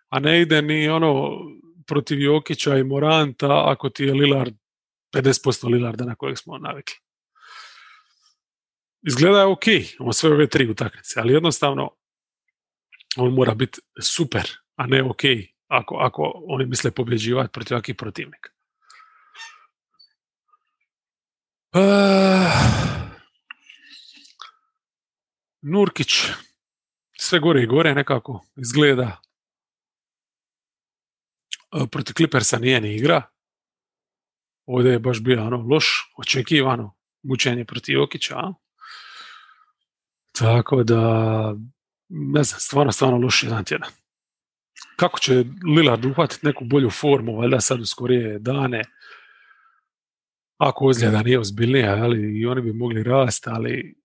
a 0.10 0.20
ne 0.20 0.42
ide 0.42 0.62
ni 0.62 0.90
ono 0.90 1.40
protiv 1.88 2.22
Jokića 2.22 2.78
i 2.78 2.84
Moranta 2.84 3.70
ako 3.72 3.90
ti 3.90 4.04
je 4.04 4.14
Lillard 4.14 4.54
50% 5.16 5.70
Lillarda 5.72 6.06
na 6.06 6.16
kojeg 6.16 6.38
smo 6.38 6.58
navikli. 6.58 6.96
Izgleda 9.08 9.40
je 9.40 9.46
ok, 9.46 9.68
imamo 10.00 10.14
sve 10.14 10.32
ove 10.32 10.48
tri 10.48 10.70
utakmice, 10.70 11.20
ali 11.20 11.34
jednostavno 11.34 11.90
on 13.18 13.34
mora 13.34 13.56
biti 13.56 13.80
super, 14.02 14.50
a 14.76 14.88
ne 14.88 15.04
ok 15.04 15.22
ako, 15.70 15.96
ako 15.96 16.44
oni 16.48 16.66
misle 16.66 16.92
pobjeđivati 16.92 17.52
protiv 17.52 17.76
ovakvih 17.76 17.96
protivnika. 17.96 18.50
Uh, 21.74 21.82
Nurkić 25.62 26.10
sve 27.18 27.40
gore 27.40 27.64
i 27.64 27.66
gore 27.66 27.96
nekako 27.96 28.46
izgleda. 28.56 29.22
Uh, 31.72 31.88
protiv 31.92 32.14
Clippersa 32.14 32.60
nije 32.60 32.82
ni 32.82 32.96
igra. 32.96 33.22
Ovdje 34.66 34.92
je 34.92 35.00
baš 35.00 35.20
bio 35.20 35.46
ono 35.46 35.58
loš, 35.58 36.14
očekivano 36.18 36.96
mučenje 37.24 37.66
protiv 37.66 37.94
Jokića. 37.94 38.54
Tako 40.32 40.84
da, 40.84 41.02
ne 42.10 42.44
znam, 42.44 42.60
stvarno, 42.60 42.92
stvarno 42.92 43.18
loš 43.18 43.44
jedan 43.44 43.66
tjedan. 43.66 43.90
Kako 44.96 45.20
će 45.20 45.44
Lillard 45.76 46.06
uhvatiti 46.06 46.46
neku 46.46 46.66
bolju 46.66 46.90
formu, 46.90 47.38
valjda 47.38 47.60
sad 47.60 47.80
u 47.80 47.86
skorije 47.86 48.40
dane, 48.40 48.84
ako 50.58 50.86
ozljeda 50.86 51.22
nije 51.22 51.40
ozbiljnija, 51.40 52.04
ali 52.04 52.40
i 52.40 52.46
oni 52.46 52.62
bi 52.62 52.74
mogli 52.74 53.04
rasti, 53.04 53.50
ali 53.50 53.96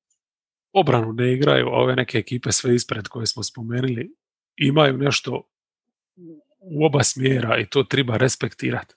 obranu 0.73 1.13
ne 1.13 1.33
igraju, 1.33 1.67
a 1.67 1.83
ove 1.83 1.97
neke 1.97 2.19
ekipe 2.19 2.53
sve 2.53 2.75
ispred 2.75 3.09
koje 3.09 3.27
smo 3.27 3.43
spomenuli 3.43 4.11
imaju 4.57 4.99
nešto 4.99 5.43
u 6.59 6.87
oba 6.87 7.03
smjera 7.03 7.59
i 7.59 7.67
to 7.67 7.83
treba 7.83 8.17
respektirati. 8.17 8.95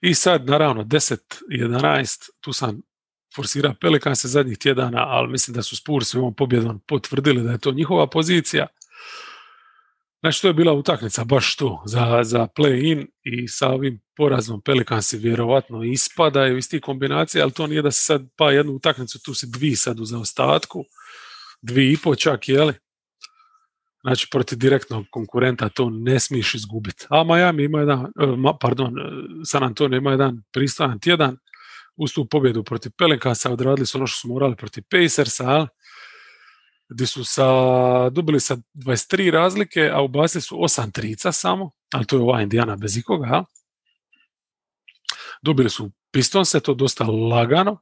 I 0.00 0.14
sad, 0.14 0.46
naravno, 0.46 0.84
10-11, 0.84 2.30
tu 2.40 2.52
sam 2.52 2.80
forsira 3.34 3.74
Pelikan 3.80 4.16
se 4.16 4.28
zadnjih 4.28 4.58
tjedana, 4.58 5.04
ali 5.08 5.28
mislim 5.28 5.54
da 5.54 5.62
su 5.62 5.76
Spurs 5.76 6.14
ovom 6.14 6.34
pobjedom 6.34 6.80
potvrdili 6.86 7.42
da 7.42 7.50
je 7.50 7.58
to 7.58 7.72
njihova 7.72 8.06
pozicija. 8.06 8.66
Znači, 10.20 10.42
to 10.42 10.48
je 10.48 10.54
bila 10.54 10.72
utakmica 10.72 11.24
baš 11.24 11.56
tu 11.56 11.78
za, 11.86 12.20
za 12.22 12.46
play-in 12.56 13.06
i 13.22 13.48
sa 13.48 13.68
ovim 13.68 14.00
porazom 14.16 14.60
Pelikansi 14.60 15.18
vjerovatno 15.18 15.84
ispadaju 15.84 16.58
iz 16.58 16.68
tih 16.68 16.80
kombinacija, 16.80 17.44
ali 17.44 17.52
to 17.52 17.66
nije 17.66 17.82
da 17.82 17.90
se 17.90 18.02
sad 18.02 18.22
pa 18.36 18.52
jednu 18.52 18.72
utakmicu, 18.72 19.22
tu 19.22 19.34
si 19.34 19.46
dvi 19.46 19.76
sad 19.76 20.00
u 20.00 20.04
zaostatku, 20.04 20.84
dvi 21.62 21.92
i 21.92 21.96
po 21.96 22.14
čak, 22.14 22.48
jeli? 22.48 22.74
Znači, 24.00 24.28
protiv 24.30 24.58
direktnog 24.58 25.06
konkurenta 25.10 25.68
to 25.68 25.90
ne 25.90 26.20
smiješ 26.20 26.54
izgubiti. 26.54 27.06
A 27.10 27.24
Miami 27.24 27.64
ima 27.64 27.80
jedan, 27.80 28.00
e, 28.00 28.08
pardon, 28.60 28.98
e, 28.98 29.02
San 29.44 29.62
Antonio 29.62 29.96
ima 29.96 30.10
jedan 30.10 30.42
pristojan 30.52 31.00
tjedan, 31.00 31.36
uz 31.96 32.12
tu 32.12 32.28
pobjedu 32.28 32.64
protiv 32.64 32.92
Pelikansa 32.98 33.52
odradili 33.52 33.86
su 33.86 33.98
ono 33.98 34.06
što 34.06 34.20
su 34.20 34.28
morali 34.28 34.56
protiv 34.56 34.84
Pacersa, 34.90 35.66
gdje 36.88 37.06
su 37.06 37.24
sa, 37.24 37.48
dobili 38.10 38.40
sa 38.40 38.56
23 38.74 39.30
razlike, 39.30 39.90
a 39.92 40.02
ubacili 40.02 40.42
su 40.42 40.56
8 40.56 40.92
trica 40.92 41.32
samo, 41.32 41.70
ali 41.92 42.06
to 42.06 42.16
je 42.16 42.22
ova 42.22 42.42
Indiana 42.42 42.76
bez 42.76 42.96
ikoga. 42.96 43.44
Dobili 45.42 45.70
su 45.70 45.90
Pistonse, 46.10 46.60
to 46.60 46.74
dosta 46.74 47.04
lagano, 47.04 47.78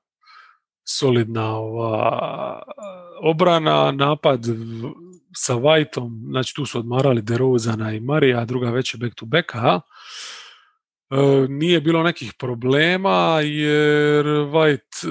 solidna 0.84 1.56
ova 1.56 2.62
obrana, 3.22 3.90
napad 3.92 4.46
sa 5.36 5.54
Whiteom, 5.54 6.30
znači 6.30 6.54
tu 6.54 6.66
su 6.66 6.78
odmarali 6.78 7.22
DeRozana 7.22 7.92
i 7.92 8.00
Marija, 8.00 8.44
druga 8.44 8.70
već 8.70 8.96
back 8.96 9.14
to 9.14 9.26
back? 9.26 9.54
E, 9.54 11.46
nije 11.48 11.80
bilo 11.80 12.02
nekih 12.02 12.34
problema 12.38 13.40
jer 13.40 14.26
White 14.26 15.06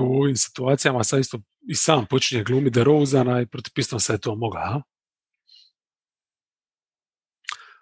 u 0.00 0.20
ovim 0.22 0.36
situacijama 0.36 1.04
sad 1.04 1.20
isto 1.20 1.38
i 1.68 1.74
sam 1.74 2.06
počinje 2.06 2.44
glumi 2.44 2.70
DeRozana 2.70 3.40
i 3.40 3.46
protiv 3.46 3.72
Pistonsa 3.74 4.12
je 4.12 4.18
to 4.18 4.34
mogao. 4.34 4.82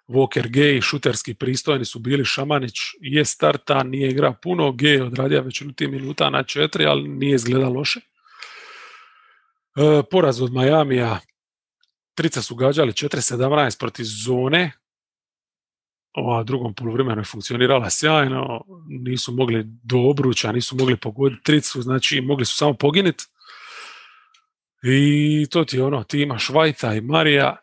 Walker 0.07 0.49
Gay, 0.49 0.81
šuterski 0.81 1.33
pristojni 1.33 1.85
su 1.85 1.99
bili, 1.99 2.25
Šamanić 2.25 2.73
je 3.01 3.25
starta, 3.25 3.83
nije 3.83 4.09
igra 4.09 4.33
puno, 4.43 4.71
Gay 4.71 4.87
je 4.87 5.03
odradio 5.03 5.41
većinu 5.41 5.73
tih 5.73 5.89
minuta 5.89 6.29
na 6.29 6.43
četiri, 6.43 6.85
ali 6.85 7.09
nije 7.09 7.35
izgleda 7.35 7.69
loše. 7.69 7.99
E, 7.99 8.03
poraz 10.11 10.41
od 10.41 10.53
Majamija, 10.53 11.19
trica 12.13 12.41
su 12.41 12.55
gađali 12.55 12.91
4-17 12.91 13.79
protiv 13.79 14.03
zone, 14.03 14.71
ova 16.13 16.43
drugom 16.43 16.73
poluvremenu 16.73 17.21
je 17.21 17.25
funkcionirala 17.25 17.89
sjajno, 17.89 18.63
nisu 18.87 19.31
mogli 19.31 19.63
do 19.65 19.97
obruča, 19.97 20.51
nisu 20.51 20.75
mogli 20.75 20.97
pogoditi 20.97 21.43
tricu, 21.43 21.81
znači 21.81 22.21
mogli 22.21 22.45
su 22.45 22.55
samo 22.55 22.73
poginiti. 22.73 23.25
I 24.83 25.47
to 25.49 25.65
ti 25.65 25.77
je 25.77 25.83
ono, 25.83 26.03
ti 26.03 26.21
imaš 26.21 26.49
Vajta 26.49 26.93
i 26.93 27.01
Marija, 27.01 27.57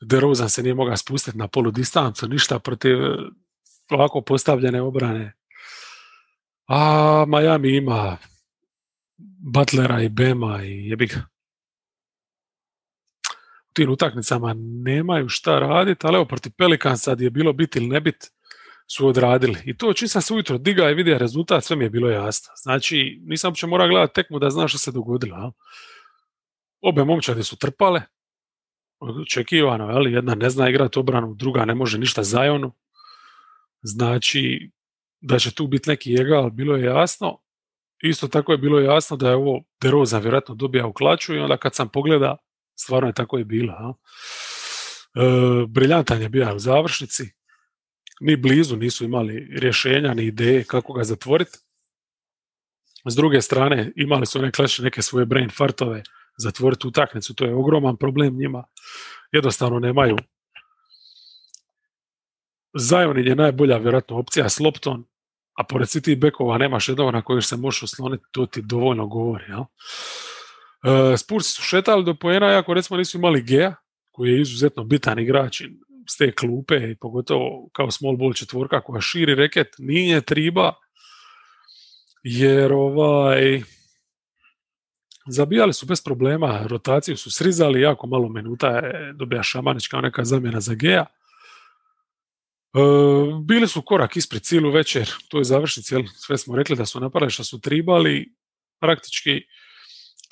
DeRozan 0.00 0.50
se 0.50 0.62
nije 0.62 0.74
mogao 0.74 0.96
spustiti 0.96 1.38
na 1.38 1.48
polu 1.48 1.70
distancu, 1.70 2.28
ništa 2.28 2.58
protiv 2.58 2.96
ovako 3.90 4.20
postavljene 4.20 4.82
obrane. 4.82 5.32
A 6.68 7.24
Miami 7.28 7.76
ima 7.76 8.16
Butlera 9.52 10.02
i 10.02 10.08
Bema 10.08 10.64
i 10.64 10.88
jebi 10.88 11.06
ga. 11.06 11.26
U 13.70 13.72
tim 13.72 13.90
utakmicama 13.90 14.54
nemaju 14.84 15.28
šta 15.28 15.58
raditi, 15.58 16.06
ali 16.06 16.16
evo 16.16 16.24
protiv 16.24 16.52
Pelikan 16.58 16.98
sad 16.98 17.20
je 17.20 17.30
bilo 17.30 17.52
biti 17.52 17.78
ili 17.78 17.88
ne 17.88 18.00
biti 18.00 18.28
su 18.86 19.06
odradili. 19.06 19.58
I 19.64 19.76
to 19.76 19.92
čim 19.92 20.08
sam 20.08 20.22
se 20.22 20.34
ujutro 20.34 20.58
diga 20.58 20.90
i 20.90 20.94
vidio 20.94 21.18
rezultat, 21.18 21.64
sve 21.64 21.76
mi 21.76 21.84
je 21.84 21.90
bilo 21.90 22.10
jasno. 22.10 22.52
Znači, 22.62 23.20
nisam 23.24 23.50
uopće 23.50 23.66
morao 23.66 23.88
gledati 23.88 24.14
tekmu 24.14 24.38
da 24.38 24.50
znam 24.50 24.68
što 24.68 24.78
se 24.78 24.92
dogodilo. 24.92 25.36
A? 25.36 25.50
Obe 26.80 27.04
momčade 27.04 27.42
su 27.42 27.56
trpale, 27.56 28.02
očekivano, 29.00 29.84
ali 29.84 30.12
jedna 30.12 30.34
ne 30.34 30.50
zna 30.50 30.68
igrati 30.68 30.98
obranu, 30.98 31.34
druga 31.34 31.64
ne 31.64 31.74
može 31.74 31.98
ništa 31.98 32.22
zajonu. 32.22 32.72
Znači, 33.82 34.70
da 35.20 35.38
će 35.38 35.54
tu 35.54 35.66
biti 35.66 35.90
neki 35.90 36.14
egal, 36.14 36.50
bilo 36.50 36.76
je 36.76 36.84
jasno. 36.84 37.40
Isto 38.02 38.28
tako 38.28 38.52
je 38.52 38.58
bilo 38.58 38.80
jasno 38.80 39.16
da 39.16 39.28
je 39.28 39.36
ovo 39.36 39.64
Deroza 39.82 40.18
vjerojatno 40.18 40.54
dobija 40.54 40.86
u 40.86 40.92
klaču 40.92 41.34
i 41.34 41.38
onda 41.38 41.56
kad 41.56 41.74
sam 41.74 41.88
pogleda, 41.88 42.36
stvarno 42.74 43.08
je 43.08 43.12
tako 43.12 43.38
i 43.38 43.44
bilo. 43.44 43.72
E, 45.14 45.20
briljantan 45.68 46.22
je 46.22 46.28
bio 46.28 46.54
u 46.54 46.58
završnici, 46.58 47.32
ni 48.20 48.36
blizu 48.36 48.76
nisu 48.76 49.04
imali 49.04 49.48
rješenja 49.58 50.14
ni 50.14 50.24
ideje 50.24 50.64
kako 50.64 50.92
ga 50.92 51.04
zatvoriti. 51.04 51.58
S 53.08 53.14
druge 53.16 53.40
strane, 53.40 53.92
imali 53.96 54.26
su 54.26 54.42
neke, 54.42 54.62
neke 54.78 55.02
svoje 55.02 55.26
brain 55.26 55.50
fartove 55.50 56.02
zatvoriti 56.38 56.86
utakmicu, 56.86 57.34
to 57.34 57.44
je 57.44 57.54
ogroman 57.54 57.96
problem 57.96 58.36
njima. 58.36 58.64
Jednostavno 59.32 59.78
nemaju 59.78 60.16
Zajonin 62.76 63.26
je 63.26 63.34
najbolja 63.34 63.76
vjerojatno 63.76 64.18
opcija 64.18 64.48
s 64.48 64.60
loptom, 64.60 65.06
a 65.58 65.64
pored 65.64 65.88
tih 66.04 66.18
bekova 66.18 66.58
nemaš 66.58 66.88
jednog 66.88 67.12
na 67.14 67.22
kojeg 67.22 67.44
se 67.44 67.56
možeš 67.56 67.82
osloniti, 67.82 68.24
to 68.30 68.46
ti 68.46 68.62
dovoljno 68.62 69.06
govori. 69.06 69.44
Ja? 69.48 69.66
E, 71.12 71.16
Spursi 71.16 71.52
su 71.52 71.62
šetali 71.62 72.04
do 72.04 72.14
pojena, 72.14 72.58
ako 72.58 72.74
recimo 72.74 72.96
nisu 72.96 73.18
imali 73.18 73.42
Gea, 73.42 73.74
koji 74.12 74.30
je 74.30 74.40
izuzetno 74.40 74.84
bitan 74.84 75.18
igrač 75.18 75.60
s 76.08 76.16
te 76.16 76.32
klupe 76.32 76.76
i 76.90 76.96
pogotovo 76.96 77.68
kao 77.72 77.90
small 77.90 78.16
ball 78.16 78.32
četvorka 78.32 78.80
koja 78.80 79.00
širi 79.00 79.34
reket, 79.34 79.68
nije 79.78 80.20
triba 80.20 80.72
jer 82.22 82.72
ovaj 82.72 83.62
zabijali 85.26 85.72
su 85.72 85.86
bez 85.86 86.04
problema, 86.04 86.66
rotaciju 86.66 87.16
su 87.16 87.30
srizali, 87.30 87.80
jako 87.80 88.06
malo 88.06 88.28
minuta 88.28 88.68
je 88.68 89.12
dobija 89.12 89.42
Šamanić 89.42 89.88
kao 89.88 90.00
neka 90.00 90.24
zamjena 90.24 90.60
za 90.60 90.74
Geja. 90.74 91.06
E, 92.74 92.78
bili 93.44 93.68
su 93.68 93.82
korak 93.82 94.16
ispred 94.16 94.42
cijelu 94.42 94.70
večer, 94.70 95.10
to 95.28 95.38
je 95.38 95.44
završnici, 95.44 95.94
sve 96.14 96.38
smo 96.38 96.56
rekli 96.56 96.76
da 96.76 96.86
su 96.86 97.00
napravili 97.00 97.30
što 97.30 97.44
su 97.44 97.60
tribali, 97.60 98.34
praktički 98.80 99.42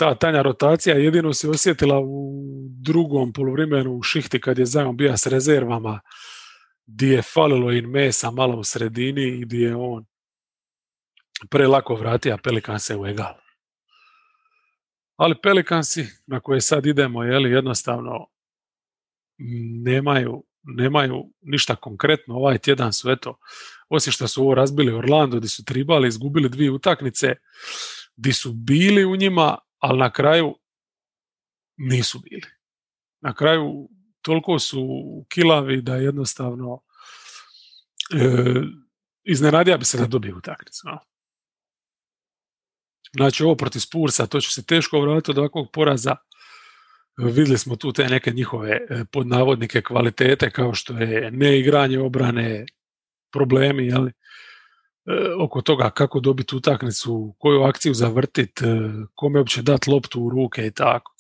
ta 0.02 0.14
tanja 0.14 0.42
rotacija 0.42 0.96
jedino 0.96 1.32
se 1.32 1.48
osjetila 1.48 2.00
u 2.00 2.42
drugom 2.82 3.32
poluvremenu 3.32 3.94
u 3.94 4.02
šihti 4.02 4.40
kad 4.40 4.58
je 4.58 4.66
zajedno 4.66 4.92
bio 4.92 5.16
s 5.16 5.26
rezervama 5.26 6.00
gdje 6.86 7.14
je 7.14 7.22
falilo 7.22 7.72
in 7.72 7.90
mesa 7.90 8.30
malo 8.30 8.56
u 8.56 8.64
sredini 8.64 9.22
i 9.22 9.40
gdje 9.44 9.66
je 9.66 9.76
on 9.76 10.04
prelako 11.50 11.94
vratio 11.94 12.38
Pelikan 12.42 12.80
se 12.80 12.96
u 12.96 13.06
egal. 13.06 13.34
Ali 15.16 15.40
Pelikansi 15.42 16.06
na 16.26 16.40
koje 16.40 16.60
sad 16.60 16.86
idemo 16.86 17.24
je 17.24 17.52
jednostavno 17.52 18.26
nemaju, 19.84 20.44
nemaju 20.62 21.24
ništa 21.40 21.76
konkretno. 21.76 22.34
Ovaj 22.34 22.58
tjedan 22.58 22.92
su 22.92 23.10
eto, 23.10 23.38
osim 23.88 24.12
što 24.12 24.28
su 24.28 24.42
ovo 24.42 24.54
razbili 24.54 24.92
Orlando 24.92 25.36
gdje 25.36 25.48
su 25.48 25.64
tribali, 25.64 26.08
izgubili 26.08 26.48
dvije 26.48 26.70
utakmice, 26.70 27.34
gdje 28.16 28.32
su 28.32 28.52
bili 28.52 29.04
u 29.04 29.16
njima, 29.16 29.58
ali 29.82 29.98
na 29.98 30.12
kraju 30.12 30.58
nisu 31.76 32.18
bili. 32.18 32.46
Na 33.20 33.34
kraju 33.34 33.88
toliko 34.22 34.58
su 34.58 34.86
kilavi 35.28 35.82
da 35.82 35.96
jednostavno 35.96 36.80
iznenadija 39.24 39.76
bi 39.76 39.84
se 39.84 39.98
da 39.98 40.06
dobije 40.06 40.34
utakmicu. 40.34 40.88
Znači 43.16 43.44
ovo 43.44 43.56
protiv 43.56 43.80
Spursa, 43.80 44.26
to 44.26 44.40
će 44.40 44.50
se 44.50 44.66
teško 44.66 45.00
vratiti 45.00 45.30
od 45.30 45.38
ovakvog 45.38 45.68
poraza. 45.72 46.16
Vidjeli 47.16 47.58
smo 47.58 47.76
tu 47.76 47.92
te 47.92 48.08
neke 48.08 48.30
njihove 48.30 48.70
e, 48.70 49.04
podnavodnike 49.12 49.82
kvalitete 49.82 50.50
kao 50.50 50.74
što 50.74 50.98
je 50.98 51.30
neigranje 51.30 51.98
obrane, 51.98 52.66
problemi, 53.32 53.88
e, 53.88 54.12
oko 55.38 55.60
toga 55.60 55.90
kako 55.90 56.20
dobiti 56.20 56.56
utakmicu, 56.56 57.34
koju 57.38 57.62
akciju 57.62 57.94
zavrtiti, 57.94 58.64
e, 58.64 58.68
kome 59.14 59.38
uopće 59.38 59.62
dati 59.62 59.90
loptu 59.90 60.22
u 60.22 60.30
ruke 60.30 60.66
i 60.66 60.70
tako. 60.70 61.12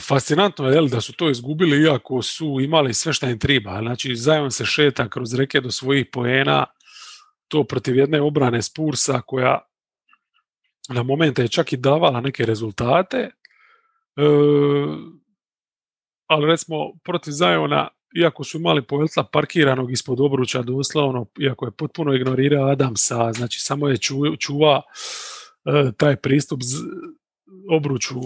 Fascinantno 0.00 0.68
je 0.68 0.88
da 0.88 1.00
su 1.00 1.12
to 1.12 1.30
izgubili 1.30 1.82
iako 1.82 2.22
su 2.22 2.60
imali 2.60 2.94
sve 2.94 3.12
što 3.12 3.26
im 3.28 3.38
treba. 3.38 3.78
Znači, 3.80 4.16
zajedno 4.16 4.50
se 4.50 4.64
šeta 4.64 5.08
kroz 5.08 5.34
reke 5.34 5.60
do 5.60 5.70
svojih 5.70 6.06
poena, 6.12 6.66
to 7.48 7.64
protiv 7.64 7.96
jedne 7.96 8.20
obrane 8.20 8.62
Spursa 8.62 9.20
koja 9.26 9.58
na 10.88 11.02
momente 11.02 11.42
je 11.42 11.48
čak 11.48 11.72
i 11.72 11.76
davala 11.76 12.20
neke 12.20 12.46
rezultate, 12.46 13.18
e, 13.18 13.30
ali 16.26 16.46
recimo 16.46 16.76
protiv 17.04 17.30
Zajona, 17.30 17.88
iako 18.16 18.44
su 18.44 18.58
imali 18.58 18.82
Poeltla 18.82 19.24
parkiranog 19.32 19.92
ispod 19.92 20.20
obruča 20.20 20.62
doslovno, 20.62 21.26
iako 21.40 21.64
je 21.64 21.70
potpuno 21.70 22.14
ignorirao 22.14 22.68
Adamsa, 22.68 23.32
znači 23.32 23.60
samo 23.60 23.88
je 23.88 23.98
čuva 24.38 24.82
e, 25.64 25.92
taj 25.96 26.16
pristup 26.16 26.60
z, 26.62 26.76
obruču 27.70 28.20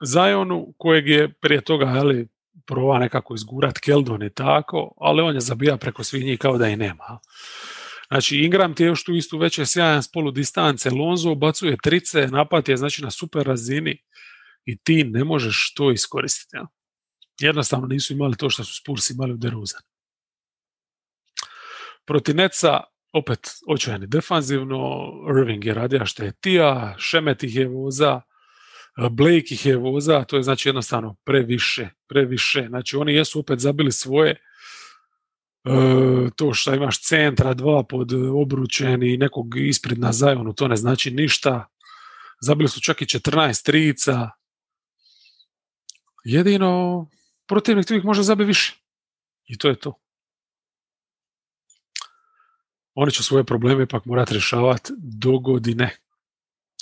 Zajonu, 0.00 0.74
kojeg 0.76 1.08
je 1.08 1.32
prije 1.32 1.60
toga 1.60 1.86
ali, 1.86 2.28
prova 2.66 2.98
nekako 2.98 3.34
izgurat 3.34 3.78
Keldon 3.78 4.22
i 4.22 4.30
tako, 4.30 4.94
ali 4.96 5.22
on 5.22 5.34
je 5.34 5.40
zabija 5.40 5.76
preko 5.76 6.04
svih 6.04 6.24
njih 6.24 6.38
kao 6.38 6.58
da 6.58 6.68
i 6.68 6.76
nema. 6.76 7.18
Znači 8.08 8.36
Ingram 8.36 8.74
ti 8.74 8.82
je 8.82 8.86
još 8.86 9.04
tu 9.04 9.14
istu 9.14 9.38
već 9.38 9.58
je 9.58 9.66
sjajan 9.66 10.02
s 10.02 10.12
polu 10.12 10.30
distance, 10.30 10.90
Lonzo 10.90 11.30
ubacuje 11.30 11.76
trice, 11.82 12.26
napad 12.26 12.68
je 12.68 12.76
znači 12.76 13.02
na 13.02 13.10
super 13.10 13.46
razini 13.46 13.98
i 14.64 14.78
ti 14.78 15.04
ne 15.04 15.24
možeš 15.24 15.74
to 15.74 15.90
iskoristiti. 15.90 16.56
Ja? 16.56 16.66
Jednostavno 17.40 17.86
nisu 17.86 18.12
imali 18.12 18.36
to 18.36 18.50
što 18.50 18.64
su 18.64 18.74
Spurs 18.74 19.10
imali 19.10 19.32
u 19.32 19.36
Deruzan. 19.36 19.82
Proti 22.04 22.34
Neca 22.34 22.80
opet 23.12 23.38
očajni 23.68 24.06
defanzivno, 24.06 25.10
Irving 25.38 25.64
je 25.64 25.74
radio 25.74 26.06
što 26.06 26.24
je 26.24 26.32
tija, 26.32 26.94
Šemet 26.98 27.42
ih 27.42 27.56
je 27.56 27.68
voza, 27.68 28.20
Blake 29.10 29.46
ih 29.50 29.66
je 29.66 29.76
voza, 29.76 30.24
to 30.24 30.36
je 30.36 30.42
znači 30.42 30.68
jednostavno 30.68 31.16
previše, 31.24 31.88
previše. 32.08 32.66
Znači 32.68 32.96
oni 32.96 33.14
jesu 33.14 33.40
opet 33.40 33.58
zabili 33.58 33.92
svoje, 33.92 34.36
E, 35.64 36.30
to 36.36 36.54
što 36.54 36.74
imaš 36.74 37.02
centra, 37.02 37.54
dva 37.54 37.82
pod 37.82 38.12
obručen 38.34 39.02
i 39.02 39.16
nekog 39.16 39.56
ispred 39.56 39.98
na 39.98 40.12
zajonu, 40.12 40.52
to 40.52 40.68
ne 40.68 40.76
znači 40.76 41.10
ništa. 41.10 41.66
Zabili 42.40 42.68
su 42.68 42.80
čak 42.80 43.02
i 43.02 43.04
14 43.04 43.64
trica. 43.64 44.30
Jedino 46.24 47.06
protivnik 47.48 47.86
tu 47.86 47.94
ih 47.94 48.04
može 48.04 48.22
zabiti 48.22 48.46
više. 48.46 48.76
I 49.46 49.58
to 49.58 49.68
je 49.68 49.74
to. 49.74 49.94
Oni 52.94 53.12
će 53.12 53.22
svoje 53.22 53.44
probleme 53.44 53.82
ipak 53.82 54.04
morati 54.04 54.32
rješavati 54.32 54.92
do 54.98 55.38
godine. 55.38 55.96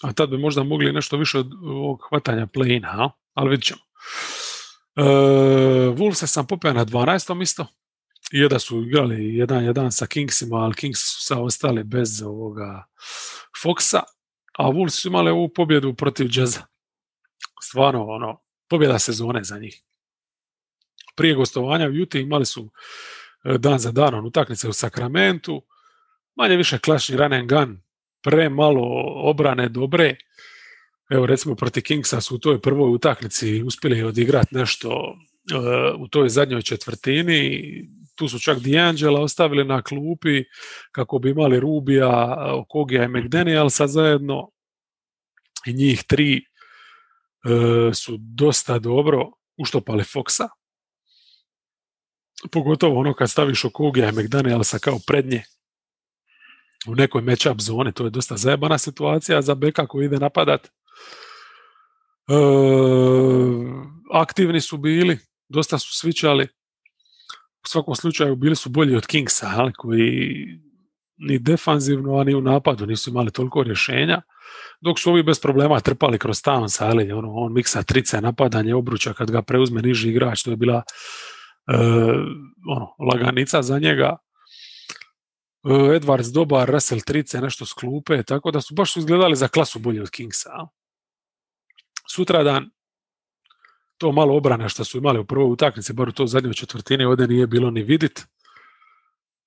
A 0.02 0.12
tad 0.12 0.30
bi 0.30 0.38
možda 0.38 0.62
mogli 0.62 0.92
nešto 0.92 1.16
više 1.16 1.38
od 1.38 1.52
ovog 1.62 2.06
hvatanja 2.08 2.46
play 2.46 3.10
ali 3.34 3.50
vidit 3.50 3.64
ćemo. 3.64 3.80
E, 4.96 5.02
Wolves 5.96 6.26
sam 6.26 6.46
popeo 6.46 6.72
na 6.72 6.84
12. 6.84 7.42
isto 7.42 7.66
je 8.32 8.48
da 8.48 8.58
su 8.58 8.82
igrali 8.82 9.36
jedan 9.36 9.64
jedan 9.64 9.92
sa 9.92 10.06
Kingsima, 10.06 10.56
ali 10.56 10.74
Kings 10.74 11.00
su 11.00 11.22
sa 11.24 11.40
ostali 11.40 11.84
bez 11.84 12.22
ovoga 12.22 12.86
Foxa, 13.62 14.02
a 14.58 14.64
Wolves 14.64 15.00
su 15.00 15.08
imali 15.08 15.30
ovu 15.30 15.48
pobjedu 15.48 15.94
protiv 15.94 16.28
Jazza. 16.32 16.62
Stvarno, 17.62 18.06
ono, 18.06 18.40
pobjeda 18.68 18.98
sezone 18.98 19.44
za 19.44 19.58
njih. 19.58 19.82
Prije 21.16 21.34
gostovanja 21.34 21.88
u 21.88 21.92
Juti 21.92 22.20
imali 22.20 22.46
su 22.46 22.70
e, 23.44 23.58
dan 23.58 23.78
za 23.78 23.92
danom 23.92 24.26
utakmice 24.26 24.68
u 24.68 24.72
Sakramentu, 24.72 25.62
manje 26.36 26.56
više 26.56 26.78
klašni 26.78 27.16
run 27.16 27.32
and 27.32 27.48
gun, 27.48 27.80
premalo 28.22 29.02
obrane 29.30 29.68
dobre. 29.68 30.16
Evo 31.10 31.26
recimo 31.26 31.54
protiv 31.54 31.82
Kingsa 31.82 32.20
su 32.20 32.34
u 32.34 32.38
toj 32.38 32.60
prvoj 32.60 32.90
utakmici 32.90 33.62
uspjeli 33.62 34.02
odigrati 34.02 34.54
nešto 34.54 34.90
uh, 34.90 36.00
u 36.00 36.08
toj 36.08 36.28
zadnjoj 36.28 36.62
četvrtini, 36.62 37.62
tu 38.16 38.28
su 38.28 38.38
čak 38.38 38.58
D'Angela 38.58 39.20
ostavili 39.20 39.64
na 39.64 39.82
klupi 39.82 40.44
kako 40.92 41.18
bi 41.18 41.30
imali 41.30 41.60
Rubija, 41.60 42.36
Kogija 42.68 43.04
i 43.04 43.08
McDanielsa 43.08 43.86
zajedno 43.86 44.50
i 45.66 45.72
njih 45.72 46.04
tri 46.06 46.36
e, 46.36 46.40
su 47.94 48.16
dosta 48.18 48.78
dobro 48.78 49.30
uštopali 49.56 50.02
Foxa. 50.02 50.48
Pogotovo 52.52 53.00
ono 53.00 53.14
kad 53.14 53.30
staviš 53.30 53.64
Okogija 53.64 54.08
i 54.08 54.12
McDanielsa 54.12 54.78
kao 54.78 54.98
prednje 55.06 55.42
u 56.88 56.94
nekoj 56.94 57.22
matchup 57.22 57.60
zoni, 57.60 57.92
to 57.92 58.04
je 58.04 58.10
dosta 58.10 58.36
zajebana 58.36 58.78
situacija 58.78 59.42
za 59.42 59.54
beka 59.54 59.86
koji 59.86 60.06
ide 60.06 60.18
napadat. 60.18 60.66
E, 60.66 60.72
aktivni 64.12 64.60
su 64.60 64.76
bili, 64.76 65.18
dosta 65.48 65.78
su 65.78 65.98
svičali, 65.98 66.44
u 67.64 67.68
svakom 67.68 67.94
slučaju 67.94 68.36
bili 68.36 68.56
su 68.56 68.70
bolji 68.70 68.96
od 68.96 69.06
Kingsa, 69.06 69.52
ali, 69.56 69.72
koji 69.72 70.46
ni 71.16 71.38
defanzivno, 71.38 72.18
a 72.18 72.24
ni 72.24 72.34
u 72.34 72.40
napadu 72.40 72.86
nisu 72.86 73.10
imali 73.10 73.30
toliko 73.30 73.62
rješenja, 73.62 74.22
dok 74.80 74.98
su 74.98 75.10
ovi 75.10 75.22
bez 75.22 75.40
problema 75.40 75.80
trpali 75.80 76.18
kroz 76.18 76.36
Towns, 76.42 76.82
ali 76.84 77.12
ono, 77.12 77.32
on 77.34 77.52
miksa 77.52 77.82
trice, 77.82 78.20
napadanje 78.20 78.74
obruča 78.74 79.12
kad 79.12 79.30
ga 79.30 79.42
preuzme 79.42 79.82
niži 79.82 80.08
igrač, 80.08 80.42
to 80.42 80.50
je 80.50 80.56
bila 80.56 80.82
ono, 82.68 82.94
laganica 82.98 83.62
za 83.62 83.78
njega. 83.78 84.16
Uh, 85.62 85.72
Edwards 85.72 86.32
dobar, 86.32 86.70
Russell 86.70 87.00
trice, 87.00 87.40
nešto 87.40 87.66
s 87.66 87.72
klupe, 87.72 88.22
tako 88.22 88.50
da 88.50 88.60
su 88.60 88.74
baš 88.74 88.92
su 88.92 88.98
izgledali 88.98 89.36
za 89.36 89.48
klasu 89.48 89.78
bolji 89.78 90.00
od 90.00 90.10
Kingsa. 90.10 90.50
Sutradan 92.08 92.70
to 93.98 94.12
malo 94.12 94.36
obrane 94.36 94.68
što 94.68 94.84
su 94.84 94.98
imali 94.98 95.18
u 95.18 95.24
prvoj 95.24 95.50
utakmici, 95.50 95.92
bar 95.92 96.08
u 96.08 96.12
to 96.12 96.26
zadnjoj 96.26 96.54
četvrtini, 96.54 97.04
ovdje 97.04 97.28
nije 97.28 97.46
bilo 97.46 97.70
ni 97.70 97.82
vidit. 97.82 98.26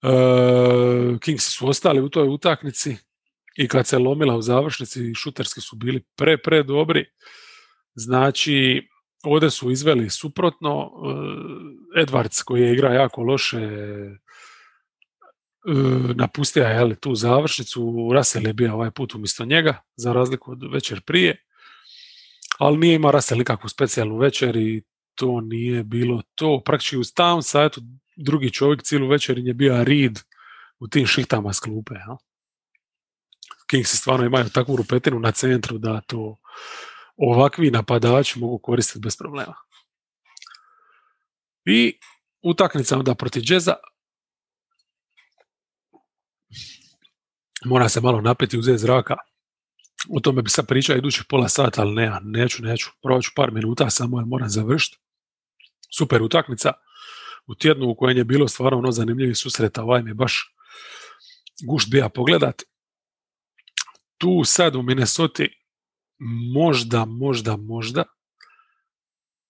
Uh, 0.02 1.20
Kingsi 1.20 1.52
su 1.52 1.70
ostali 1.70 2.02
u 2.02 2.10
toj 2.10 2.28
utakmici 2.28 2.98
i 3.58 3.68
kad 3.68 3.88
se 3.88 3.98
lomila 3.98 4.36
u 4.36 4.42
završnici, 4.42 5.14
šuterski 5.16 5.62
su 5.62 5.76
bili 5.76 6.04
pre, 6.16 6.38
pre 6.38 6.64
dobri. 6.64 7.06
Znači, 7.96 8.88
ovdje 9.24 9.50
su 9.50 9.72
izveli 9.72 10.10
suprotno. 10.10 10.92
Uh, 10.94 11.14
Edwards 11.96 12.44
koji 12.44 12.74
igra 12.74 12.94
jako 12.94 13.22
loše 13.22 13.70
uh, 15.66 16.16
napustio 16.16 16.64
je 16.64 16.96
tu 16.96 17.16
završnicu, 17.16 18.10
Russell 18.14 18.48
je 18.48 18.54
bio 18.54 18.74
ovaj 18.74 18.92
put 18.92 19.16
umjesto 19.16 19.46
njega, 19.46 19.82
za 19.96 20.14
razliku 20.14 20.52
od 20.52 20.74
večer 20.74 21.02
prije 21.02 21.46
ali 22.60 22.78
nije 22.78 22.96
imao 22.96 23.12
Russell 23.12 23.38
nikakvu 23.38 23.70
specijalnu 23.70 24.18
večer 24.18 24.56
i 24.56 24.84
to 25.16 25.42
nije 25.42 25.84
bilo 25.84 26.22
to. 26.36 26.62
Praktički 26.66 26.98
u 26.98 27.04
stavom 27.04 27.42
eto, 27.66 27.82
drugi 28.16 28.52
čovjek 28.52 28.84
cijelu 28.84 29.08
večer 29.08 29.38
je 29.38 29.54
bio 29.54 29.84
Reed 29.84 30.20
u 30.80 30.88
tim 30.88 31.06
šihtama 31.08 31.54
s 31.54 31.60
klupe. 31.60 31.94
Ja? 31.94 32.18
Stvarno 33.84 34.26
imaju 34.26 34.50
takvu 34.50 34.76
rupetinu 34.76 35.20
na 35.20 35.32
centru 35.32 35.78
da 35.78 36.02
to 36.02 36.38
ovakvi 37.20 37.72
napadači 37.72 38.40
mogu 38.40 38.60
koristiti 38.60 39.00
bez 39.00 39.18
problema. 39.18 39.56
I 41.66 42.00
utakmica 42.42 42.98
onda 42.98 43.16
protiv 43.16 43.42
Džeza 43.42 43.76
mora 47.66 47.90
se 47.90 48.02
malo 48.02 48.22
napeti 48.22 48.58
uzeti 48.58 48.78
zraka 48.78 49.16
o 50.10 50.20
tome 50.20 50.42
bi 50.42 50.50
sad 50.50 50.68
pričao 50.68 50.96
idućih 50.96 51.24
pola 51.30 51.50
sata, 51.50 51.82
ali 51.82 51.96
ne, 51.96 52.20
neću, 52.24 52.64
neću. 52.64 52.90
Provat 53.02 53.24
ću 53.24 53.32
par 53.36 53.52
minuta 53.52 53.90
samo 53.90 54.20
jer 54.20 54.26
moram 54.26 54.50
završiti. 54.50 54.98
Super 55.98 56.22
utakmica 56.22 56.74
u 57.48 57.56
tjednu 57.56 57.90
u 57.90 57.96
kojem 57.96 58.18
je 58.18 58.24
bilo 58.24 58.48
stvarno 58.48 58.78
ono 58.78 58.92
susreta, 59.36 59.84
ovaj 59.84 60.04
mi 60.04 60.10
je 60.10 60.14
baš 60.14 60.56
gušt 61.68 61.90
bija 61.92 62.10
pogledat. 62.10 62.62
Tu 64.18 64.44
sad 64.46 64.76
u 64.76 64.82
Minnesota 64.82 65.44
možda, 66.54 67.06
možda, 67.06 67.58
možda 67.58 68.04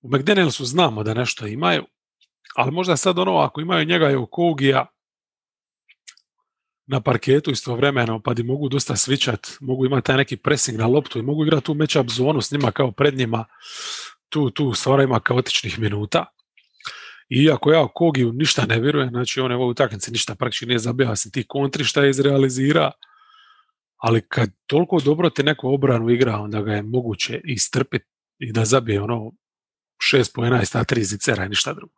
u 0.01 0.09
McDanielsu 0.09 0.65
znamo 0.65 1.03
da 1.03 1.13
nešto 1.13 1.47
imaju, 1.47 1.85
ali 2.55 2.71
možda 2.71 2.97
sad 2.97 3.19
ono, 3.19 3.37
ako 3.37 3.61
imaju 3.61 3.85
njega 3.85 4.11
i 4.11 4.15
Okogija, 4.15 4.85
na 6.89 7.01
parketu 7.01 7.51
istovremeno, 7.51 8.19
pa 8.19 8.33
di 8.33 8.43
mogu 8.43 8.69
dosta 8.69 8.95
svičat, 8.95 9.47
mogu 9.59 9.85
imati 9.85 10.05
taj 10.05 10.17
neki 10.17 10.37
pressing 10.37 10.79
na 10.79 10.87
loptu 10.87 11.19
i 11.19 11.21
mogu 11.21 11.43
igrati 11.43 11.65
tu 11.65 11.73
matchup 11.73 12.09
zonu 12.09 12.41
s 12.41 12.51
njima 12.51 12.71
kao 12.71 12.91
pred 12.91 13.17
njima, 13.17 13.45
tu, 14.29 14.49
tu 14.49 14.73
stvara 14.73 15.03
ima 15.03 15.19
kaotičnih 15.19 15.79
minuta. 15.79 16.25
iako 17.29 17.71
ja 17.71 17.87
Kogiju 17.87 18.33
ništa 18.33 18.65
ne 18.65 18.79
vjerujem, 18.79 19.09
znači 19.09 19.41
on 19.41 19.51
je 19.51 19.57
u 19.57 19.67
utakmici 19.67 20.11
ništa 20.11 20.35
praktički 20.35 20.65
nije 20.65 20.79
zabija 20.79 21.15
se 21.15 21.31
ti 21.31 21.45
kontri 21.47 21.83
šta 21.83 22.03
je 22.03 22.09
izrealizira, 22.09 22.91
ali 23.99 24.21
kad 24.21 24.49
toliko 24.65 24.99
dobro 24.99 25.29
te 25.29 25.43
neku 25.43 25.73
obranu 25.73 26.09
igra, 26.09 26.37
onda 26.37 26.61
ga 26.61 26.73
je 26.73 26.81
moguće 26.81 27.41
istrpiti 27.43 28.05
i 28.39 28.51
da 28.51 28.65
zabije 28.65 29.01
ono 29.01 29.31
šest 30.01 30.35
po 30.35 30.41
11, 30.41 30.99
a 30.99 31.03
zicera 31.03 31.45
i 31.45 31.49
ništa 31.49 31.73
drugo. 31.73 31.93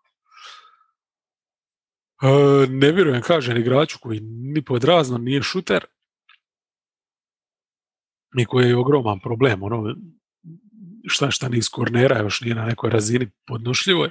E, 2.22 2.68
ne 2.70 2.91
vjerujem, 2.91 3.22
kažem, 3.22 3.58
igraču 3.58 3.97
koji 4.02 4.20
ni 4.20 4.66
pod 4.66 4.84
razno 4.84 5.18
nije 5.18 5.41
šuter 5.41 5.86
i 8.38 8.45
koji 8.45 8.68
je 8.68 8.76
ogroman 8.76 9.20
problem. 9.20 9.64
Ono, 9.64 9.95
šta 11.08 11.32
šta 11.32 11.49
ni 11.49 11.58
iz 11.58 11.70
kornera 11.70 12.20
još 12.20 12.41
nije 12.41 12.56
na 12.56 12.66
nekoj 12.66 12.89
razini 12.89 13.32
podnošljivoj. 13.47 14.10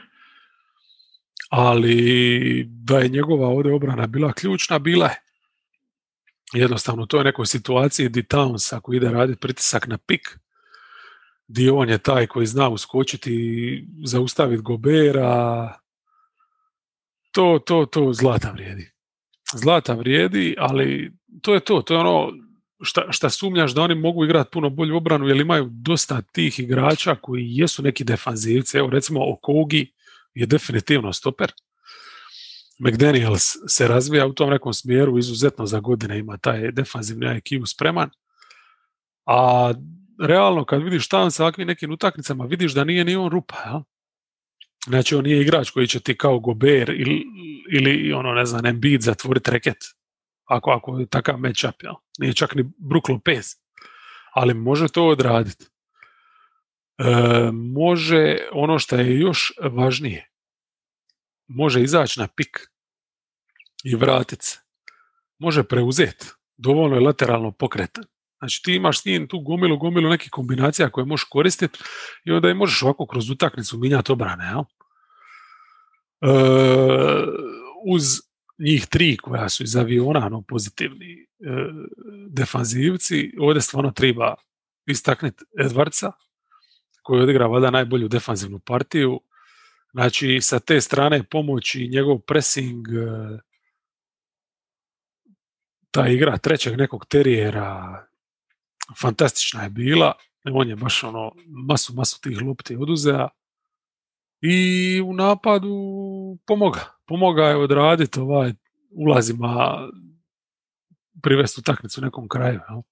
Ali 1.51 2.64
da 2.68 2.99
je 2.99 3.09
njegova 3.09 3.49
ovdje 3.49 3.74
obrana 3.74 4.07
bila 4.07 4.32
ključna, 4.32 4.78
bila 4.78 5.07
je. 5.07 5.22
Jednostavno, 6.53 7.07
to 7.07 7.18
je 7.18 7.24
nekoj 7.24 7.46
situaciji 7.46 8.09
di 8.09 8.22
Towns 8.22 8.76
ako 8.76 8.92
ide 8.92 9.09
raditi 9.11 9.40
pritisak 9.40 9.86
na 9.86 9.98
pik, 9.98 10.38
di 11.48 11.70
on 11.70 11.88
je 11.88 11.98
taj 11.98 12.26
koji 12.26 12.46
zna 12.46 12.68
uskočiti 12.68 13.34
i 13.34 13.84
zaustaviti 14.05 14.62
Gobera, 14.62 15.74
to, 17.32 17.59
to, 17.66 17.86
to 17.86 18.12
zlata 18.12 18.51
vrijedi. 18.51 18.90
Zlata 19.55 19.94
vrijedi, 19.94 20.55
ali 20.59 21.12
to 21.42 21.55
je 21.55 21.61
to, 21.61 21.82
to 21.82 21.94
je 21.94 22.01
ono 22.01 22.32
šta, 22.82 23.12
šta 23.12 23.30
sumnjaš 23.30 23.74
da 23.74 23.82
oni 23.82 23.94
mogu 23.94 24.24
igrati 24.24 24.51
puno 24.53 24.70
bolju 24.70 24.96
obranu 24.96 25.28
jer 25.28 25.36
imaju 25.36 25.68
dosta 25.70 26.22
tih 26.22 26.59
igrača 26.59 27.14
koji 27.14 27.46
jesu 27.48 27.82
neki 27.82 28.05
defanzivci. 28.05 28.78
Evo 28.78 28.90
recimo 28.90 29.32
Okogi 29.32 29.92
je 30.34 30.46
definitivno 30.46 31.12
stoper. 31.12 31.53
McDaniels 32.81 33.57
se 33.68 33.89
razvija 33.89 34.26
u 34.26 34.33
tom 34.33 34.51
nekom 34.51 34.74
smjeru, 34.74 35.18
izuzetno 35.18 35.66
za 35.66 35.81
godine 35.81 36.18
ima 36.18 36.37
taj 36.37 36.72
defanzivni 36.72 37.26
IQ 37.26 37.66
spreman. 37.66 38.11
A 39.26 39.72
realno 40.20 40.64
kad 40.64 40.83
vidiš 40.83 41.09
tamo 41.09 41.31
sa 41.31 41.43
ovakvim 41.43 41.66
nekim 41.66 41.93
utakmicama, 41.93 42.45
vidiš 42.45 42.72
da 42.72 42.85
nije 42.85 43.05
ni 43.05 43.16
on 43.16 43.31
rupa. 43.31 43.57
Ja? 43.57 43.83
Znači 44.87 45.14
on 45.14 45.24
nije 45.24 45.41
igrač 45.41 45.70
koji 45.70 45.87
će 45.87 46.01
ti 46.01 46.16
kao 46.16 46.39
Gober 46.39 46.91
ili, 46.91 47.24
ili 47.72 48.12
ono 48.12 48.33
ne 48.33 48.45
znam 48.45 48.66
Embiid 48.66 49.03
zatvoriti 49.03 49.51
reket 49.51 49.76
ako, 50.51 50.70
ako 50.70 50.99
je 50.99 51.07
takav 51.07 51.39
matchup, 51.39 51.83
jel? 51.83 51.95
Nije 52.18 52.35
čak 52.35 52.55
ni 52.55 52.64
Brook 52.78 53.09
Lopez. 53.09 53.57
Ali 54.35 54.55
može 54.55 54.89
to 54.89 55.07
odraditi. 55.07 55.66
E, 56.99 57.51
može, 57.53 58.37
ono 58.53 58.78
što 58.78 58.97
je 58.97 59.20
još 59.20 59.53
važnije, 59.62 60.31
može 61.49 61.83
izaći 61.83 62.20
na 62.20 62.28
pik 62.28 62.70
i 63.85 63.95
vratiti 63.95 64.45
se. 64.47 64.59
Može 65.39 65.62
preuzeti. 65.62 66.26
Dovoljno 66.57 66.97
je 66.97 67.01
lateralno 67.01 67.53
pokretan. 67.53 68.05
Znači 68.39 68.62
ti 68.62 68.74
imaš 68.74 69.03
s 69.03 69.05
njim 69.05 69.28
tu 69.28 69.41
gomilu, 69.41 69.76
gomilu 69.76 70.11
nekih 70.11 70.31
kombinacija 70.31 70.91
koje 70.91 71.05
možeš 71.05 71.24
koristiti 71.24 71.78
i 72.24 72.31
onda 72.31 72.51
i 72.51 72.55
možeš 72.55 72.83
ovako 72.83 73.07
kroz 73.07 73.31
utakmicu 73.31 73.78
minjati 73.78 74.12
obrane. 74.12 74.45
Jel? 74.45 74.62
E, 76.20 76.35
uz 77.87 78.03
njih 78.59 78.87
tri 78.87 79.16
koja 79.16 79.49
su 79.49 79.62
iz 79.62 79.76
aviona 79.76 80.28
no, 80.28 80.43
pozitivni 80.49 81.12
e, 81.12 81.26
defanzivci, 82.28 83.33
ovdje 83.39 83.62
stvarno 83.62 83.91
treba 83.91 84.35
istaknuti 84.87 85.45
Edwardsa, 85.59 86.12
koji 87.03 87.22
odigra 87.22 87.47
valjda 87.47 87.70
najbolju 87.70 88.09
defanzivnu 88.09 88.59
partiju. 88.59 89.20
Znači, 89.93 90.39
sa 90.41 90.59
te 90.59 90.81
strane 90.81 91.22
pomoći 91.22 91.89
njegov 91.89 92.18
pressing, 92.18 92.89
e, 92.89 93.39
ta 95.91 96.09
igra 96.09 96.38
trećeg 96.38 96.78
nekog 96.78 97.07
terijera, 97.07 98.07
fantastična 99.01 99.62
je 99.62 99.70
bila. 99.70 100.12
On 100.53 100.68
je 100.68 100.76
baš 100.76 101.05
ono, 101.05 101.32
masu, 101.68 101.95
masu 101.95 102.20
tih 102.20 102.43
lopti 102.43 102.76
oduzea. 102.76 103.28
I 104.41 105.01
u 105.01 105.12
napadu 105.12 105.76
pomoga. 106.47 106.80
Pomoga 107.07 107.45
je 107.45 107.57
odraditi 107.57 108.20
ovaj 108.20 108.53
ulazima 108.91 109.88
privesti 111.22 111.61
utakmicu 111.61 112.01
nekom 112.01 112.28
kraju. 112.28 112.61
Jel? 112.68 112.82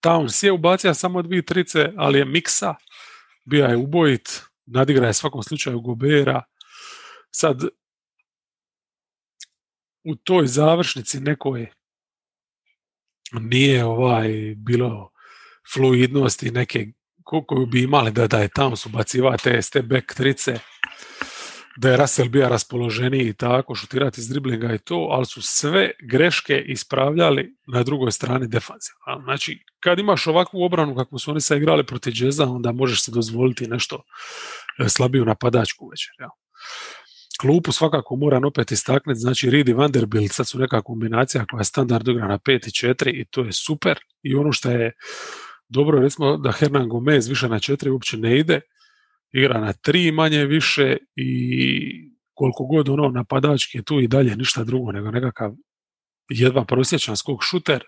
Towns 0.00 0.44
je 0.44 0.52
ubacio 0.52 0.94
samo 0.94 1.22
dvije 1.22 1.44
trice, 1.44 1.92
ali 1.96 2.18
je 2.18 2.24
miksa, 2.24 2.74
bio 3.44 3.66
je 3.66 3.76
ubojit, 3.76 4.42
nadigra 4.66 5.06
je 5.06 5.12
svakom 5.12 5.42
slučaju 5.42 5.80
Gobera. 5.80 6.42
Sad, 7.30 7.62
u 10.06 10.16
toj 10.16 10.46
završnici 10.46 11.20
nekoj 11.20 11.66
nije 13.32 13.84
ovaj 13.84 14.54
bilo 14.56 15.10
fluidnosti 15.74 16.50
neke 16.50 16.86
koju 17.24 17.66
bi 17.66 17.82
imali 17.82 18.10
da, 18.12 18.26
da 18.26 18.38
je 18.38 18.48
tamo 18.48 18.76
su 18.76 18.88
bacivati 18.88 19.42
te 19.42 19.62
step 19.62 19.84
back 19.84 20.14
trice, 20.14 20.58
da 21.76 21.90
je 21.90 21.96
Russell 21.96 22.28
bio 22.28 22.48
raspoloženiji 22.48 23.28
i 23.28 23.32
tako, 23.32 23.74
šutirati 23.74 24.20
iz 24.20 24.28
driblinga 24.28 24.74
i 24.74 24.78
to, 24.78 25.08
ali 25.10 25.26
su 25.26 25.42
sve 25.42 25.90
greške 26.10 26.58
ispravljali 26.66 27.56
na 27.66 27.82
drugoj 27.82 28.12
strani 28.12 28.48
defanzivno. 28.48 29.22
Znači, 29.24 29.64
kad 29.80 29.98
imaš 29.98 30.26
ovakvu 30.26 30.62
obranu 30.62 30.96
kako 30.96 31.18
su 31.18 31.30
oni 31.30 31.40
sad 31.40 31.58
igrali 31.58 31.86
protiv 31.86 32.12
Jazza, 32.16 32.44
onda 32.44 32.72
možeš 32.72 33.04
se 33.04 33.10
dozvoliti 33.10 33.66
nešto 33.66 34.02
e, 34.78 34.88
slabiju 34.88 35.24
napadačku 35.24 35.88
večer. 35.88 36.14
Ja. 36.18 36.30
Klupu 37.40 37.72
svakako 37.72 38.16
moram 38.16 38.44
opet 38.44 38.72
istaknuti, 38.72 39.20
znači 39.20 39.50
Reed 39.50 39.68
i 39.68 39.72
Vanderbilt 39.72 40.32
sad 40.32 40.48
su 40.48 40.58
neka 40.58 40.82
kombinacija 40.82 41.44
koja 41.50 41.60
je 41.60 41.64
standard 41.64 42.08
igra 42.08 42.28
na 42.28 42.38
5 42.38 42.68
i 42.68 42.94
4 42.94 43.20
i 43.20 43.24
to 43.30 43.44
je 43.44 43.52
super 43.52 43.98
i 44.22 44.34
ono 44.34 44.52
što 44.52 44.70
je 44.70 44.92
dobro, 45.68 46.00
recimo 46.00 46.36
da 46.36 46.52
Hernan 46.52 46.88
Gomez 46.88 47.28
više 47.28 47.48
na 47.48 47.56
4 47.56 47.90
uopće 47.90 48.16
ne 48.16 48.38
ide, 48.38 48.60
igra 49.32 49.60
na 49.60 49.72
3 49.72 50.12
manje 50.12 50.44
više 50.44 50.96
i 51.16 52.16
koliko 52.34 52.64
god 52.64 52.88
ono 52.88 53.08
napadački 53.08 53.78
je 53.78 53.82
tu 53.82 54.00
i 54.00 54.08
dalje 54.08 54.36
ništa 54.36 54.64
drugo 54.64 54.92
nego 54.92 55.10
nekakav 55.10 55.52
jedva 56.28 56.64
prosječan 56.64 57.16
skok 57.16 57.42
šuter. 57.42 57.84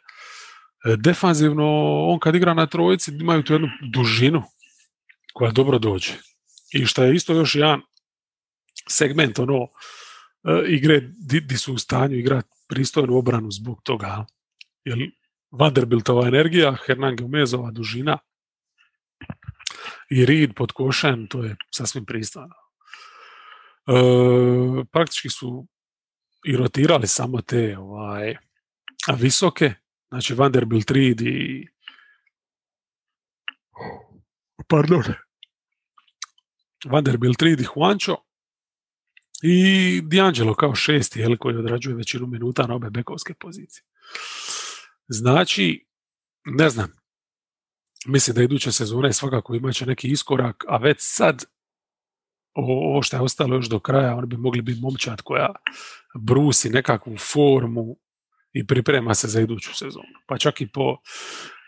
E, 0.84 0.96
defanzivno, 0.96 1.66
on 2.06 2.18
kad 2.18 2.34
igra 2.34 2.54
na 2.54 2.66
trojici 2.66 3.12
imaju 3.20 3.42
tu 3.42 3.52
jednu 3.52 3.68
dužinu 3.92 4.42
koja 5.32 5.50
dobro 5.50 5.78
dođe. 5.78 6.12
I 6.72 6.86
što 6.86 7.02
je 7.02 7.14
isto 7.14 7.34
još 7.34 7.54
jedan 7.54 7.80
segment 8.90 9.38
ono 9.38 9.68
e, 10.44 10.64
igre 10.68 11.00
di, 11.00 11.56
su 11.56 11.74
u 11.74 11.78
stanju 11.78 12.16
igrati 12.16 12.48
pristojnu 12.68 13.16
obranu 13.16 13.50
zbog 13.50 13.82
toga. 13.82 14.26
Jer 14.84 14.98
Vanderbiltova 15.50 16.28
energija, 16.28 16.76
Hernan 16.86 17.16
Gomezova 17.16 17.70
dužina 17.70 18.18
i 20.10 20.26
Reed 20.26 20.54
pod 20.54 20.72
košem, 20.72 21.26
to 21.26 21.44
je 21.44 21.56
sasvim 21.74 22.04
pristojno. 22.04 22.54
E, 23.86 24.84
praktički 24.92 25.28
su 25.28 25.66
i 26.44 26.56
rotirali 26.56 27.06
samo 27.06 27.40
te 27.40 27.78
ovaj, 27.78 28.36
visoke, 29.16 29.74
znači 30.08 30.34
Vanderbilt 30.34 30.90
Reed 30.90 31.20
i 31.20 31.68
pardon 34.68 35.02
Vanderbilt 36.84 37.42
Reed 37.42 37.60
i 37.60 37.66
Juancho 37.74 38.27
i 39.42 40.00
D'Angelo 40.02 40.54
kao 40.54 40.74
šesti 40.74 41.20
jel, 41.20 41.36
koji 41.36 41.56
odrađuje 41.56 41.96
većinu 41.96 42.26
minuta 42.26 42.66
na 42.66 42.74
obe 42.74 42.90
bekovske 42.90 43.34
pozicije. 43.34 43.84
Znači, 45.08 45.86
ne 46.44 46.70
znam, 46.70 46.92
mislim 48.06 48.36
da 48.36 48.42
iduća 48.42 48.72
sezona 48.72 49.06
je 49.06 49.12
svakako 49.12 49.54
imat 49.54 49.74
će 49.74 49.86
neki 49.86 50.08
iskorak, 50.08 50.64
a 50.68 50.76
već 50.76 50.96
sad 51.00 51.44
ovo 52.54 53.02
što 53.02 53.16
je 53.16 53.20
ostalo 53.20 53.54
još 53.54 53.68
do 53.68 53.80
kraja, 53.80 54.16
oni 54.16 54.26
bi 54.26 54.36
mogli 54.36 54.62
biti 54.62 54.80
momčad 54.80 55.22
koja 55.22 55.52
brusi 56.20 56.70
nekakvu 56.70 57.16
formu 57.16 57.96
i 58.52 58.66
priprema 58.66 59.14
se 59.14 59.28
za 59.28 59.40
iduću 59.40 59.74
sezonu. 59.74 60.14
Pa 60.26 60.38
čak 60.38 60.60
i 60.60 60.72
po 60.72 60.96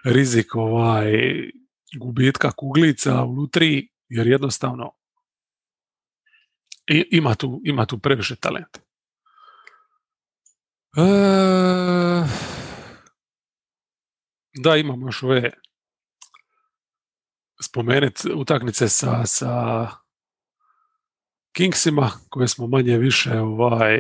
rizik 0.05 0.55
ovaj, 0.55 1.13
gubitka 1.99 2.53
kuglica 2.53 3.23
u 3.23 3.31
lutri, 3.31 3.89
jer 4.09 4.27
jednostavno 4.27 4.93
ima 7.11 7.35
tu, 7.35 7.61
ima 7.65 7.87
tu 7.87 7.99
previše 7.99 8.37
talenta. 8.37 8.81
E, 10.97 11.03
da, 14.63 14.77
imamo 14.77 15.07
još 15.07 15.23
ove 15.23 15.51
spomenuti 17.63 18.33
utakmice 18.33 18.89
sa, 18.89 19.27
sa 19.27 19.87
Kingsima, 21.53 22.11
koje 22.29 22.49
smo 22.49 22.67
manje 22.67 22.99
više 22.99 23.41
ovaj, 23.41 23.99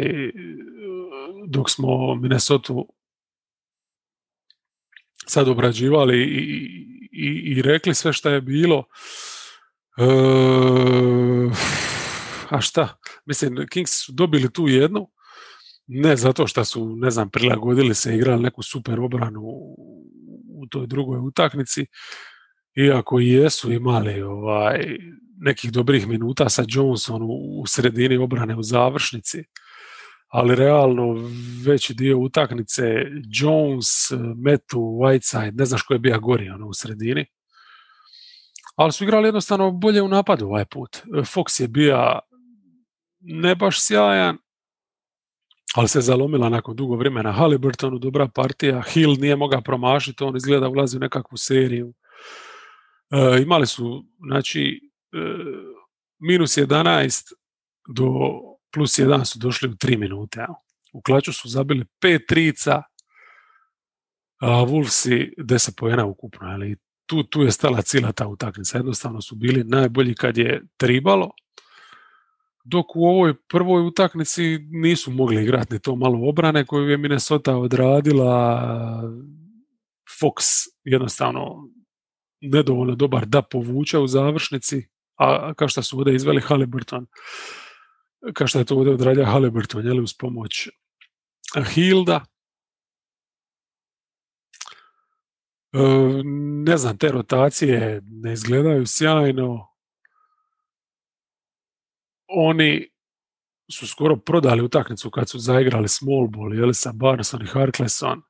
dok 1.48 1.70
smo 1.70 2.14
Minnesota 2.14 2.72
sad 5.26 5.48
obrađivali 5.48 6.22
i, 6.22 6.40
i, 7.12 7.56
i 7.56 7.62
rekli 7.62 7.94
sve 7.94 8.12
što 8.12 8.30
je 8.30 8.40
bilo. 8.40 8.84
E, 9.98 11.89
a 12.50 12.60
šta? 12.60 12.98
Mislim, 13.26 13.66
Kings 13.70 13.90
su 14.04 14.12
dobili 14.12 14.52
tu 14.52 14.68
jednu, 14.68 15.08
ne 15.86 16.16
zato 16.16 16.46
što 16.46 16.64
su, 16.64 16.96
ne 16.96 17.10
znam, 17.10 17.30
prilagodili 17.30 17.94
se, 17.94 18.16
igrali 18.16 18.42
neku 18.42 18.62
super 18.62 19.00
obranu 19.00 19.40
u 20.48 20.66
toj 20.70 20.86
drugoj 20.86 21.18
utakmici, 21.18 21.86
iako 22.74 23.20
i 23.20 23.28
jesu 23.28 23.72
imali 23.72 24.22
ovaj, 24.22 24.96
nekih 25.40 25.72
dobrih 25.72 26.06
minuta 26.06 26.48
sa 26.48 26.64
Johnson 26.68 27.22
u 27.22 27.66
sredini 27.66 28.16
obrane 28.16 28.56
u 28.56 28.62
završnici, 28.62 29.44
ali 30.28 30.54
realno 30.54 31.30
veći 31.64 31.94
dio 31.94 32.18
utakmice 32.18 32.82
Jones, 33.32 33.86
Metu, 34.36 34.78
Whiteside, 34.78 35.58
ne 35.58 35.64
znaš 35.64 35.82
ko 35.82 35.94
je 35.94 35.98
bio 35.98 36.20
gori 36.20 36.50
ono, 36.50 36.66
u 36.66 36.74
sredini. 36.74 37.26
Ali 38.76 38.92
su 38.92 39.04
igrali 39.04 39.28
jednostavno 39.28 39.70
bolje 39.70 40.02
u 40.02 40.08
napadu 40.08 40.46
ovaj 40.46 40.64
put. 40.64 40.96
Fox 41.06 41.62
je 41.62 41.68
bio 41.68 42.18
ne 43.20 43.54
baš 43.54 43.80
sjajan, 43.86 44.38
ali 45.74 45.88
se 45.88 46.00
zalomila 46.00 46.48
nakon 46.48 46.76
dugo 46.76 46.96
vremena. 46.96 47.32
Halliburtonu 47.32 47.98
dobra 47.98 48.28
partija, 48.28 48.82
Hill 48.82 49.16
nije 49.18 49.36
mogao 49.36 49.60
promašiti, 49.60 50.24
on 50.24 50.36
izgleda 50.36 50.68
ulazi 50.68 50.96
u 50.96 51.00
nekakvu 51.00 51.38
seriju. 51.38 51.94
E, 53.10 53.42
imali 53.42 53.66
su, 53.66 54.04
znači, 54.26 54.90
e, 55.12 55.18
minus 56.18 56.56
11 56.56 57.32
do 57.94 58.06
plus 58.74 58.98
1 58.98 59.24
su 59.24 59.38
došli 59.38 59.68
u 59.68 59.72
3 59.72 59.98
minute. 59.98 60.46
U 60.92 61.02
klaču 61.02 61.32
su 61.32 61.48
zabili 61.48 61.84
pet 62.00 62.22
trica, 62.28 62.82
a 64.40 64.64
Wolvesi 64.64 65.32
10 65.38 65.76
pojena 65.76 66.04
ukupno. 66.06 66.48
Ali 66.48 66.76
tu, 67.06 67.22
tu 67.22 67.42
je 67.42 67.50
stala 67.50 67.82
cijela 67.82 68.12
ta 68.12 68.28
utakmica. 68.28 68.78
Jednostavno 68.78 69.20
su 69.20 69.34
bili 69.34 69.64
najbolji 69.64 70.14
kad 70.14 70.38
je 70.38 70.62
tribalo, 70.76 71.30
dok 72.70 72.96
u 72.96 73.04
ovoj 73.04 73.34
prvoj 73.48 73.86
utakmici 73.86 74.58
nisu 74.70 75.10
mogli 75.10 75.42
igrati 75.42 75.78
to 75.78 75.96
malo 75.96 76.28
obrane 76.28 76.66
koju 76.66 76.88
je 76.88 76.96
Minnesota 76.96 77.56
odradila. 77.56 78.62
Fox 80.20 80.66
jednostavno 80.84 81.68
nedovoljno 82.40 82.94
dobar 82.94 83.26
da 83.26 83.42
povuče 83.42 83.98
u 83.98 84.06
završnici, 84.06 84.88
a 85.16 85.54
kao 85.54 85.68
što 85.68 85.82
su 85.82 85.98
ovdje 85.98 86.14
izveli 86.14 86.40
Halliburton, 86.40 87.06
kao 88.34 88.46
što 88.46 88.58
je 88.58 88.64
to 88.64 88.76
ovdje 88.76 88.92
odradio 88.94 89.24
Halliburton, 89.24 89.86
jeli, 89.86 90.00
uz 90.00 90.14
pomoć 90.18 90.68
Hilda. 91.74 92.24
E, 95.72 95.78
ne 96.64 96.76
znam, 96.76 96.98
te 96.98 97.08
rotacije 97.08 98.00
ne 98.04 98.32
izgledaju 98.32 98.86
sjajno. 98.86 99.69
Oni 102.30 102.88
su 103.70 103.86
skoro 103.86 104.16
prodali 104.16 104.62
utakmicu 104.62 105.10
kad 105.10 105.28
su 105.28 105.38
zaigrali 105.38 105.88
small 105.88 106.28
ball, 106.28 106.54
jeli 106.54 106.74
sa 106.74 106.92
Barneson 106.92 107.42
i 107.42 107.46
Harkleson. 107.46 108.22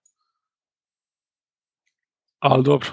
Ali 2.39 2.65
dobro, 2.65 2.91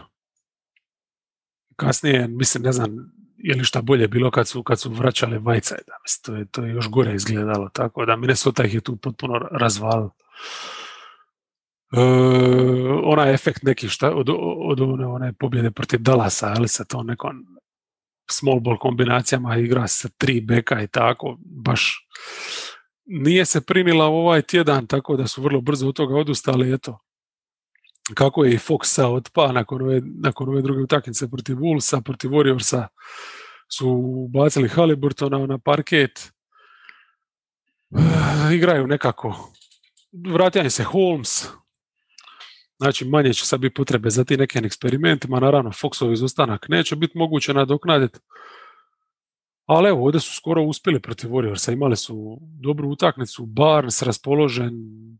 kasnije, 1.75 2.27
mislim, 2.27 2.63
ne 2.63 2.71
znam, 2.71 2.89
je 3.37 3.55
li 3.55 3.63
šta 3.63 3.81
bolje 3.81 4.07
bilo 4.07 4.31
kad 4.31 4.47
su, 4.47 4.63
kad 4.63 4.79
su 4.79 4.89
vraćali 4.89 5.39
Whiteside. 5.39 5.91
Mislim, 6.03 6.23
to 6.25 6.35
je, 6.35 6.45
to 6.45 6.63
je 6.63 6.73
još 6.73 6.89
gore 6.89 7.15
izgledalo, 7.15 7.69
tako 7.69 8.05
da 8.05 8.15
Minnesota 8.15 8.63
ih 8.63 8.73
je 8.73 8.81
tu 8.81 8.95
potpuno 8.97 9.33
razval. 9.51 10.09
E, 11.93 12.01
onaj 13.03 13.33
efekt 13.33 13.63
neki 13.63 13.89
šta, 13.89 14.11
od, 14.15 14.29
od 14.69 14.81
one, 14.81 15.05
one 15.05 15.33
pobjede 15.33 15.71
protiv 15.71 15.99
Dallasa, 16.01 16.53
ali 16.57 16.67
sa 16.67 16.83
to 16.85 17.03
nekom 17.03 17.56
small 18.31 18.59
ball 18.59 18.77
kombinacijama 18.77 19.57
igra 19.57 19.87
sa 19.87 20.09
tri 20.17 20.41
beka 20.41 20.81
i 20.81 20.87
tako, 20.87 21.37
baš 21.39 22.07
nije 23.05 23.45
se 23.45 23.61
primila 23.61 24.05
ovaj 24.05 24.41
tjedan, 24.41 24.87
tako 24.87 25.15
da 25.15 25.27
su 25.27 25.41
vrlo 25.41 25.61
brzo 25.61 25.87
od 25.87 25.95
toga 25.95 26.15
odustali, 26.15 26.73
eto, 26.73 26.99
kako 28.13 28.45
je 28.45 28.53
i 28.53 28.57
Foxa 28.57 29.05
otpa 29.05 29.51
nakon 29.51 29.81
ove, 29.81 30.01
nakon 30.23 30.49
ove 30.49 30.61
druge 30.61 30.81
utakmice 30.81 31.29
protiv 31.29 31.55
Woolsa, 31.55 32.01
protiv 32.01 32.29
Warriorsa 32.29 32.87
su 33.69 34.01
bacili 34.33 34.69
Halliburtona 34.69 35.45
na 35.45 35.57
parket. 35.57 36.31
Igraju 38.55 38.87
nekako. 38.87 39.51
Vratio 40.33 40.69
se 40.69 40.83
Holmes. 40.83 41.47
Znači 42.77 43.05
manje 43.05 43.33
će 43.33 43.45
sad 43.45 43.59
biti 43.59 43.73
potrebe 43.73 44.09
za 44.09 44.23
ti 44.23 44.37
nekim 44.37 44.65
eksperimentima. 44.65 45.39
Naravno, 45.39 45.69
Foxov 45.69 46.13
izostanak 46.13 46.69
neće 46.69 46.95
biti 46.95 47.17
moguće 47.17 47.53
nadoknaditi. 47.53 48.19
Ali 49.65 49.89
evo, 49.89 50.05
ovdje 50.05 50.19
su 50.19 50.35
skoro 50.35 50.63
uspjeli 50.63 50.99
protiv 50.99 51.29
Warriorsa, 51.29 51.73
imali 51.73 51.95
su 51.95 52.37
dobru 52.41 52.89
utakmicu, 52.89 53.45
Barnes 53.45 54.01
raspoložen, 54.01 54.73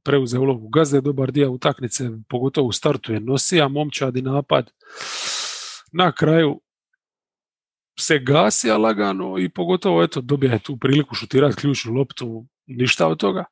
preuze 0.03 0.39
ulogu 0.39 0.67
gazde, 0.67 1.01
dobar 1.01 1.31
dio 1.31 1.51
utakmice, 1.51 2.09
pogotovo 2.29 2.67
u 2.67 2.71
startu 2.71 3.13
je 3.13 3.19
nosija, 3.19 3.67
momčadi 3.67 4.21
napad. 4.21 4.71
Na 5.91 6.11
kraju 6.11 6.61
se 7.99 8.19
gasija 8.19 8.77
lagano 8.77 9.39
i 9.39 9.49
pogotovo 9.49 10.03
eto, 10.03 10.21
dobija 10.21 10.59
tu 10.59 10.77
priliku 10.77 11.15
šutirati 11.15 11.55
ključnu 11.55 11.93
loptu, 11.93 12.45
ništa 12.65 13.07
od 13.07 13.19
toga. 13.19 13.45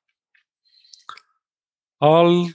Ali 2.00 2.54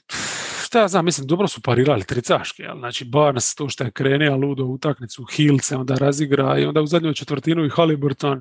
šta 0.71 0.81
ja 0.81 0.89
znam, 0.89 1.05
mislim, 1.05 1.27
dobro 1.27 1.49
su 1.49 1.62
parirali 1.62 2.05
tricaške, 2.05 2.66
ali 2.68 2.79
znači 2.79 3.05
Barnes 3.05 3.55
to 3.55 3.68
što 3.68 3.85
je 3.85 3.91
krenio 3.91 4.37
ludo 4.37 4.64
utakmicu, 4.64 5.25
Hill 5.25 5.59
se 5.59 5.77
onda 5.77 5.95
razigra 5.95 6.59
i 6.59 6.64
onda 6.64 6.81
u 6.81 6.87
zadnjoj 6.87 7.14
četvrtinu 7.14 7.64
i 7.64 7.71
Halliburton 7.71 8.41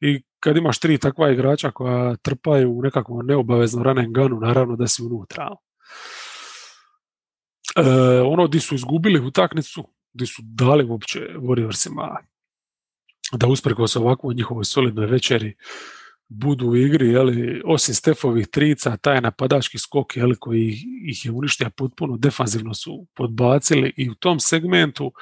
i 0.00 0.22
kad 0.40 0.56
imaš 0.56 0.78
tri 0.78 0.98
takva 0.98 1.30
igrača 1.30 1.70
koja 1.70 2.16
trpaju 2.16 2.72
u 2.72 2.82
nekakvom 2.82 3.26
neobavezno 3.26 3.82
ranen 3.82 4.12
ganu, 4.12 4.40
naravno 4.40 4.76
da 4.76 4.86
si 4.86 5.02
unutra. 5.02 5.56
E, 7.76 8.20
ono 8.20 8.46
di 8.46 8.60
su 8.60 8.74
izgubili 8.74 9.26
utakmicu, 9.26 9.88
di 10.12 10.26
su 10.26 10.42
dali 10.44 10.84
uopće 10.84 11.20
Warriorsima 11.20 12.16
da 13.32 13.46
usprkos 13.46 13.96
ovakvoj 13.96 14.34
njihovoj 14.34 14.64
solidnoj 14.64 15.06
večeri 15.06 15.54
budu 16.34 16.66
u 16.66 16.76
igri, 16.76 17.08
jeli, 17.08 17.62
osim 17.64 17.94
Stefovih 17.94 18.46
trica, 18.46 18.96
taj 18.96 19.20
napadački 19.20 19.78
skok 19.78 20.16
jeli, 20.16 20.36
koji 20.40 20.76
ih 21.06 21.24
je 21.24 21.32
uništio 21.32 21.70
potpuno, 21.76 22.16
defanzivno 22.16 22.74
su 22.74 23.06
podbacili 23.14 23.92
i 23.96 24.10
u 24.10 24.14
tom 24.14 24.40
segmentu, 24.40 25.12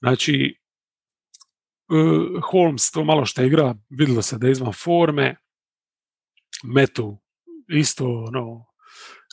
znači, 0.00 0.56
uh, 1.88 2.42
Holmes 2.50 2.90
to 2.90 3.04
malo 3.04 3.26
što 3.26 3.42
igra, 3.42 3.74
vidjelo 3.90 4.22
se 4.22 4.38
da 4.38 4.46
je 4.46 4.52
izvan 4.52 4.72
forme, 4.72 5.36
Metu 6.64 7.18
isto 7.68 8.24
ono, 8.28 8.66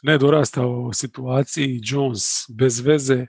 ne 0.04 0.18
dorastao 0.18 0.94
situaciji, 0.94 1.82
Jones 1.84 2.24
bez 2.58 2.80
veze, 2.80 3.26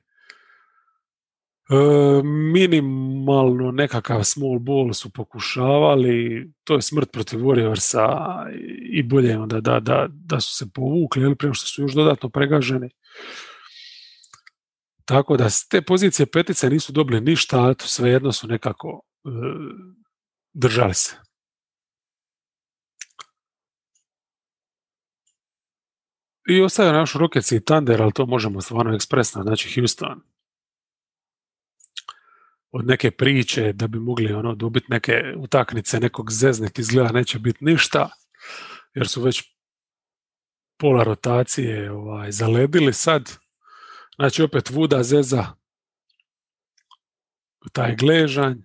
minimalno 2.25 3.71
nekakav 3.73 4.25
small 4.25 4.59
ball 4.59 4.93
su 4.93 5.11
pokušavali, 5.11 6.51
to 6.65 6.75
je 6.75 6.83
smrt 6.83 7.13
protiv 7.13 7.41
Warriorsa 7.41 8.09
i 8.93 9.03
bolje 9.03 9.39
onda 9.39 9.61
da, 9.61 9.81
da, 9.81 10.07
da 10.11 10.41
su 10.41 10.57
se 10.57 10.67
povukli, 10.75 11.23
ili 11.23 11.37
prema 11.37 11.55
što 11.55 11.67
su 11.67 11.83
još 11.83 11.93
dodatno 11.93 12.29
pregaženi. 12.29 12.91
Tako 15.05 15.37
da 15.37 15.51
s 15.51 15.69
te 15.69 15.83
pozicije 15.83 16.27
petice 16.27 16.71
nisu 16.71 16.93
dobili 16.93 17.21
ništa, 17.21 17.61
ali 17.61 17.75
svejedno 17.79 18.33
su 18.33 18.49
nekako 18.49 19.03
e, 19.25 19.29
držali 20.53 20.95
se. 20.95 21.17
I 26.49 26.63
ostaje 26.63 26.93
naš 26.93 27.13
Rockets 27.13 27.53
i 27.53 27.65
Thunder, 27.65 28.03
ali 28.03 28.13
to 28.13 28.27
možemo 28.27 28.61
stvarno 28.61 28.95
ekspresno, 28.95 29.43
znači 29.43 29.75
Houston 29.75 30.30
od 32.73 32.87
neke 32.87 33.11
priče 33.11 33.73
da 33.73 33.87
bi 33.87 33.99
mogli 33.99 34.33
ono 34.33 34.55
dobiti 34.55 34.87
neke 34.89 35.35
utakmice, 35.37 36.01
nekog 36.01 36.33
zeznet 36.33 36.79
izgleda 36.79 37.13
neće 37.13 37.39
biti 37.39 37.65
ništa, 37.65 38.09
jer 38.95 39.09
su 39.09 39.23
već 39.23 39.43
pola 40.79 41.05
rotacije 41.05 41.93
ovaj, 41.93 42.33
zaledili 42.33 42.93
sad. 42.93 43.31
Znači 44.17 44.43
opet 44.43 44.71
Vuda 44.71 45.03
zeza 45.03 45.47
taj 47.73 47.97
gležanj. 47.97 48.57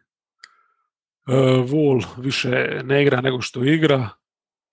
Vul 1.68 2.02
više 2.18 2.82
ne 2.84 3.02
igra 3.02 3.22
nego 3.22 3.42
što 3.42 3.64
igra. 3.64 4.10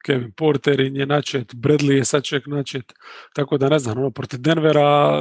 Kevin 0.06 0.32
Porter 0.32 0.80
je 0.80 1.06
načet, 1.06 1.54
Bradley 1.54 1.92
je 1.92 2.04
sad 2.04 2.24
ček 2.24 2.46
načet. 2.46 2.92
Tako 3.34 3.58
da 3.58 3.68
ne 3.68 3.78
znam, 3.78 3.98
ono, 3.98 4.10
protiv 4.10 4.40
Denvera 4.40 5.12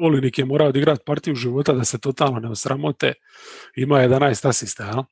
Olinik 0.00 0.38
je 0.38 0.44
morao 0.44 0.68
odigrati 0.68 1.02
partiju 1.06 1.34
života 1.34 1.72
da 1.72 1.84
se 1.84 1.98
totalno 1.98 2.40
ne 2.40 2.50
osramote. 2.50 3.12
Ima 3.76 3.96
11 3.96 4.48
asista, 4.48 4.84
ja? 4.84 5.04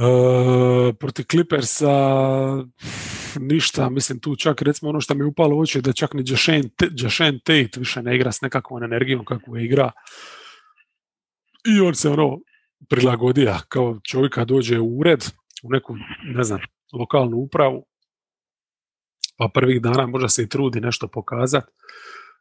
E, 0.00 0.92
protiv 0.92 1.24
Clippersa 1.30 1.90
ništa, 3.40 3.90
mislim 3.90 4.20
tu 4.20 4.36
čak 4.36 4.62
recimo 4.62 4.88
ono 4.88 5.00
što 5.00 5.14
mi 5.14 5.20
je 5.20 5.26
upalo 5.26 5.56
u 5.56 5.60
oči 5.60 5.78
je 5.78 5.82
da 5.82 5.92
čak 5.92 6.14
ni 6.14 6.24
Jashen 6.96 7.40
Tate 7.44 7.78
više 7.78 8.02
ne 8.02 8.16
igra 8.16 8.32
s 8.32 8.40
nekakvom 8.40 8.82
energijom 8.82 9.24
kakvu 9.24 9.58
igra. 9.58 9.90
I 11.66 11.80
on 11.80 11.94
se 11.94 12.08
ono 12.08 12.38
prilagodija 12.88 13.60
kao 13.68 14.00
čovjek 14.04 14.34
kad 14.34 14.48
dođe 14.48 14.78
u 14.78 14.98
ured, 14.98 15.24
u 15.62 15.70
neku, 15.70 15.96
ne 16.24 16.44
znam, 16.44 16.60
lokalnu 16.92 17.36
upravu, 17.36 17.86
pa 19.40 19.48
prvih 19.48 19.80
dana 19.82 20.06
možda 20.06 20.28
se 20.28 20.42
i 20.42 20.48
trudi 20.48 20.80
nešto 20.80 21.08
pokazati, 21.08 21.66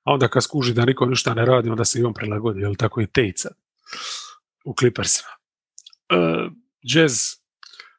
a 0.04 0.14
onda 0.14 0.28
kad 0.28 0.44
skuži 0.44 0.74
da 0.74 0.86
niko 0.86 1.06
ništa 1.06 1.34
ne 1.34 1.46
radi, 1.46 1.70
onda 1.70 1.86
se 1.86 2.00
i 2.00 2.04
on 2.04 2.14
prilagodi, 2.14 2.62
jel 2.62 2.76
tako 2.76 3.02
i 3.02 3.08
Tejca 3.08 3.50
u 4.66 4.74
Clippersima. 4.80 5.30
Uh, 6.10 6.52
jazz, 6.82 7.20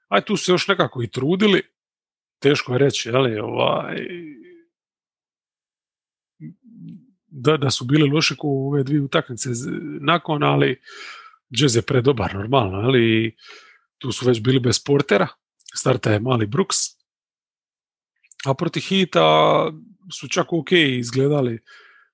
aj 0.08 0.24
tu 0.24 0.36
su 0.36 0.52
još 0.52 0.68
nekako 0.68 1.02
i 1.02 1.10
trudili, 1.10 1.62
teško 2.38 2.72
je 2.72 2.78
reći, 2.78 3.10
ali 3.10 3.38
ovaj, 3.38 3.96
da, 7.26 7.56
da 7.56 7.70
su 7.70 7.84
bili 7.84 8.10
loši 8.10 8.36
ko 8.36 8.48
ove 8.48 8.82
dvije 8.82 9.02
utakmice 9.02 9.48
nakon, 10.00 10.42
ali 10.42 10.80
Jazz 11.50 11.76
je 11.76 11.82
predobar 11.82 12.34
normalno, 12.34 12.78
ali 12.78 13.36
tu 13.98 14.12
su 14.12 14.26
već 14.26 14.40
bili 14.40 14.60
bez 14.60 14.84
portera, 14.84 15.28
starta 15.74 16.12
je 16.12 16.20
mali 16.20 16.46
Brooks, 16.46 16.99
a 18.46 18.54
proti 18.54 18.80
Hita 18.80 19.66
su 20.12 20.28
čak 20.28 20.52
ok 20.52 20.72
izgledali 20.72 21.58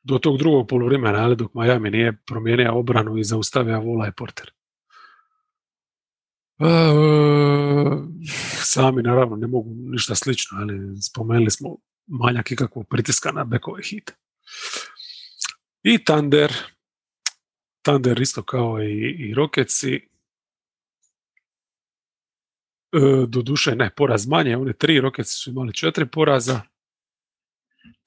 do 0.02 0.18
tog 0.18 0.38
drugog 0.38 0.68
poluvremena, 0.68 1.24
ali 1.24 1.36
dok 1.36 1.54
Miami 1.54 1.90
nije 1.90 2.16
promijenio 2.26 2.78
obranu 2.78 3.18
i 3.18 3.24
zaustavio 3.24 3.80
Vola 3.80 4.08
i 4.08 4.12
Porter. 4.12 4.50
Uh, 6.58 6.66
sami 8.62 9.02
naravno 9.02 9.36
ne 9.36 9.46
mogu 9.46 9.74
ništa 9.76 10.14
slično, 10.14 10.58
ali 10.58 11.02
spomenuli 11.02 11.50
smo 11.50 11.76
manjak 12.06 12.50
ikakvog 12.50 12.88
pritiska 12.88 13.32
na 13.32 13.44
bekove 13.44 13.82
hit. 13.82 14.12
I 15.82 16.04
Thunder, 16.04 16.52
Thunder 17.82 18.20
isto 18.20 18.42
kao 18.42 18.82
i, 18.82 19.16
i 19.18 19.34
e, 22.97 23.26
do 23.26 23.42
duše 23.42 23.76
ne, 23.76 23.90
poraz 23.97 24.26
manje, 24.26 24.57
one 24.57 24.72
tri 24.72 25.01
Rocketsi 25.01 25.34
su 25.34 25.51
imali 25.51 25.74
četiri 25.74 26.07
poraza, 26.07 26.61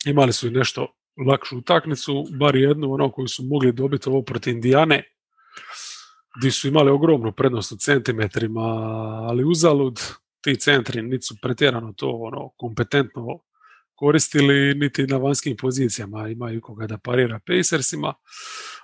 imali 0.06 0.34
su 0.34 0.48
i 0.48 0.52
nešto 0.52 0.96
lakšu 1.28 1.58
utakmicu, 1.58 2.26
bar 2.40 2.56
jednu 2.56 2.94
ono 2.94 3.12
koju 3.12 3.28
su 3.28 3.44
mogli 3.44 3.72
dobiti 3.72 4.10
ovo 4.10 4.22
protiv 4.22 4.54
Indijane, 4.54 5.04
gdje 6.40 6.52
su 6.52 6.68
imali 6.68 6.92
ogromnu 6.92 7.32
prednost 7.32 7.72
u 7.72 7.78
centimetrima, 7.78 8.62
ali 9.30 9.44
uzalud 9.44 10.00
ti 10.42 10.60
centri 10.60 11.02
niti 11.02 11.22
su 11.22 11.36
pretjerano 11.42 11.94
to 11.94 12.10
ono 12.10 12.50
kompetentno 12.58 13.40
koristili 14.00 14.76
niti 14.76 15.08
na 15.08 15.18
vanjskim 15.18 15.58
pozicijama 15.58 16.28
imaju 16.28 16.62
koga 16.62 16.88
da 16.88 16.98
parira 16.98 17.40
Pacersima. 17.48 18.14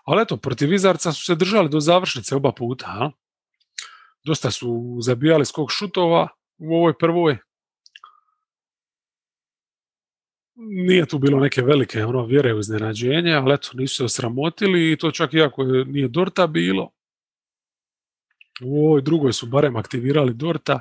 Ali 0.03 0.21
eto, 0.21 0.37
protiv 0.37 0.69
Vizarca 0.69 1.11
su 1.11 1.25
se 1.25 1.35
držali 1.35 1.69
do 1.69 1.79
završnice 1.79 2.35
oba 2.35 2.51
puta. 2.51 2.85
A? 2.87 3.11
Dosta 4.25 4.51
su 4.51 4.97
zabijali 5.01 5.45
skok 5.45 5.71
šutova 5.71 6.27
u 6.57 6.75
ovoj 6.75 6.97
prvoj. 6.97 7.37
Nije 10.55 11.05
tu 11.05 11.19
bilo 11.19 11.39
neke 11.39 11.61
velike 11.61 12.05
ono, 12.05 12.25
vjere 12.25 12.53
u 12.53 12.59
iznenađenje, 12.59 13.33
ali 13.33 13.53
eto, 13.53 13.69
nisu 13.73 13.95
se 13.95 14.03
osramotili 14.03 14.91
i 14.91 14.97
to 14.97 15.11
čak 15.11 15.33
iako 15.33 15.63
nije 15.63 16.07
Dorta 16.07 16.47
bilo. 16.47 16.91
U 18.63 18.85
ovoj 18.85 19.01
drugoj 19.01 19.33
su 19.33 19.45
barem 19.45 19.75
aktivirali 19.75 20.33
Dorta, 20.33 20.79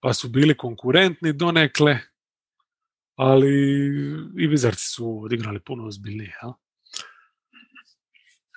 pa 0.00 0.14
su 0.14 0.28
bili 0.28 0.56
konkurentni 0.56 1.32
donekle, 1.32 1.98
ali 3.16 3.50
i 4.38 4.46
Vizarci 4.46 4.84
su 4.84 5.22
odigrali 5.24 5.60
puno 5.60 5.86
ozbiljnije. 5.86 6.36
Ja? 6.42 6.52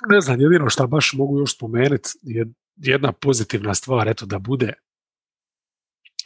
Ne 0.09 0.21
znam, 0.21 0.41
jedino 0.41 0.69
što 0.69 0.87
baš 0.87 1.13
mogu 1.13 1.39
još 1.39 1.55
spomenuti 1.55 2.09
je 2.21 2.45
jedna 2.75 3.11
pozitivna 3.11 3.73
stvar, 3.73 4.07
eto 4.07 4.25
da 4.25 4.39
bude. 4.39 4.73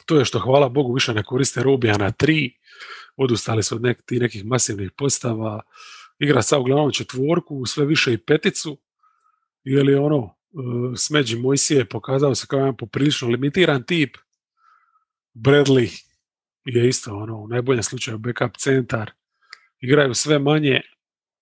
To 0.06 0.20
je 0.20 0.26
što 0.26 0.40
hvala 0.40 0.70
Bogu 0.70 0.94
više 0.94 1.14
ne 1.14 1.24
koriste 1.24 1.64
Robija 1.64 1.98
na 1.98 2.12
tri, 2.12 2.54
odustali 3.16 3.64
su 3.64 3.76
od 3.76 3.82
nek, 3.82 4.04
nekih 4.12 4.46
masivnih 4.46 4.92
postava, 4.98 5.62
igra 6.20 6.42
sa 6.42 6.60
uglavnom 6.60 6.92
četvorku, 6.92 7.66
sve 7.66 7.86
više 7.86 8.14
i 8.14 8.18
peticu, 8.18 8.78
je 9.64 10.00
ono, 10.00 10.26
e, 10.26 10.98
Smeđi 10.98 11.40
Mojsije 11.40 11.86
pokazao 11.86 12.36
se 12.36 12.48
kao 12.48 12.60
jedan 12.60 12.78
poprilično 12.78 13.28
limitiran 13.28 13.84
tip, 13.84 14.18
Bradley 15.34 16.04
je 16.66 16.90
isto 16.90 17.16
ono, 17.16 17.38
u 17.38 17.48
najboljem 17.48 17.84
slučaju 17.84 18.18
backup 18.18 18.58
centar, 18.58 19.12
igraju 19.80 20.14
sve 20.14 20.40
manje, 20.40 20.82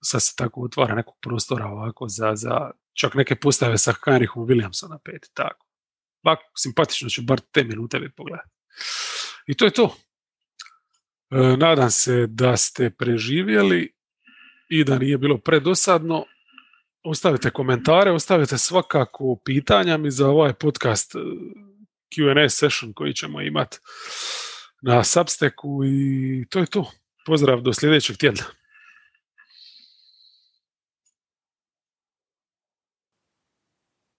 sad 0.01 0.23
se 0.23 0.33
tako 0.37 0.61
otvara 0.61 0.95
nekog 0.95 1.15
prostora 1.21 1.65
ovako 1.65 2.07
za, 2.07 2.35
za 2.35 2.71
čak 2.95 3.13
neke 3.13 3.35
postave 3.35 3.77
sa 3.77 3.93
Heinrichom 4.05 4.47
Williamsom 4.47 4.89
na 4.89 4.99
peti, 4.99 5.27
tako. 5.33 5.65
Ovako, 6.23 6.43
simpatično 6.57 7.09
ću 7.09 7.21
bar 7.21 7.39
te 7.39 7.63
minute 7.63 7.99
vi 7.99 8.11
pogledati. 8.11 8.49
I 9.47 9.53
to 9.53 9.65
je 9.65 9.71
to. 9.71 9.95
E, 11.31 11.57
nadam 11.57 11.91
se 11.91 12.27
da 12.27 12.57
ste 12.57 12.89
preživjeli 12.89 13.93
i 14.69 14.83
da 14.83 14.97
nije 14.97 15.17
bilo 15.17 15.37
predosadno. 15.37 16.25
Ostavite 17.03 17.49
komentare, 17.49 18.11
ostavite 18.11 18.57
svakako 18.57 19.41
pitanja 19.45 19.97
mi 19.97 20.11
za 20.11 20.27
ovaj 20.27 20.53
podcast 20.53 21.15
e, 21.15 21.19
Q&A 22.15 22.49
session 22.49 22.93
koji 22.93 23.13
ćemo 23.13 23.41
imati 23.41 23.77
na 24.81 25.03
Substacku 25.03 25.85
i 25.85 26.45
to 26.49 26.59
je 26.59 26.65
to. 26.65 26.91
Pozdrav 27.25 27.61
do 27.61 27.73
sljedećeg 27.73 28.17
tjedna. 28.17 28.43